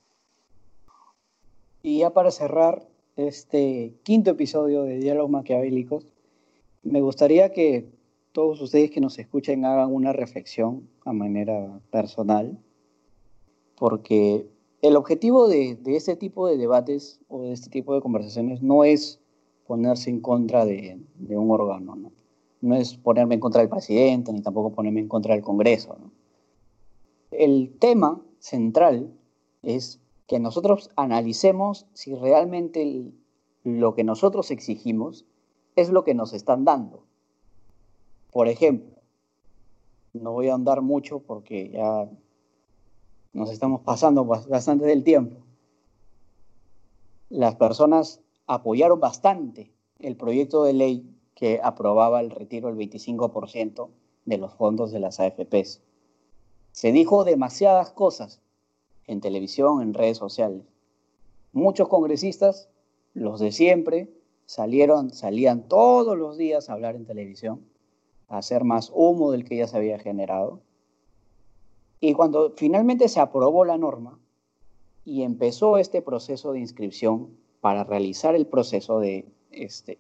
Y 1.83 1.99
ya 1.99 2.11
para 2.11 2.31
cerrar 2.31 2.87
este 3.17 3.95
quinto 4.03 4.31
episodio 4.31 4.83
de 4.83 4.99
Diálogos 4.99 5.31
Maquiavélicos, 5.31 6.07
me 6.83 7.03
gustaría 7.03 7.53
que 7.53 7.91
todos 8.33 8.61
ustedes 8.61 8.91
que 8.91 9.01
nos 9.01 9.19
escuchen 9.19 9.65
hagan 9.65 9.93
una 9.93 10.13
reflexión 10.13 10.89
a 11.05 11.13
manera 11.13 11.81
personal, 11.91 12.59
porque 13.77 14.47
el 14.83 14.97
objetivo 14.97 15.49
de, 15.49 15.77
de 15.77 15.97
este 15.97 16.17
tipo 16.17 16.47
de 16.47 16.57
debates 16.57 17.21
o 17.29 17.43
de 17.43 17.53
este 17.53 17.71
tipo 17.71 17.95
de 17.95 18.01
conversaciones 18.01 18.63
no 18.63 18.85
es 18.85 19.20
ponerse 19.71 20.11
en 20.11 20.19
contra 20.19 20.65
de, 20.65 20.99
un 21.29 21.49
órgano, 21.49 21.95
¿no? 22.61 22.75
es 22.75 22.97
ponerme 22.97 23.37
en 23.37 23.41
contra 23.41 23.61
del 23.61 23.71
presidente, 23.71 24.33
ni 24.33 24.43
tampoco 24.43 24.73
ponerme 24.73 24.99
en 24.99 25.07
contra 25.07 25.33
del 25.33 25.45
Congreso. 25.45 25.97
El 27.31 27.77
tema 27.79 28.21
central 28.41 29.15
es 29.63 30.01
que 30.27 30.41
nosotros 30.41 30.91
analicemos 30.97 31.87
si 31.93 32.17
realmente 32.17 33.13
lo 33.63 33.95
que 33.95 34.03
nosotros 34.03 34.51
exigimos 34.51 35.25
es 35.77 35.91
lo 35.91 36.03
que 36.03 36.15
nos 36.15 36.33
están 36.33 36.65
dando. 36.65 37.05
Por 38.33 38.49
ejemplo, 38.49 38.97
no 40.15 40.33
voy 40.33 40.49
a 40.49 40.55
andar 40.55 40.83
mucho 40.83 41.21
porque 41.21 41.71
ya 41.71 42.11
nos 43.33 43.53
estamos 43.53 43.83
pasando 43.83 44.25
bastante 44.25 44.85
del 44.85 45.05
tiempo. 45.05 45.37
Las 47.29 47.55
personas 47.55 48.21
apoyaron 48.51 48.99
bastante 48.99 49.71
el 50.01 50.17
proyecto 50.17 50.65
de 50.65 50.73
ley 50.73 51.17
que 51.37 51.61
aprobaba 51.63 52.21
el 52.21 52.33
retiro 52.33 52.67
del 52.67 52.91
25% 52.91 53.91
de 54.25 54.39
los 54.39 54.55
fondos 54.55 54.91
de 54.91 54.99
las 54.99 55.21
AFPs. 55.21 55.81
Se 56.73 56.91
dijo 56.91 57.23
demasiadas 57.23 57.93
cosas 57.93 58.41
en 59.07 59.21
televisión, 59.21 59.83
en 59.83 59.95
redes 59.95 60.19
sociales. 60.19 60.65
Muchos 61.53 61.87
congresistas, 61.87 62.69
los 63.15 63.39
de 63.39 63.53
siempre, 63.53 64.13
salieron, 64.47 65.11
salían 65.11 65.69
todos 65.69 66.19
los 66.19 66.37
días 66.37 66.69
a 66.69 66.73
hablar 66.73 66.97
en 66.97 67.07
televisión, 67.07 67.65
a 68.27 68.39
hacer 68.39 68.65
más 68.65 68.91
humo 68.93 69.31
del 69.31 69.45
que 69.45 69.59
ya 69.59 69.69
se 69.69 69.77
había 69.77 70.01
generado. 70.01 70.59
Y 72.01 72.15
cuando 72.15 72.53
finalmente 72.57 73.09
se 73.09 73.21
aprobó 73.21 73.65
la 73.65 73.79
norma 73.79 74.19
y 75.05 75.23
empezó 75.23 75.79
este 75.79 76.03
proceso 76.03 76.53
de 76.53 76.59
inscripción 76.59 77.39
para 77.61 77.85
realizar 77.85 78.35
el 78.35 78.47
proceso 78.47 79.01
de, 79.01 79.27
este, 79.51 79.99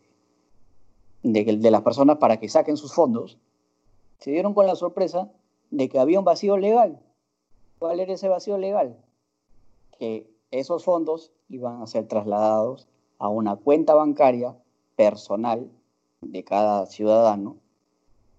de, 1.22 1.70
las 1.70 1.82
personas 1.82 2.18
para 2.18 2.38
que 2.38 2.48
saquen 2.48 2.76
sus 2.76 2.92
fondos, 2.92 3.38
se 4.18 4.30
dieron 4.30 4.54
con 4.54 4.66
la 4.66 4.76
sorpresa 4.76 5.30
de 5.70 5.88
que 5.88 5.98
había 5.98 6.18
un 6.18 6.24
vacío 6.24 6.56
legal. 6.56 7.00
¿Cuál 7.78 8.00
era 8.00 8.12
ese 8.12 8.28
vacío 8.28 8.58
legal? 8.58 8.96
Que 9.98 10.30
esos 10.50 10.84
fondos 10.84 11.32
iban 11.48 11.82
a 11.82 11.86
ser 11.86 12.06
trasladados 12.06 12.88
a 13.18 13.28
una 13.28 13.56
cuenta 13.56 13.94
bancaria 13.94 14.56
personal 14.96 15.70
de 16.20 16.44
cada 16.44 16.86
ciudadano, 16.86 17.56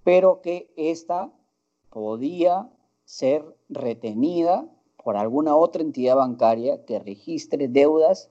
pero 0.04 0.42
que 0.42 0.72
ésta 0.76 1.32
podía 1.90 2.70
ser 3.06 3.44
retenida 3.70 4.68
por 5.04 5.18
alguna 5.18 5.56
otra 5.56 5.82
entidad 5.82 6.16
bancaria 6.16 6.86
que 6.86 7.00
registre 7.00 7.68
deudas 7.68 8.30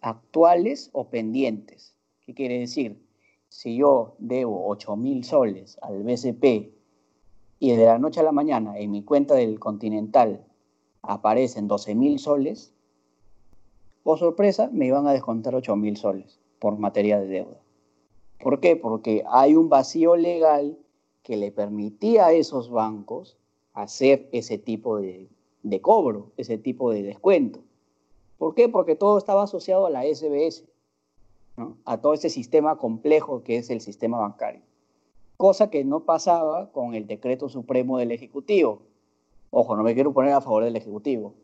actuales 0.00 0.90
o 0.92 1.08
pendientes. 1.08 1.94
¿Qué 2.24 2.34
quiere 2.34 2.58
decir? 2.58 3.00
Si 3.48 3.76
yo 3.76 4.16
debo 4.18 4.68
8 4.68 4.96
mil 4.96 5.24
soles 5.24 5.78
al 5.82 6.02
BCP 6.02 6.72
y 7.58 7.70
de 7.70 7.86
la 7.86 7.98
noche 7.98 8.20
a 8.20 8.24
la 8.24 8.32
mañana 8.32 8.78
en 8.78 8.90
mi 8.90 9.02
cuenta 9.02 9.34
del 9.34 9.58
Continental 9.58 10.44
aparecen 11.02 11.68
12 11.68 11.94
mil 11.94 12.18
soles, 12.18 12.72
por 14.02 14.18
sorpresa 14.18 14.68
me 14.72 14.86
iban 14.86 15.06
a 15.06 15.12
descontar 15.12 15.54
8 15.54 15.76
mil 15.76 15.96
soles 15.96 16.38
por 16.58 16.78
materia 16.78 17.18
de 17.20 17.28
deuda. 17.28 17.60
¿Por 18.40 18.60
qué? 18.60 18.76
Porque 18.76 19.24
hay 19.28 19.54
un 19.54 19.68
vacío 19.68 20.16
legal 20.16 20.78
que 21.22 21.36
le 21.36 21.50
permitía 21.50 22.26
a 22.26 22.32
esos 22.32 22.70
bancos 22.70 23.36
hacer 23.72 24.28
ese 24.32 24.58
tipo 24.58 24.98
de, 24.98 25.28
de 25.62 25.80
cobro, 25.80 26.32
ese 26.36 26.58
tipo 26.58 26.90
de 26.90 27.02
descuento. 27.02 27.60
¿Por 28.38 28.54
qué? 28.54 28.68
Porque 28.68 28.96
todo 28.96 29.18
estaba 29.18 29.44
asociado 29.44 29.86
a 29.86 29.90
la 29.90 30.02
SBS, 30.02 30.64
a 31.84 32.00
todo 32.00 32.14
ese 32.14 32.30
sistema 32.30 32.76
complejo 32.76 33.42
que 33.42 33.56
es 33.56 33.70
el 33.70 33.80
sistema 33.80 34.18
bancario 34.18 34.62
cosa 35.36 35.70
que 35.70 35.84
no 35.84 36.04
pasaba 36.04 36.72
con 36.72 36.94
el 36.94 37.06
decreto 37.06 37.48
supremo 37.48 37.98
del 37.98 38.12
Ejecutivo. 38.12 38.82
Ojo, 39.50 39.76
no 39.76 39.82
me 39.82 39.94
quiero 39.94 40.12
poner 40.12 40.32
a 40.32 40.40
favor 40.40 40.64
del 40.64 40.76
Ejecutivo, 40.76 41.34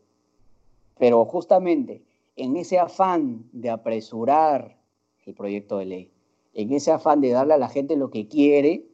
pero 0.97 1.23
justamente 1.25 2.03
en 2.35 2.57
ese 2.57 2.79
afán 2.79 3.47
de 3.51 3.69
apresurar 3.69 4.77
el 5.25 5.33
proyecto 5.33 5.77
de 5.77 5.85
ley, 5.85 6.11
en 6.53 6.73
ese 6.73 6.91
afán 6.91 7.21
de 7.21 7.29
darle 7.29 7.53
a 7.53 7.57
la 7.57 7.69
gente 7.69 7.95
lo 7.95 8.09
que 8.09 8.27
quiere, 8.27 8.85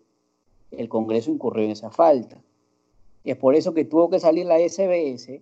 el 0.71 0.89
Congreso 0.89 1.31
incurrió 1.31 1.65
en 1.65 1.71
esa 1.71 1.89
falta. 1.89 2.41
Y 3.23 3.31
es 3.31 3.37
por 3.37 3.55
eso 3.55 3.73
que 3.73 3.85
tuvo 3.85 4.09
que 4.09 4.19
salir 4.19 4.45
la 4.45 4.59
SBS 4.59 5.41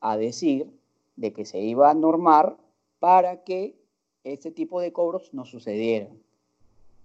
a 0.00 0.16
decir 0.16 0.70
de 1.18 1.32
que 1.32 1.44
se 1.44 1.60
iba 1.60 1.90
a 1.90 1.94
normar 1.94 2.56
para 3.00 3.42
que 3.42 3.76
este 4.24 4.50
tipo 4.50 4.80
de 4.80 4.92
cobros 4.92 5.34
no 5.34 5.44
sucedieran. 5.44 6.16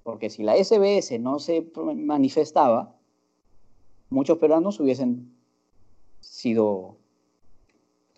Porque 0.03 0.29
si 0.29 0.43
la 0.43 0.55
SBS 0.55 1.19
no 1.19 1.39
se 1.39 1.71
manifestaba, 1.95 2.95
muchos 4.09 4.37
peruanos 4.37 4.79
hubiesen 4.79 5.33
sido 6.19 6.97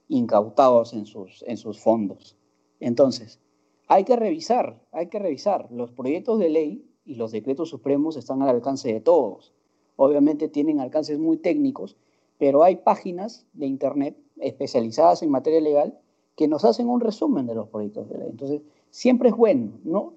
incautados 0.09 0.93
en 0.93 1.05
sus, 1.05 1.43
en 1.47 1.57
sus 1.57 1.79
fondos. 1.79 2.35
Entonces, 2.79 3.39
hay 3.87 4.03
que 4.03 4.15
revisar, 4.15 4.81
hay 4.91 5.07
que 5.07 5.19
revisar. 5.19 5.71
Los 5.71 5.91
proyectos 5.91 6.39
de 6.39 6.49
ley 6.49 6.91
y 7.05 7.15
los 7.15 7.31
decretos 7.31 7.69
supremos 7.69 8.17
están 8.17 8.41
al 8.41 8.49
alcance 8.49 8.91
de 8.91 8.99
todos. 8.99 9.53
Obviamente 9.95 10.49
tienen 10.49 10.79
alcances 10.81 11.19
muy 11.19 11.37
técnicos, 11.37 11.95
pero 12.37 12.63
hay 12.63 12.77
páginas 12.77 13.45
de 13.53 13.67
Internet 13.67 14.17
especializadas 14.39 15.23
en 15.23 15.31
materia 15.31 15.61
legal 15.61 15.97
que 16.35 16.47
nos 16.47 16.65
hacen 16.65 16.89
un 16.89 17.01
resumen 17.01 17.45
de 17.47 17.55
los 17.55 17.69
proyectos 17.69 18.09
de 18.09 18.17
ley. 18.17 18.27
Entonces, 18.29 18.61
siempre 18.89 19.29
es 19.29 19.35
bueno, 19.35 19.71
¿no? 19.83 20.13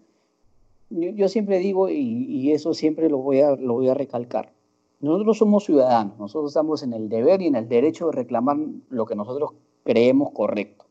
yo, 0.90 1.28
siempre 1.28 1.58
digo, 1.58 1.88
y, 1.90 2.52
eso 2.52 2.74
siempre 2.74 3.08
lo 3.08 3.18
voy, 3.18 3.40
a, 3.40 3.56
lo 3.56 3.74
voy 3.74 3.88
a 3.88 3.94
recalcar, 3.94 4.52
nosotros 5.00 5.38
somos 5.38 5.64
ciudadanos, 5.64 6.18
nosotros 6.18 6.50
estamos 6.50 6.82
en 6.82 6.92
el 6.92 7.08
deber 7.08 7.42
y 7.42 7.46
en 7.46 7.54
el 7.54 7.68
derecho 7.68 8.06
de 8.06 8.12
reclamar 8.12 8.56
lo 8.88 9.06
que 9.06 9.14
nosotros 9.14 9.52
creemos 9.84 10.32
correcto. 10.32 10.86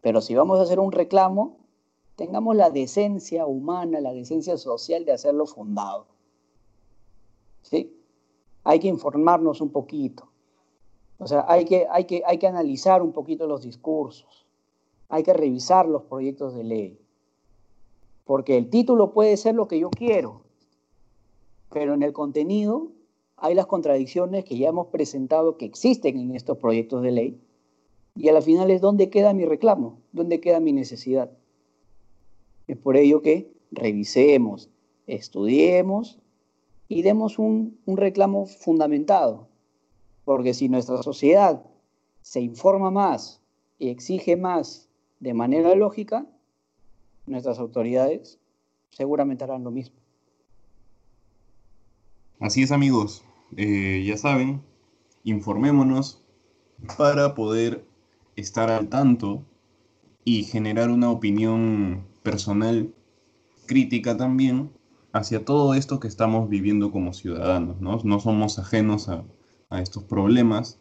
Pero 0.00 0.20
si 0.20 0.34
vamos 0.34 0.58
a 0.58 0.62
hacer 0.62 0.80
un 0.80 0.90
reclamo, 0.90 1.56
tengamos 2.16 2.56
la 2.56 2.70
decencia 2.70 3.46
humana, 3.46 4.00
la 4.00 4.12
decencia 4.12 4.56
social 4.56 5.04
de 5.04 5.12
hacerlo 5.12 5.46
fundado. 5.46 6.06
¿Sí? 7.62 7.96
Hay 8.64 8.80
que 8.80 8.88
informarnos 8.88 9.60
un 9.60 9.70
poquito. 9.70 10.28
O 11.18 11.26
sea, 11.26 11.44
hay 11.48 11.64
que, 11.64 11.86
hay 11.90 12.04
que, 12.04 12.22
hay 12.26 12.38
que 12.38 12.46
analizar 12.46 13.02
un 13.02 13.12
poquito 13.12 13.46
los 13.46 13.62
discursos. 13.62 14.46
Hay 15.08 15.22
que 15.22 15.32
revisar 15.32 15.86
los 15.86 16.02
proyectos 16.02 16.54
de 16.54 16.64
ley. 16.64 16.98
Porque 18.24 18.56
el 18.56 18.70
título 18.70 19.12
puede 19.12 19.36
ser 19.36 19.54
lo 19.54 19.68
que 19.68 19.78
yo 19.78 19.90
quiero, 19.90 20.42
pero 21.70 21.94
en 21.94 22.02
el 22.02 22.12
contenido 22.12 22.88
hay 23.36 23.54
las 23.54 23.66
contradicciones 23.66 24.44
que 24.44 24.56
ya 24.56 24.68
hemos 24.68 24.86
presentado 24.88 25.56
que 25.56 25.66
existen 25.66 26.18
en 26.18 26.34
estos 26.34 26.58
proyectos 26.58 27.02
de 27.02 27.10
ley. 27.10 27.40
Y 28.16 28.28
a 28.28 28.32
la 28.32 28.40
final 28.40 28.70
es 28.70 28.80
dónde 28.80 29.10
queda 29.10 29.34
mi 29.34 29.44
reclamo, 29.44 29.98
dónde 30.12 30.40
queda 30.40 30.60
mi 30.60 30.72
necesidad. 30.72 31.30
Es 32.66 32.78
por 32.78 32.96
ello 32.96 33.20
que 33.20 33.52
revisemos, 33.72 34.70
estudiemos 35.06 36.18
y 36.88 37.02
demos 37.02 37.38
un, 37.38 37.78
un 37.84 37.96
reclamo 37.96 38.46
fundamentado. 38.46 39.48
Porque 40.24 40.54
si 40.54 40.68
nuestra 40.68 41.02
sociedad 41.02 41.62
se 42.22 42.40
informa 42.40 42.90
más 42.90 43.42
y 43.78 43.88
exige 43.88 44.36
más 44.36 44.88
de 45.20 45.34
manera 45.34 45.74
lógica, 45.74 46.26
nuestras 47.26 47.58
autoridades 47.58 48.38
seguramente 48.90 49.44
harán 49.44 49.64
lo 49.64 49.70
mismo. 49.70 49.96
Así 52.40 52.62
es 52.62 52.72
amigos, 52.72 53.24
eh, 53.56 54.04
ya 54.06 54.16
saben, 54.16 54.62
informémonos 55.22 56.22
para 56.98 57.34
poder 57.34 57.84
estar 58.36 58.70
al 58.70 58.88
tanto 58.88 59.42
y 60.24 60.44
generar 60.44 60.90
una 60.90 61.10
opinión 61.10 62.06
personal 62.22 62.92
crítica 63.66 64.16
también 64.16 64.70
hacia 65.12 65.44
todo 65.44 65.74
esto 65.74 66.00
que 66.00 66.08
estamos 66.08 66.48
viviendo 66.48 66.90
como 66.90 67.12
ciudadanos. 67.12 67.80
No, 67.80 67.98
no 68.02 68.20
somos 68.20 68.58
ajenos 68.58 69.08
a, 69.08 69.24
a 69.70 69.80
estos 69.80 70.04
problemas 70.04 70.78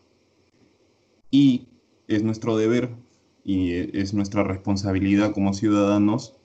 y 1.32 1.68
es 2.08 2.24
nuestro 2.24 2.58
deber 2.58 2.96
y 3.44 3.72
es 3.98 4.14
nuestra 4.14 4.44
responsabilidad 4.44 5.34
como 5.34 5.54
ciudadanos 5.54 6.36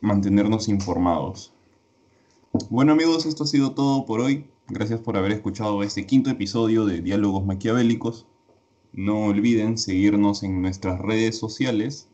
mantenernos 0.00 0.68
informados. 0.68 1.52
Bueno 2.70 2.92
amigos, 2.92 3.26
esto 3.26 3.44
ha 3.44 3.46
sido 3.46 3.72
todo 3.72 4.06
por 4.06 4.20
hoy. 4.20 4.46
Gracias 4.68 5.00
por 5.00 5.16
haber 5.16 5.32
escuchado 5.32 5.82
este 5.82 6.06
quinto 6.06 6.30
episodio 6.30 6.86
de 6.86 7.02
Diálogos 7.02 7.44
Maquiavélicos. 7.44 8.26
No 8.92 9.26
olviden 9.26 9.76
seguirnos 9.76 10.42
en 10.42 10.62
nuestras 10.62 11.00
redes 11.00 11.36
sociales, 11.36 12.08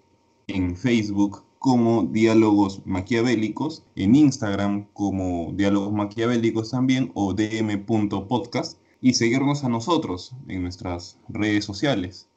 en 0.46 0.76
Facebook 0.76 1.44
como 1.58 2.04
Diálogos 2.04 2.80
Maquiavélicos, 2.86 3.84
en 3.94 4.14
Instagram 4.16 4.86
como 4.94 5.52
Diálogos 5.54 5.92
Maquiavélicos 5.92 6.70
también 6.70 7.12
o 7.14 7.34
dm.podcast 7.34 8.79
y 9.00 9.14
seguirnos 9.14 9.64
a 9.64 9.68
nosotros 9.68 10.34
en 10.48 10.62
nuestras 10.62 11.18
redes 11.28 11.64
sociales. 11.64 12.28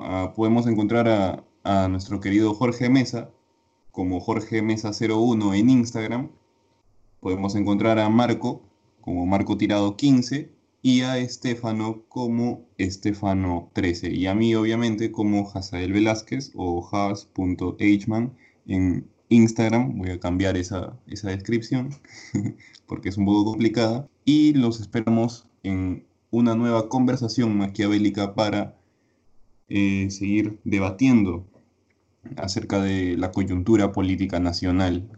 Ah, 0.00 0.32
podemos 0.34 0.66
encontrar 0.66 1.08
a, 1.64 1.88
nuestro 1.88 2.20
querido 2.20 2.54
Jorge 2.54 2.88
Mesa 2.88 3.30
como 3.90 4.20
Jorge 4.20 4.62
Mesa 4.62 4.92
01 4.92 5.54
en 5.54 5.68
Instagram. 5.68 6.30
Podemos 7.20 7.56
encontrar 7.56 7.98
a 7.98 8.08
Marco 8.08 8.62
como 9.00 9.26
Marco 9.26 9.56
Tirado 9.56 9.96
15 9.96 10.50
y 10.82 11.00
a 11.02 11.18
Estefano 11.18 12.04
como 12.08 12.64
Estefano13 12.78 14.14
y 14.14 14.26
a 14.28 14.34
mí 14.34 14.54
obviamente 14.54 15.10
como 15.10 15.50
Hazael 15.50 15.92
Velázquez 15.92 16.52
o 16.54 16.88
has.hman 16.92 18.32
en 18.66 19.08
Instagram. 19.28 19.98
Voy 19.98 20.10
a 20.10 20.20
cambiar 20.20 20.56
esa, 20.56 20.96
esa 21.06 21.30
descripción 21.30 21.90
porque 22.86 23.08
es 23.08 23.16
un 23.16 23.26
poco 23.26 23.44
complicada 23.44 24.08
y 24.24 24.52
los 24.54 24.80
esperamos 24.80 25.46
en 25.62 26.06
una 26.30 26.54
nueva 26.54 26.88
conversación 26.88 27.56
maquiavélica 27.56 28.34
para 28.34 28.76
eh, 29.68 30.08
seguir 30.10 30.60
debatiendo 30.64 31.44
acerca 32.36 32.80
de 32.80 33.16
la 33.16 33.30
coyuntura 33.30 33.92
política 33.92 34.40
nacional 34.40 35.08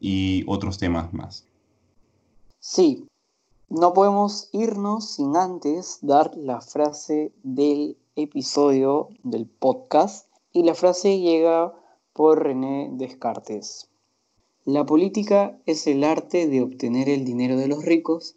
y 0.00 0.44
otros 0.46 0.78
temas 0.78 1.12
más. 1.12 1.46
Sí, 2.58 3.06
no 3.68 3.92
podemos 3.92 4.48
irnos 4.52 5.10
sin 5.10 5.36
antes 5.36 5.98
dar 6.02 6.36
la 6.36 6.60
frase 6.60 7.32
del 7.42 7.96
episodio 8.16 9.08
del 9.22 9.46
podcast 9.46 10.28
y 10.52 10.64
la 10.64 10.74
frase 10.74 11.20
llega 11.20 11.72
por 12.12 12.42
René 12.42 12.90
Descartes. 12.92 13.89
La 14.66 14.84
política 14.84 15.56
es 15.64 15.86
el 15.86 16.04
arte 16.04 16.46
de 16.46 16.60
obtener 16.60 17.08
el 17.08 17.24
dinero 17.24 17.56
de 17.56 17.66
los 17.66 17.82
ricos 17.84 18.36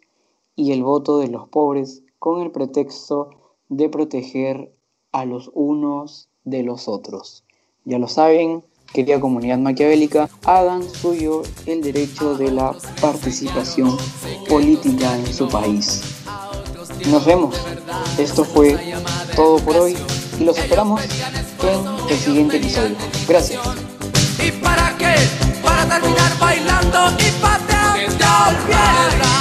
y 0.56 0.72
el 0.72 0.82
voto 0.82 1.18
de 1.18 1.28
los 1.28 1.48
pobres 1.48 2.02
con 2.18 2.40
el 2.40 2.50
pretexto 2.50 3.30
de 3.68 3.90
proteger 3.90 4.72
a 5.12 5.26
los 5.26 5.50
unos 5.52 6.28
de 6.44 6.62
los 6.62 6.88
otros. 6.88 7.44
Ya 7.84 7.98
lo 7.98 8.08
saben, 8.08 8.64
querida 8.94 9.20
comunidad 9.20 9.58
maquiavélica, 9.58 10.30
hagan 10.44 10.82
suyo 10.82 11.42
el 11.66 11.82
derecho 11.82 12.36
de 12.36 12.50
la 12.50 12.74
participación 13.02 13.94
política 14.48 15.18
en 15.18 15.26
su 15.26 15.46
país. 15.48 16.00
Nos 17.10 17.26
vemos. 17.26 17.54
Esto 18.18 18.44
fue 18.44 18.78
todo 19.36 19.58
por 19.58 19.76
hoy 19.76 19.96
y 20.40 20.44
los 20.44 20.56
esperamos 20.56 21.02
en 21.02 22.10
el 22.10 22.16
siguiente 22.16 22.56
episodio. 22.56 22.96
Gracias 23.28 23.83
terminar 26.00 26.38
bailando 26.38 27.12
y 27.18 27.30
pateando 27.40 27.96
el 27.96 28.56
pie. 28.66 29.33